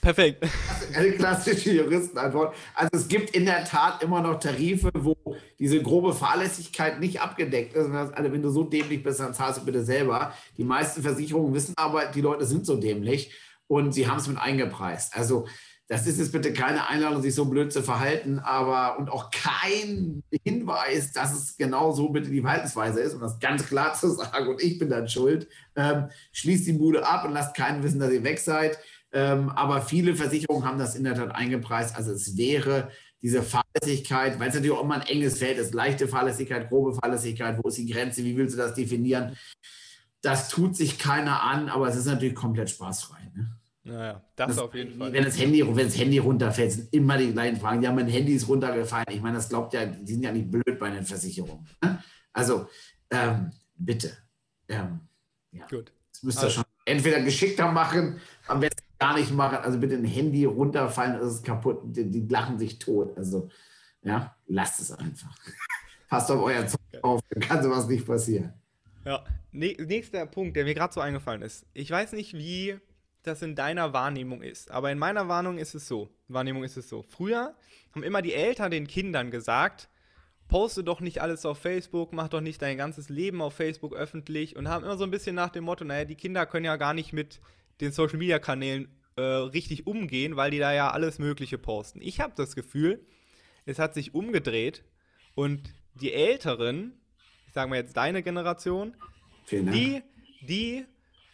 Perfekt. 0.01 0.47
Eine 0.95 1.13
klassische 1.13 1.73
Juristenantwort. 1.73 2.55
Also 2.75 2.91
es 2.93 3.07
gibt 3.07 3.31
in 3.31 3.45
der 3.45 3.65
Tat 3.65 4.03
immer 4.03 4.23
noch 4.23 4.41
Tarife, 4.41 4.91
wo 4.95 5.15
diese 5.59 5.83
grobe 5.83 6.15
Fahrlässigkeit 6.15 7.01
nicht 7.01 7.21
abgedeckt 7.21 7.75
ist. 7.75 7.91
Also 7.91 8.33
wenn 8.33 8.43
du 8.43 8.49
so 8.49 8.65
dämlich 8.65 9.03
bist, 9.03 9.21
dann 9.21 9.35
zahlst 9.35 9.61
du 9.61 9.65
bitte 9.67 9.85
selber. 9.85 10.33
Die 10.57 10.65
meisten 10.65 11.03
Versicherungen 11.03 11.55
wissen 11.55 11.75
aber, 11.77 12.07
die 12.07 12.23
Leute 12.23 12.47
sind 12.47 12.65
so 12.65 12.77
dämlich 12.77 13.35
und 13.67 13.93
sie 13.93 14.07
haben 14.09 14.19
es 14.19 14.27
mit 14.27 14.39
eingepreist. 14.39 15.15
Also 15.15 15.47
das 15.89 16.07
ist 16.07 16.19
jetzt 16.19 16.33
bitte 16.33 16.53
keine 16.53 16.89
Einladung, 16.89 17.21
sich 17.21 17.35
so 17.35 17.45
blöd 17.45 17.73
zu 17.73 17.83
verhalten, 17.83 18.39
aber 18.39 18.99
und 18.99 19.11
auch 19.11 19.31
kein 19.31 20.23
Hinweis, 20.43 21.13
dass 21.13 21.35
es 21.35 21.57
genau 21.57 21.93
so 21.93 22.09
bitte 22.09 22.31
die 22.31 22.41
Verhaltensweise 22.41 23.01
ist, 23.01 23.15
um 23.15 23.21
das 23.21 23.39
ganz 23.39 23.67
klar 23.67 23.95
zu 23.95 24.11
sagen, 24.11 24.49
und 24.49 24.63
ich 24.63 24.79
bin 24.79 24.89
dann 24.89 25.09
schuld. 25.09 25.47
Ähm, 25.77 26.09
schließt 26.33 26.67
die 26.67 26.73
Bude 26.73 27.07
ab 27.07 27.27
und 27.27 27.33
lasst 27.33 27.55
keinen 27.55 27.83
wissen, 27.83 28.01
dass 28.01 28.13
ihr 28.13 28.25
weg 28.25 28.39
seid. 28.39 28.79
Ähm, 29.13 29.51
aber 29.51 29.83
viele 29.83 30.17
Versicherungen 30.17 30.65
haben 30.67 30.79
das 30.79 30.97
in 30.97 31.05
der 31.05 31.15
Tat 31.15 31.35
eingepreist. 31.35 31.95
Also 31.97 32.13
es 32.13 32.37
wäre 32.37 32.91
diese 33.21 33.43
Fahrlässigkeit, 33.43 34.41
weil 34.41 34.49
es 34.49 34.55
natürlich 34.55 34.77
auch 34.77 34.83
immer 34.83 34.97
ein 34.97 35.07
enges 35.07 35.39
Feld 35.39 35.59
ist, 35.59 35.75
leichte 35.75 36.09
Fahrlässigkeit, 36.09 36.69
grobe 36.69 36.95
Fahrlässigkeit, 36.95 37.59
wo 37.63 37.69
ist 37.69 37.79
die 37.79 37.87
Grenze, 37.87 38.25
wie 38.25 38.37
willst 38.37 38.55
du 38.55 38.59
das 38.59 38.75
definieren? 38.75 39.37
Das 40.23 40.49
tut 40.49 40.77
sich 40.77 40.99
keiner 40.99 41.43
an, 41.43 41.69
aber 41.69 41.89
es 41.89 41.97
ist 41.97 42.07
natürlich 42.07 42.35
komplett 42.35 42.71
spaßfrei. 42.71 43.31
Ne? 43.35 43.57
Naja, 43.87 44.23
das, 44.35 44.49
das, 44.49 44.59
auf 44.59 44.75
jeden 44.75 44.99
Fall. 44.99 45.13
Wenn 45.13 45.25
das, 45.25 45.39
Handy, 45.39 45.65
wenn 45.67 45.87
das 45.87 45.99
Handy 45.99 46.19
runterfällt, 46.19 46.73
sind 46.73 46.95
immer 46.95 47.19
die 47.19 47.33
gleichen 47.33 47.59
Fragen. 47.59 47.83
Ja, 47.83 47.93
mein 47.93 48.09
Handy 48.09 48.33
ist 48.33 48.49
runtergefallen. 48.49 49.07
Ich 49.11 49.21
meine, 49.21 49.37
das 49.37 49.51
glaubt 49.51 49.75
ja, 49.75 49.85
die 49.85 50.13
sind 50.13 50.23
ja 50.23 50.33
nicht 50.33 50.51
blöd 50.51 50.79
bei 50.79 50.89
den 50.89 51.05
Versicherungen. 51.05 51.67
Ne? 51.83 52.03
Also, 52.33 52.67
ähm, 53.11 53.53
bitte. 53.77 54.17
Ähm, 54.69 55.01
ja. 55.53 55.67
Gut. 55.67 55.93
Das 56.13 56.23
müsst 56.23 56.39
ihr 56.39 56.45
also. 56.45 56.55
schon 56.57 56.65
entweder 56.87 57.21
geschickter 57.21 57.71
machen, 57.71 58.21
am 58.47 58.61
besten 58.61 58.83
gar 58.99 59.19
nicht 59.19 59.33
machen. 59.33 59.59
Also 59.59 59.79
bitte 59.79 59.97
ein 59.97 60.05
Handy 60.05 60.47
runterfallen, 60.47 61.21
ist 61.21 61.33
es 61.35 61.43
kaputt. 61.43 61.83
Die, 61.85 62.11
die, 62.11 62.27
lachen 62.27 62.59
sich 62.59 62.79
tot. 62.79 63.15
Also, 63.19 63.51
ja, 64.03 64.35
lasst 64.47 64.81
es 64.81 64.93
einfach. 64.93 65.37
Passt 66.09 66.31
auf 66.31 66.43
euer 66.43 66.67
Zeug 66.67 66.81
auf, 67.03 67.21
dann 67.29 67.43
kann 67.43 67.63
sowas 67.63 67.87
nicht 67.87 68.07
passieren. 68.07 68.55
Ja, 69.05 69.25
nächster 69.53 70.25
Punkt, 70.27 70.57
der 70.57 70.65
mir 70.65 70.75
gerade 70.75 70.93
so 70.93 71.01
eingefallen 71.01 71.43
ist. 71.43 71.67
Ich 71.75 71.91
weiß 71.91 72.13
nicht, 72.13 72.35
wie 72.35 72.79
das 73.27 73.43
in 73.43 73.55
deiner 73.55 73.93
Wahrnehmung 73.93 74.43
ist. 74.43 74.71
Aber 74.71 74.93
in 74.93 74.99
meiner 74.99 75.29
Wahrnehmung 75.29 75.59
ist 75.59 75.75
es 75.75 75.89
so. 75.89 76.11
Wahrnehmung 76.29 76.65
ist 76.65 76.77
es 76.77 76.89
so. 76.89 77.03
Früher 77.03 77.55
haben 77.93 78.03
immer 78.03 78.23
die 78.23 78.35
Eltern 78.35 78.71
den 78.71 78.87
Kindern 78.87 79.31
gesagt, 79.31 79.89
poste 80.49 80.85
doch 80.85 81.01
nicht 81.01 81.21
alles 81.21 81.47
auf 81.47 81.59
Facebook, 81.59 82.13
mach 82.13 82.29
doch 82.29 82.41
nicht 82.41 82.61
dein 82.61 82.77
ganzes 82.77 83.09
Leben 83.09 83.41
auf 83.41 83.55
Facebook 83.55 83.95
öffentlich 83.95 84.57
und 84.57 84.69
haben 84.69 84.85
immer 84.85 84.97
so 84.97 85.05
ein 85.05 85.11
bisschen 85.11 85.35
nach 85.35 85.51
dem 85.51 85.65
Motto, 85.65 85.85
naja, 85.85 86.05
die 86.05 86.17
Kinder 86.17 86.47
können 86.47 86.67
ja 86.67 86.77
gar 86.77 86.95
nicht 86.95 87.13
mit 87.13 87.41
den 87.81 87.93
Social 87.93 88.19
Media 88.19 88.39
Kanälen 88.39 88.89
äh, 89.17 89.23
richtig 89.23 89.87
umgehen, 89.87 90.37
weil 90.37 90.51
die 90.51 90.59
da 90.59 90.73
ja 90.73 90.91
alles 90.91 91.19
Mögliche 91.19 91.59
posten. 91.59 92.01
Ich 92.03 92.21
habe 92.21 92.35
das 92.37 92.55
Gefühl, 92.55 93.07
es 93.65 93.79
hat 93.79 93.95
sich 93.95 94.15
umgedreht 94.15 94.85
und 95.35 95.73
die 95.95 96.13
Älteren, 96.13 97.01
ich 97.47 97.55
sage 97.55 97.71
mal 97.71 97.77
jetzt 97.77 97.97
deine 97.97 98.23
Generation, 98.23 98.97
die, 99.51 100.03
die 100.43 100.85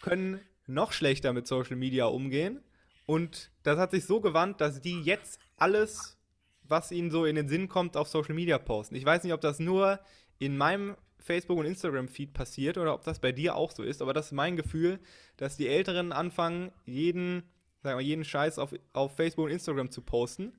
können 0.02 0.40
noch 0.70 0.92
schlechter 0.92 1.32
mit 1.32 1.46
Social 1.46 1.76
Media 1.76 2.06
umgehen. 2.06 2.62
Und 3.06 3.50
das 3.62 3.78
hat 3.78 3.90
sich 3.90 4.04
so 4.06 4.20
gewandt, 4.20 4.60
dass 4.60 4.80
die 4.80 5.00
jetzt 5.02 5.40
alles, 5.56 6.16
was 6.62 6.92
ihnen 6.92 7.10
so 7.10 7.24
in 7.24 7.36
den 7.36 7.48
Sinn 7.48 7.68
kommt, 7.68 7.96
auf 7.96 8.08
Social 8.08 8.34
Media 8.34 8.58
posten. 8.58 8.94
Ich 8.94 9.04
weiß 9.04 9.24
nicht, 9.24 9.32
ob 9.32 9.40
das 9.40 9.58
nur 9.58 9.98
in 10.38 10.56
meinem 10.56 10.96
Facebook- 11.18 11.58
und 11.58 11.66
Instagram-Feed 11.66 12.32
passiert 12.32 12.78
oder 12.78 12.94
ob 12.94 13.04
das 13.04 13.18
bei 13.18 13.32
dir 13.32 13.56
auch 13.56 13.72
so 13.72 13.82
ist, 13.82 14.00
aber 14.00 14.12
das 14.12 14.26
ist 14.26 14.32
mein 14.32 14.56
Gefühl, 14.56 14.98
dass 15.36 15.56
die 15.56 15.68
Älteren 15.68 16.12
anfangen, 16.12 16.72
jeden, 16.86 17.42
sagen 17.82 17.98
wir, 17.98 18.04
jeden 18.04 18.24
Scheiß 18.24 18.58
auf, 18.58 18.74
auf 18.92 19.16
Facebook 19.16 19.46
und 19.46 19.52
Instagram 19.52 19.90
zu 19.90 20.02
posten. 20.02 20.52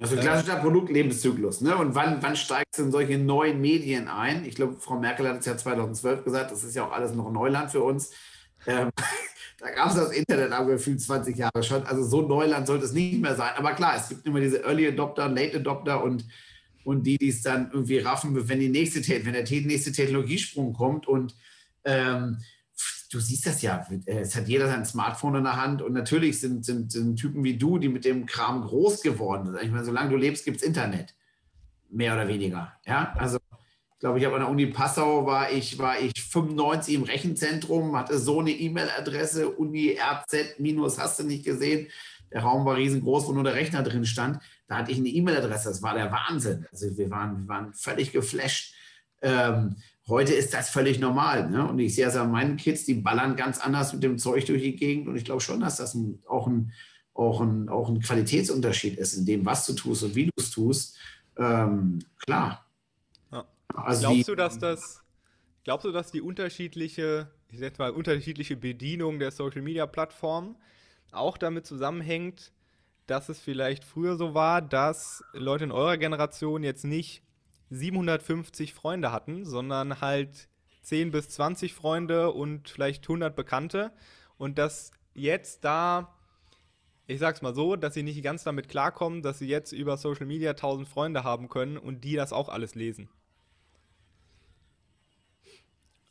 Also 0.00 0.16
klassischer 0.16 0.56
Produktlebenszyklus. 0.56 1.60
Ne? 1.60 1.76
Und 1.76 1.94
wann, 1.94 2.22
wann 2.22 2.34
steigst 2.34 2.78
du 2.78 2.84
in 2.84 2.90
solche 2.90 3.18
neuen 3.18 3.60
Medien 3.60 4.08
ein? 4.08 4.46
Ich 4.46 4.54
glaube, 4.54 4.76
Frau 4.80 4.98
Merkel 4.98 5.28
hat 5.28 5.40
es 5.40 5.46
ja 5.46 5.56
2012 5.56 6.24
gesagt, 6.24 6.50
das 6.50 6.64
ist 6.64 6.74
ja 6.74 6.86
auch 6.86 6.92
alles 6.92 7.12
noch 7.12 7.30
Neuland 7.30 7.70
für 7.70 7.82
uns. 7.82 8.12
Ähm, 8.66 8.90
da 9.58 9.70
gab 9.70 9.88
es 9.90 9.96
das 9.96 10.12
Internet 10.12 10.52
aber 10.52 10.72
gefühlt 10.72 11.00
20 11.00 11.36
Jahre 11.36 11.62
schon. 11.62 11.84
Also 11.84 12.02
so 12.02 12.22
Neuland 12.22 12.66
sollte 12.66 12.84
es 12.84 12.92
nicht 12.92 13.20
mehr 13.20 13.36
sein. 13.36 13.52
Aber 13.56 13.72
klar, 13.72 13.96
es 13.96 14.08
gibt 14.08 14.26
immer 14.26 14.40
diese 14.40 14.62
Early 14.62 14.88
Adopter, 14.88 15.28
Late 15.28 15.58
Adopter 15.58 16.02
und, 16.02 16.24
und 16.84 17.04
die, 17.04 17.18
die 17.18 17.28
es 17.28 17.42
dann 17.42 17.70
irgendwie 17.72 17.98
raffen, 17.98 18.48
wenn 18.48 18.60
die 18.60 18.68
nächste, 18.68 19.00
wenn 19.24 19.32
der 19.32 19.44
nächste 19.44 19.92
Technologiesprung 19.92 20.72
kommt 20.72 21.06
und 21.06 21.34
ähm, 21.84 22.38
du 23.10 23.18
siehst 23.18 23.46
das 23.46 23.60
ja, 23.62 23.86
es 24.06 24.36
hat 24.36 24.48
jeder 24.48 24.68
sein 24.68 24.86
Smartphone 24.86 25.36
in 25.36 25.44
der 25.44 25.60
Hand 25.60 25.82
und 25.82 25.92
natürlich 25.92 26.40
sind, 26.40 26.64
sind, 26.64 26.92
sind 26.92 27.16
Typen 27.16 27.42
wie 27.42 27.56
du, 27.56 27.78
die 27.78 27.88
mit 27.88 28.04
dem 28.04 28.26
Kram 28.26 28.62
groß 28.62 29.02
geworden 29.02 29.46
sind. 29.46 29.62
Ich 29.62 29.70
meine, 29.70 29.84
solange 29.84 30.10
du 30.10 30.16
lebst, 30.16 30.44
gibt 30.44 30.58
es 30.58 30.62
Internet. 30.62 31.14
Mehr 31.90 32.14
oder 32.14 32.28
weniger. 32.28 32.72
Ja, 32.86 33.12
also 33.18 33.38
glaube, 34.00 34.18
ich 34.18 34.24
habe 34.24 34.34
an 34.36 34.40
der 34.40 34.50
Uni 34.50 34.66
Passau, 34.66 35.26
war 35.26 35.52
ich, 35.52 35.78
war 35.78 36.00
ich 36.00 36.12
95 36.20 36.94
im 36.94 37.02
Rechenzentrum, 37.02 37.96
hatte 37.96 38.18
so 38.18 38.40
eine 38.40 38.50
E-Mail-Adresse, 38.50 39.50
Uni 39.50 39.96
RZ 40.00 40.58
minus, 40.58 40.98
hast 40.98 41.20
du 41.20 41.24
nicht 41.24 41.44
gesehen. 41.44 41.86
Der 42.32 42.42
Raum 42.42 42.64
war 42.64 42.76
riesengroß, 42.76 43.26
wo 43.26 43.32
nur 43.32 43.44
der 43.44 43.54
Rechner 43.54 43.82
drin 43.82 44.06
stand. 44.06 44.40
Da 44.68 44.78
hatte 44.78 44.90
ich 44.90 44.98
eine 44.98 45.08
E-Mail-Adresse, 45.08 45.68
das 45.68 45.82
war 45.82 45.94
der 45.94 46.10
Wahnsinn. 46.10 46.66
Also 46.72 46.96
wir 46.96 47.10
waren, 47.10 47.42
wir 47.42 47.48
waren 47.48 47.74
völlig 47.74 48.12
geflasht. 48.12 48.74
Ähm, 49.20 49.76
heute 50.08 50.32
ist 50.32 50.54
das 50.54 50.70
völlig 50.70 50.98
normal. 50.98 51.50
Ne? 51.50 51.68
Und 51.68 51.78
ich 51.78 51.94
sehe 51.94 52.06
es 52.06 52.16
an 52.16 52.30
meinen 52.30 52.56
Kids, 52.56 52.86
die 52.86 52.94
ballern 52.94 53.36
ganz 53.36 53.58
anders 53.58 53.92
mit 53.92 54.02
dem 54.02 54.16
Zeug 54.16 54.46
durch 54.46 54.62
die 54.62 54.76
Gegend. 54.76 55.08
Und 55.08 55.16
ich 55.16 55.24
glaube 55.24 55.42
schon, 55.42 55.60
dass 55.60 55.76
das 55.76 55.94
ein, 55.94 56.22
auch, 56.26 56.46
ein, 56.46 56.72
auch, 57.12 57.42
ein, 57.42 57.68
auch 57.68 57.90
ein 57.90 58.00
Qualitätsunterschied 58.00 58.96
ist 58.96 59.14
in 59.14 59.26
dem, 59.26 59.44
was 59.44 59.66
du 59.66 59.74
tust 59.74 60.04
und 60.04 60.14
wie 60.14 60.26
du 60.26 60.32
es 60.38 60.50
tust. 60.50 60.96
Ähm, 61.36 61.98
klar, 62.16 62.64
also 63.74 64.08
glaubst 64.08 64.28
du, 64.28 64.34
dass 64.34 64.58
das, 64.58 65.04
glaubst 65.64 65.84
du, 65.84 65.92
dass 65.92 66.10
die 66.10 66.20
unterschiedliche, 66.20 67.30
ich 67.50 67.58
sag 67.58 67.78
mal, 67.78 67.90
unterschiedliche 67.90 68.56
Bedienung 68.56 69.18
der 69.18 69.30
Social 69.30 69.62
Media 69.62 69.86
Plattformen 69.86 70.56
auch 71.12 71.36
damit 71.38 71.66
zusammenhängt, 71.66 72.52
dass 73.06 73.28
es 73.28 73.40
vielleicht 73.40 73.84
früher 73.84 74.16
so 74.16 74.34
war, 74.34 74.62
dass 74.62 75.24
Leute 75.32 75.64
in 75.64 75.72
eurer 75.72 75.96
Generation 75.96 76.62
jetzt 76.62 76.84
nicht 76.84 77.22
750 77.70 78.74
Freunde 78.74 79.10
hatten, 79.10 79.44
sondern 79.44 80.00
halt 80.00 80.48
10 80.82 81.10
bis 81.10 81.28
20 81.30 81.74
Freunde 81.74 82.30
und 82.30 82.68
vielleicht 82.68 83.04
100 83.04 83.34
Bekannte 83.34 83.92
und 84.38 84.58
dass 84.58 84.92
jetzt 85.14 85.64
da 85.64 86.16
ich 87.10 87.18
sag's 87.18 87.42
mal 87.42 87.54
so, 87.54 87.74
dass 87.74 87.94
sie 87.94 88.04
nicht 88.04 88.22
ganz 88.22 88.44
damit 88.44 88.68
klarkommen, 88.68 89.22
dass 89.22 89.40
sie 89.40 89.48
jetzt 89.48 89.72
über 89.72 89.96
Social 89.96 90.26
Media 90.26 90.50
1000 90.50 90.86
Freunde 90.86 91.24
haben 91.24 91.48
können 91.48 91.76
und 91.76 92.04
die 92.04 92.14
das 92.14 92.32
auch 92.32 92.48
alles 92.48 92.76
lesen. 92.76 93.08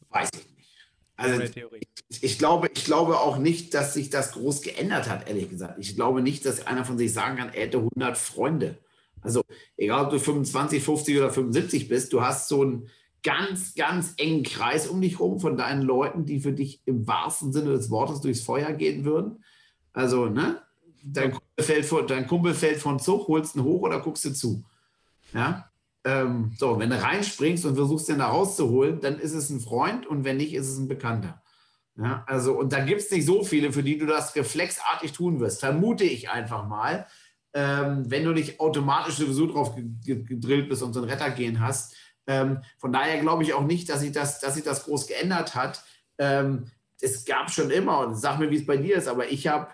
Weiß 0.09 0.29
ich 0.33 0.45
nicht. 0.55 0.67
Also 1.15 1.41
ich, 1.41 2.23
ich, 2.23 2.37
glaube, 2.37 2.69
ich 2.73 2.85
glaube 2.85 3.19
auch 3.19 3.37
nicht, 3.37 3.73
dass 3.73 3.93
sich 3.93 4.09
das 4.09 4.31
groß 4.31 4.61
geändert 4.61 5.09
hat, 5.09 5.27
ehrlich 5.27 5.49
gesagt. 5.49 5.77
Ich 5.79 5.95
glaube 5.95 6.21
nicht, 6.21 6.45
dass 6.45 6.65
einer 6.65 6.85
von 6.85 6.97
sich 6.97 7.13
sagen 7.13 7.37
kann, 7.37 7.49
er 7.49 7.65
hätte 7.65 7.77
100 7.79 8.17
Freunde. 8.17 8.77
Also 9.21 9.43
egal, 9.75 10.05
ob 10.05 10.11
du 10.11 10.19
25, 10.19 10.81
50 10.81 11.17
oder 11.17 11.29
75 11.29 11.89
bist, 11.89 12.13
du 12.13 12.21
hast 12.21 12.47
so 12.47 12.61
einen 12.61 12.89
ganz, 13.21 13.75
ganz 13.75 14.13
engen 14.17 14.43
Kreis 14.43 14.87
um 14.87 15.01
dich 15.01 15.19
rum 15.19 15.39
von 15.39 15.57
deinen 15.57 15.81
Leuten, 15.81 16.25
die 16.25 16.39
für 16.39 16.53
dich 16.53 16.81
im 16.85 17.05
wahrsten 17.05 17.51
Sinne 17.51 17.71
des 17.71 17.89
Wortes 17.89 18.21
durchs 18.21 18.41
Feuer 18.41 18.71
gehen 18.73 19.03
würden. 19.03 19.43
Also, 19.93 20.27
ne? 20.27 20.61
Dein 21.03 21.31
Kumpel 21.31 21.63
fällt, 21.63 21.85
von, 21.85 22.07
dein 22.07 22.27
Kumpel 22.27 22.53
fällt 22.53 22.79
von 22.79 22.99
Zug, 22.99 23.27
holst 23.27 23.55
ihn 23.55 23.63
hoch 23.63 23.81
oder 23.81 23.99
guckst 23.99 24.25
du 24.25 24.33
zu. 24.33 24.63
Ja? 25.33 25.68
Ähm, 26.05 26.53
so, 26.57 26.79
wenn 26.79 26.89
du 26.89 27.01
reinspringst 27.01 27.65
und 27.65 27.75
versuchst, 27.75 28.07
den 28.07 28.19
da 28.19 28.27
rauszuholen, 28.27 29.01
dann 29.01 29.19
ist 29.19 29.33
es 29.33 29.49
ein 29.49 29.59
Freund 29.59 30.07
und 30.07 30.23
wenn 30.23 30.37
nicht, 30.37 30.53
ist 30.53 30.69
es 30.69 30.77
ein 30.77 30.87
Bekannter. 30.87 31.41
Ja, 31.97 32.23
also, 32.27 32.57
und 32.57 32.71
da 32.71 32.79
gibt 32.79 33.01
es 33.01 33.11
nicht 33.11 33.25
so 33.25 33.43
viele, 33.43 33.73
für 33.73 33.83
die 33.83 33.97
du 33.97 34.05
das 34.05 34.33
reflexartig 34.35 35.11
tun 35.11 35.41
wirst, 35.41 35.59
vermute 35.59 36.05
ich 36.05 36.29
einfach 36.29 36.65
mal, 36.65 37.05
ähm, 37.53 38.09
wenn 38.09 38.23
du 38.23 38.31
nicht 38.31 38.61
automatisch 38.61 39.15
sowieso 39.15 39.47
drauf 39.47 39.75
gedrillt 39.75 40.69
bist 40.69 40.81
und 40.81 40.93
so 40.93 41.01
ein 41.01 41.09
Retter 41.09 41.29
gehen 41.31 41.59
hast. 41.59 41.95
Ähm, 42.27 42.63
von 42.77 42.93
daher 42.93 43.19
glaube 43.19 43.43
ich 43.43 43.53
auch 43.53 43.65
nicht, 43.65 43.89
dass 43.89 43.99
sich 43.99 44.13
das, 44.13 44.39
dass 44.39 44.55
sich 44.55 44.63
das 44.63 44.85
groß 44.85 45.07
geändert 45.07 45.55
hat. 45.55 45.83
Ähm, 46.17 46.67
es 47.01 47.25
gab 47.25 47.51
schon 47.51 47.71
immer, 47.71 47.99
und 47.99 48.15
sag 48.15 48.39
mir, 48.39 48.49
wie 48.49 48.57
es 48.57 48.65
bei 48.65 48.77
dir 48.77 48.95
ist, 48.95 49.07
aber 49.07 49.29
ich 49.29 49.47
habe 49.47 49.73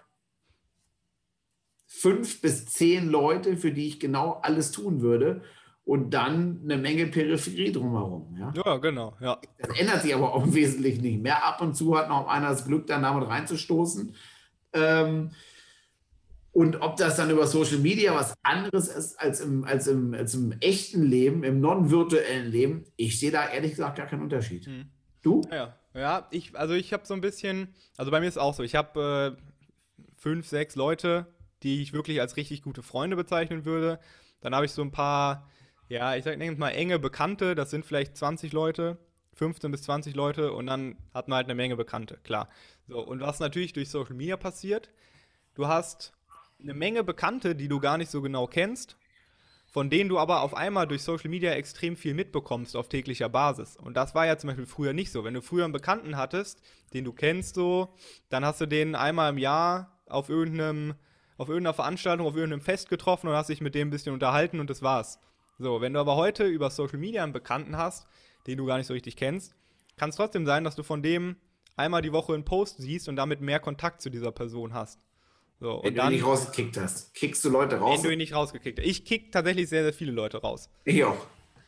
fünf 1.85 2.41
bis 2.41 2.65
zehn 2.65 3.07
Leute, 3.07 3.57
für 3.57 3.71
die 3.71 3.87
ich 3.87 3.99
genau 3.99 4.39
alles 4.41 4.71
tun 4.71 5.01
würde 5.01 5.43
und 5.85 6.09
dann 6.15 6.61
eine 6.63 6.77
Menge 6.77 7.05
Peripherie 7.07 7.71
drumherum. 7.71 8.35
Ja, 8.39 8.53
ja 8.65 8.77
genau. 8.77 9.15
Ja. 9.21 9.39
Das 9.59 9.79
ändert 9.79 10.01
sich 10.01 10.13
aber 10.13 10.33
auch 10.33 10.45
wesentlich 10.53 10.99
nicht 10.99 11.21
mehr. 11.21 11.45
Ab 11.45 11.61
und 11.61 11.75
zu 11.75 11.95
hat 11.97 12.09
noch 12.09 12.27
einer 12.27 12.49
das 12.49 12.65
Glück, 12.65 12.87
dann 12.87 13.03
damit 13.03 13.27
reinzustoßen. 13.27 14.15
Ähm, 14.73 15.31
und 16.51 16.81
ob 16.81 16.95
das 16.95 17.17
dann 17.17 17.29
über 17.29 17.45
Social 17.45 17.77
Media 17.79 18.15
was 18.15 18.33
anderes 18.41 18.87
ist 18.87 19.19
als 19.19 19.41
im, 19.41 19.65
als 19.65 19.87
im, 19.87 20.13
als 20.13 20.33
im 20.33 20.53
echten 20.61 21.03
Leben, 21.03 21.43
im 21.43 21.59
non-virtuellen 21.59 22.49
Leben, 22.49 22.85
ich 22.95 23.19
sehe 23.19 23.29
da 23.29 23.47
ehrlich 23.49 23.71
gesagt 23.71 23.97
gar 23.97 24.07
keinen 24.07 24.23
Unterschied. 24.23 24.65
Hm. 24.65 24.85
Du? 25.21 25.41
Ja, 25.51 25.75
ja 25.93 26.27
ich, 26.31 26.57
also 26.57 26.73
ich 26.73 26.93
habe 26.93 27.05
so 27.05 27.13
ein 27.13 27.21
bisschen, 27.21 27.75
also 27.97 28.09
bei 28.09 28.21
mir 28.21 28.27
ist 28.27 28.35
es 28.35 28.37
auch 28.39 28.53
so, 28.53 28.63
ich 28.63 28.75
habe 28.75 29.37
äh, 29.37 30.03
fünf, 30.15 30.47
sechs 30.47 30.75
Leute, 30.75 31.27
die 31.61 31.81
ich 31.81 31.93
wirklich 31.93 32.21
als 32.21 32.37
richtig 32.37 32.63
gute 32.63 32.81
Freunde 32.81 33.17
bezeichnen 33.17 33.65
würde. 33.65 33.99
Dann 34.39 34.55
habe 34.55 34.65
ich 34.65 34.71
so 34.71 34.81
ein 34.81 34.91
paar 34.91 35.49
ja, 35.87 36.15
ich 36.15 36.23
sag 36.23 36.39
mal 36.57 36.69
enge 36.69 36.99
Bekannte, 36.99 37.55
das 37.55 37.69
sind 37.69 37.85
vielleicht 37.85 38.17
20 38.17 38.53
Leute, 38.53 38.97
15 39.33 39.71
bis 39.71 39.83
20 39.83 40.15
Leute 40.15 40.53
und 40.53 40.67
dann 40.67 40.97
hat 41.13 41.27
man 41.27 41.37
halt 41.37 41.47
eine 41.47 41.55
Menge 41.55 41.75
Bekannte, 41.75 42.17
klar. 42.23 42.49
So, 42.87 42.99
und 42.99 43.21
was 43.21 43.39
natürlich 43.39 43.73
durch 43.73 43.89
Social 43.89 44.15
Media 44.15 44.37
passiert, 44.37 44.89
du 45.53 45.67
hast 45.67 46.13
eine 46.61 46.73
Menge 46.73 47.03
Bekannte, 47.03 47.55
die 47.55 47.67
du 47.67 47.79
gar 47.79 47.97
nicht 47.97 48.09
so 48.09 48.21
genau 48.21 48.47
kennst, 48.47 48.97
von 49.75 49.89
denen 49.89 50.09
du 50.09 50.17
aber 50.17 50.41
auf 50.41 50.53
einmal 50.53 50.87
durch 50.87 51.03
Social 51.03 51.29
Media 51.29 51.51
extrem 51.51 51.97
viel 51.97 52.13
mitbekommst 52.13 52.77
auf 52.77 52.87
täglicher 52.87 53.27
Basis. 53.27 53.75
Und 53.75 53.97
das 53.97 54.15
war 54.15 54.25
ja 54.25 54.37
zum 54.37 54.47
Beispiel 54.47 54.65
früher 54.65 54.93
nicht 54.93 55.11
so. 55.11 55.25
Wenn 55.25 55.33
du 55.33 55.41
früher 55.41 55.65
einen 55.65 55.73
Bekannten 55.73 56.15
hattest, 56.15 56.61
den 56.93 57.03
du 57.03 57.11
kennst 57.11 57.55
so, 57.55 57.93
dann 58.29 58.45
hast 58.45 58.61
du 58.61 58.67
den 58.67 58.95
einmal 58.95 59.31
im 59.31 59.37
Jahr 59.37 59.99
auf 60.07 60.29
irgendeinem, 60.29 60.93
auf 61.37 61.49
irgendeiner 61.49 61.73
Veranstaltung, 61.73 62.25
auf 62.25 62.35
irgendeinem 62.35 62.61
Fest 62.61 62.87
getroffen 62.87 63.27
und 63.27 63.35
hast 63.35 63.49
dich 63.49 63.59
mit 63.59 63.75
dem 63.75 63.89
ein 63.89 63.91
bisschen 63.91 64.13
unterhalten 64.13 64.61
und 64.61 64.69
das 64.69 64.81
war's. 64.81 65.19
So, 65.57 65.81
wenn 65.81 65.93
du 65.93 65.99
aber 65.99 66.15
heute 66.15 66.45
über 66.45 66.69
Social 66.69 66.97
Media 66.97 67.23
einen 67.23 67.33
Bekannten 67.33 67.77
hast, 67.77 68.07
den 68.47 68.57
du 68.57 68.65
gar 68.65 68.77
nicht 68.77 68.87
so 68.87 68.93
richtig 68.93 69.15
kennst, 69.15 69.55
kann 69.97 70.09
es 70.09 70.17
trotzdem 70.17 70.45
sein, 70.45 70.63
dass 70.63 70.75
du 70.75 70.83
von 70.83 71.01
dem 71.01 71.37
einmal 71.77 72.01
die 72.01 72.11
Woche 72.11 72.33
einen 72.33 72.45
Post 72.45 72.77
siehst 72.79 73.07
und 73.07 73.15
damit 73.15 73.41
mehr 73.41 73.59
Kontakt 73.59 74.01
zu 74.01 74.09
dieser 74.09 74.31
Person 74.31 74.73
hast. 74.73 74.99
So, 75.59 75.79
wenn 75.83 75.95
du 75.95 76.01
ihn 76.01 76.09
nicht 76.09 76.25
rausgekickt 76.25 76.77
hast. 76.77 77.13
Kickst 77.13 77.43
du 77.45 77.49
Leute 77.49 77.77
raus? 77.77 77.97
Wenn 77.97 78.03
du 78.03 78.13
ihn 78.13 78.17
nicht 78.17 78.33
rausgekickt 78.33 78.79
hast. 78.79 78.85
Ich 78.85 79.05
kick 79.05 79.31
tatsächlich 79.31 79.69
sehr, 79.69 79.83
sehr 79.83 79.93
viele 79.93 80.11
Leute 80.11 80.37
raus. 80.37 80.69
Ich 80.83 81.03
auch. 81.03 81.25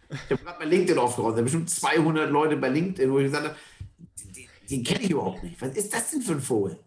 Ich 0.10 0.32
habe 0.32 0.44
gerade 0.44 0.60
bei 0.60 0.66
LinkedIn 0.66 0.98
aufgerollt. 0.98 1.34
Da 1.34 1.38
sind 1.38 1.46
bestimmt 1.46 1.70
200 1.70 2.30
Leute 2.30 2.58
bei 2.58 2.70
LinkedIn, 2.70 3.12
wo 3.12 3.20
ich 3.20 3.26
gesagt 3.26 3.46
habe, 3.46 3.56
den, 4.36 4.48
den 4.70 4.84
kenne 4.84 5.04
ich 5.04 5.12
überhaupt 5.12 5.44
nicht. 5.44 5.62
Was 5.62 5.76
ist 5.76 5.94
das 5.94 6.12
denn 6.12 6.22
für 6.22 6.34
ein 6.34 6.42
Vogel? 6.42 6.80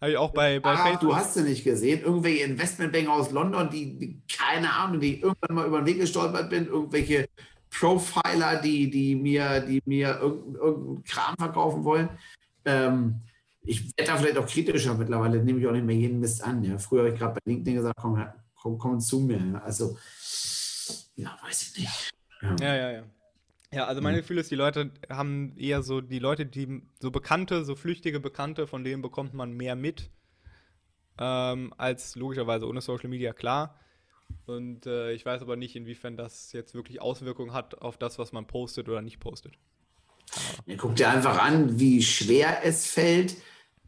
Habe 0.00 0.12
ich 0.12 0.16
auch 0.16 0.32
bei, 0.32 0.60
bei 0.60 0.72
ah, 0.72 0.76
Facebook. 0.78 1.10
Du 1.10 1.16
hast 1.16 1.34
sie 1.34 1.42
nicht 1.42 1.62
gesehen. 1.62 2.00
Irgendwelche 2.02 2.44
Investmentbanker 2.44 3.12
aus 3.12 3.30
London, 3.32 3.68
die, 3.68 3.98
die, 3.98 4.22
keine 4.34 4.72
Ahnung, 4.72 5.00
die 5.00 5.20
irgendwann 5.20 5.54
mal 5.54 5.66
über 5.66 5.82
den 5.82 5.86
Weg 5.86 6.00
gestolpert 6.00 6.48
bin. 6.48 6.66
Irgendwelche 6.66 7.28
Profiler, 7.70 8.60
die, 8.62 8.90
die 8.90 9.14
mir, 9.14 9.60
die 9.60 9.82
mir 9.84 10.18
irgendeinen 10.20 10.54
irgendein 10.54 11.04
Kram 11.04 11.34
verkaufen 11.36 11.84
wollen. 11.84 12.08
Ähm, 12.64 13.20
ich 13.62 13.96
werde 13.96 14.12
da 14.12 14.16
vielleicht 14.16 14.38
auch 14.38 14.46
kritischer 14.46 14.94
mittlerweile, 14.94 15.44
nehme 15.44 15.60
ich 15.60 15.66
auch 15.66 15.72
nicht 15.72 15.84
mehr 15.84 15.96
jeden 15.96 16.18
Mist 16.18 16.42
an. 16.42 16.64
Ja. 16.64 16.78
Früher 16.78 17.00
habe 17.00 17.10
ich 17.12 17.18
gerade 17.18 17.34
bei 17.34 17.40
LinkedIn 17.44 17.76
gesagt, 17.76 17.96
komm, 18.00 18.24
komm, 18.54 18.78
komm 18.78 19.00
zu 19.00 19.20
mir. 19.20 19.38
Ja. 19.38 19.60
Also, 19.60 19.98
ja, 21.16 21.36
weiß 21.42 21.62
ich 21.62 21.78
nicht. 21.78 22.10
Ja, 22.40 22.56
ja, 22.58 22.74
ja. 22.74 22.90
ja. 22.92 23.02
Ja, 23.72 23.86
also 23.86 24.00
mein 24.00 24.16
Gefühl 24.16 24.38
ist, 24.38 24.50
die 24.50 24.56
Leute 24.56 24.90
haben 25.08 25.56
eher 25.56 25.82
so, 25.82 26.00
die 26.00 26.18
Leute, 26.18 26.44
die 26.44 26.82
so 26.98 27.12
bekannte, 27.12 27.64
so 27.64 27.76
flüchtige 27.76 28.18
Bekannte, 28.18 28.66
von 28.66 28.82
denen 28.82 29.00
bekommt 29.00 29.32
man 29.32 29.52
mehr 29.52 29.76
mit, 29.76 30.10
ähm, 31.18 31.72
als 31.76 32.16
logischerweise 32.16 32.66
ohne 32.66 32.80
Social 32.80 33.08
Media, 33.08 33.32
klar. 33.32 33.78
Und 34.46 34.86
äh, 34.86 35.12
ich 35.12 35.24
weiß 35.24 35.42
aber 35.42 35.56
nicht, 35.56 35.76
inwiefern 35.76 36.16
das 36.16 36.52
jetzt 36.52 36.74
wirklich 36.74 37.00
Auswirkungen 37.00 37.52
hat 37.52 37.80
auf 37.80 37.96
das, 37.96 38.18
was 38.18 38.32
man 38.32 38.46
postet 38.46 38.88
oder 38.88 39.02
nicht 39.02 39.20
postet. 39.20 39.54
Ja, 40.66 40.76
guck 40.76 40.96
dir 40.96 41.08
einfach 41.08 41.38
an, 41.40 41.78
wie 41.78 42.02
schwer 42.02 42.64
es 42.64 42.86
fällt, 42.86 43.36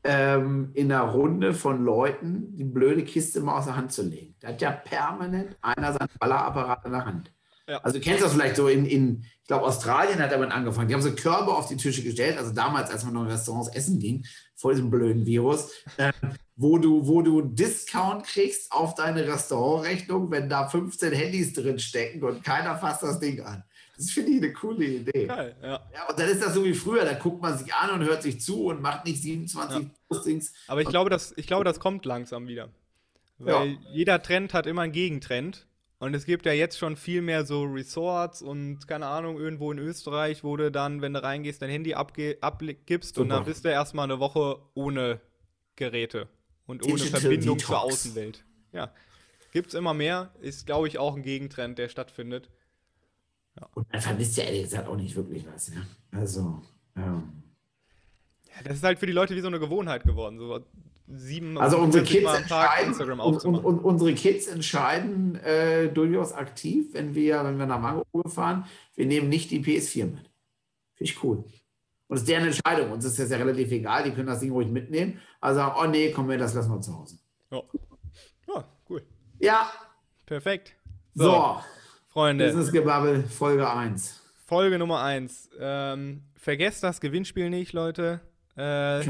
ähm, 0.05 0.71
in 0.75 0.93
einer 0.93 1.11
Runde 1.11 1.55
von 1.55 1.85
Leuten 1.85 2.57
die 2.57 2.65
blöde 2.65 3.05
Kiste 3.05 3.41
mal 3.41 3.59
aus 3.59 3.67
der 3.67 3.77
Hand 3.77 3.93
zu 3.93 4.03
legen. 4.03 4.35
Da 4.41 4.49
hat 4.49 4.61
ja 4.61 4.71
permanent 4.71 5.57
einer 5.61 5.93
seinen 5.93 6.09
Ballerapparat 6.19 6.85
in 6.85 6.93
der 6.93 7.05
Hand. 7.05 7.33
Ja. 7.69 7.79
Also 7.79 7.99
du 7.99 8.05
kennst 8.05 8.23
das 8.23 8.33
vielleicht 8.33 8.57
so 8.57 8.69
in, 8.69 8.87
in 8.87 9.25
ich 9.43 9.49
glaube, 9.49 9.65
Australien 9.67 10.19
hat 10.21 10.33
damit 10.33 10.51
angefangen. 10.51 10.89
Die 10.89 10.95
haben 10.95 11.03
so 11.03 11.13
Körbe 11.13 11.53
auf 11.53 11.67
die 11.69 11.77
Tische 11.77 12.03
gestellt, 12.03 12.39
also 12.39 12.53
damals, 12.53 12.91
als 12.91 13.05
man 13.05 13.15
noch 13.15 13.23
in 13.23 13.31
Restaurants 13.31 13.69
essen 13.75 13.99
ging, 13.99 14.25
vor 14.55 14.73
diesem 14.73 14.91
blöden 14.91 15.27
Virus, 15.27 15.73
äh, 15.97 16.13
wo 16.57 16.79
du, 16.79 17.07
wo 17.07 17.23
du 17.23 17.43
Discount 17.43 18.25
kriegst 18.25 18.71
auf 18.73 18.95
deine 18.95 19.27
Restaurantrechnung, 19.27 20.31
wenn 20.31 20.49
da 20.49 20.69
15 20.69 21.13
Handys 21.13 21.53
drin 21.53 21.79
stecken 21.79 22.23
und 22.23 22.45
keiner 22.45 22.77
fasst 22.77 23.03
das 23.03 23.19
Ding 23.19 23.41
an. 23.41 23.65
Das 23.97 24.11
finde 24.11 24.33
ich 24.33 24.37
eine 24.39 24.53
coole 24.53 24.85
Idee. 24.85 25.27
Geil, 25.27 25.57
ja. 25.63 25.69
ja. 25.93 26.09
Und 26.09 26.19
dann 26.19 26.29
ist 26.29 26.43
das 26.43 26.55
so 26.55 26.65
wie 26.65 26.75
früher, 26.75 27.05
da 27.05 27.15
guckt 27.15 27.43
man 27.43 27.59
sich 27.59 27.75
an 27.75 27.91
und 27.91 28.07
hört 28.07 28.23
sich 28.23 28.41
zu 28.41 28.67
und 28.67 28.81
macht 28.81 29.05
nicht 29.05 29.21
27 29.23 29.83
ja. 29.83 29.91
Postings. 30.09 30.53
Aber 30.67 30.81
ich 30.81 30.89
glaube, 30.89 31.11
das, 31.11 31.35
ich 31.37 31.47
glaube, 31.47 31.65
das 31.65 31.79
kommt 31.79 32.05
langsam 32.05 32.49
wieder. 32.49 32.71
Weil 33.39 33.69
ja. 33.69 33.79
jeder 33.93 34.23
Trend 34.23 34.55
hat 34.55 34.67
immer 34.67 34.83
einen 34.83 34.93
Gegentrend. 34.93 35.67
Und 36.03 36.15
es 36.15 36.27
gibt 36.27 36.47
ja 36.47 36.53
jetzt 36.53 36.79
schon 36.79 36.97
viel 36.97 37.23
mehr 37.23 37.47
so 37.47 37.63
Resorts 37.63 38.43
und 38.43 38.89
keine 38.89 39.07
Ahnung, 39.07 39.39
irgendwo 39.39 39.71
in 39.71 39.79
Österreich, 39.79 40.43
wo 40.43 40.57
du 40.57 40.73
dann, 40.73 41.01
wenn 41.01 41.13
du 41.13 41.23
reingehst, 41.23 41.63
dein 41.63 41.71
Handy 41.71 41.95
abgibst 41.95 43.19
und 43.19 43.29
dann 43.29 43.45
bist 43.45 43.65
du 43.65 43.69
erstmal 43.69 44.11
eine 44.11 44.19
Woche 44.19 44.59
ohne 44.75 45.21
Geräte 45.77 46.29
und 46.67 46.83
ohne 46.83 46.97
Digital 46.97 47.21
Verbindung 47.21 47.57
Detox. 47.57 47.67
zur 47.69 47.83
Außenwelt. 47.83 48.45
Ja. 48.73 48.93
Gibt 49.53 49.69
es 49.69 49.75
immer 49.75 49.95
mehr, 49.95 50.35
ist, 50.41 50.67
glaube 50.67 50.89
ich, 50.89 50.99
auch 50.99 51.15
ein 51.15 51.23
Gegentrend, 51.23 51.79
der 51.79 51.89
stattfindet. 51.89 52.51
Ja. 53.61 53.69
Und 53.75 53.93
man 53.93 54.01
vermisst 54.01 54.37
ja 54.39 54.43
ehrlich 54.43 54.65
gesagt 54.65 54.89
auch 54.89 54.97
nicht 54.97 55.15
wirklich 55.15 55.47
was, 55.47 55.69
ja. 55.69 55.83
Also, 56.11 56.63
ähm. 56.97 57.45
ja. 58.49 58.63
Das 58.65 58.75
ist 58.75 58.83
halt 58.83 58.99
für 58.99 59.07
die 59.07 59.13
Leute 59.13 59.37
wie 59.37 59.41
so 59.41 59.47
eine 59.47 59.61
Gewohnheit 59.61 60.03
geworden. 60.03 60.41
So 60.41 60.67
sieben 61.09 61.59
also 61.59 61.79
unsere 61.79 62.05
Kids 62.05 62.33
entscheiden, 62.33 62.95
und, 63.21 63.45
und, 63.45 63.59
und, 63.65 63.79
unsere 63.81 64.15
Kids 64.15 64.47
entscheiden 64.47 65.37
äh, 65.37 65.89
durchaus 65.89 66.33
aktiv, 66.33 66.93
wenn 66.93 67.15
wir, 67.15 67.45
wenn 67.45 67.59
wir 67.59 67.67
nach 67.67 67.81
Mango 67.81 68.05
fahren, 68.29 68.65
wir 68.95 69.07
nehmen 69.07 69.29
nicht 69.29 69.51
die 69.51 69.61
PS4 69.61 70.05
mit. 70.05 70.31
Finde 70.95 71.13
ich 71.13 71.23
cool. 71.23 71.45
Und 72.09 72.17
es 72.17 72.23
ist 72.23 72.29
deren 72.29 72.47
Entscheidung. 72.47 72.93
Uns 72.93 73.05
ist 73.05 73.19
das 73.19 73.31
ja 73.31 73.39
relativ 73.39 73.71
egal, 73.71 74.05
die 74.05 74.11
können 74.11 74.27
das 74.27 74.41
Ding 74.41 74.53
ruhig 74.53 74.69
mitnehmen. 74.69 75.19
Also 75.41 75.61
sagen, 75.61 75.77
oh 75.81 75.87
nee, 75.87 76.11
komm, 76.11 76.29
wir 76.29 76.39
das 76.39 76.55
lassen 76.55 76.71
wir 76.71 76.81
zu 76.81 76.99
Hause. 76.99 77.19
Ja. 77.51 77.63
ja, 78.49 78.65
cool. 78.89 79.03
Ja. 79.39 79.73
Perfekt. 80.27 80.77
So, 81.15 81.25
so 81.25 81.61
Freunde. 82.09 82.47
Business-Gebabbel, 82.47 83.25
Folge 83.25 83.71
1. 83.71 84.23
Folge 84.45 84.79
Nummer 84.79 85.03
1. 85.03 85.51
Ähm, 85.59 86.23
vergesst 86.37 86.83
das 86.83 87.01
Gewinnspiel 87.01 87.49
nicht, 87.49 87.73
Leute. 87.73 88.21
Äh, 88.55 88.61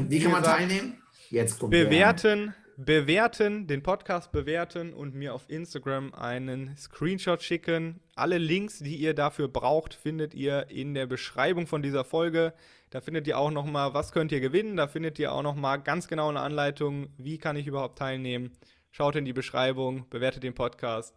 Wie 0.09 0.19
kann 0.21 0.31
man 0.31 0.41
gesagt, 0.41 0.59
teilnehmen? 0.59 1.02
Jetzt 1.33 1.57
kommt 1.57 1.71
bewerten, 1.71 2.53
bewerten, 2.77 3.65
den 3.65 3.81
Podcast 3.81 4.31
bewerten 4.31 4.93
und 4.93 5.15
mir 5.15 5.33
auf 5.33 5.49
Instagram 5.49 6.13
einen 6.13 6.77
Screenshot 6.77 7.41
schicken. 7.41 8.01
Alle 8.13 8.37
Links, 8.37 8.77
die 8.77 8.97
ihr 8.97 9.15
dafür 9.15 9.47
braucht, 9.47 9.95
findet 9.95 10.35
ihr 10.35 10.69
in 10.69 10.93
der 10.93 11.07
Beschreibung 11.07 11.65
von 11.65 11.81
dieser 11.81 12.03
Folge. 12.03 12.53
Da 12.91 13.01
findet 13.01 13.25
ihr 13.25 13.39
auch 13.39 13.49
noch 13.49 13.65
mal, 13.65 13.95
was 13.95 14.11
könnt 14.11 14.31
ihr 14.31 14.41
gewinnen. 14.41 14.77
Da 14.77 14.85
findet 14.85 15.17
ihr 15.17 15.31
auch 15.31 15.41
noch 15.41 15.55
mal 15.55 15.77
ganz 15.77 16.07
genau 16.07 16.29
eine 16.29 16.39
Anleitung, 16.39 17.09
wie 17.17 17.39
kann 17.39 17.55
ich 17.55 17.65
überhaupt 17.65 17.97
teilnehmen. 17.97 18.51
Schaut 18.91 19.15
in 19.15 19.25
die 19.25 19.33
Beschreibung, 19.33 20.07
bewertet 20.11 20.43
den 20.43 20.53
Podcast, 20.53 21.15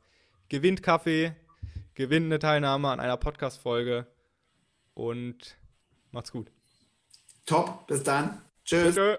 gewinnt 0.48 0.82
Kaffee, 0.82 1.36
gewinnt 1.92 2.24
eine 2.24 2.38
Teilnahme 2.38 2.88
an 2.88 3.00
einer 3.00 3.18
Podcast-Folge 3.18 4.06
und 4.94 5.58
macht's 6.10 6.32
gut. 6.32 6.50
Top, 7.44 7.86
bis 7.86 8.02
dann. 8.02 8.40
Tschüss. 8.64 8.94
Tschö. 8.94 9.18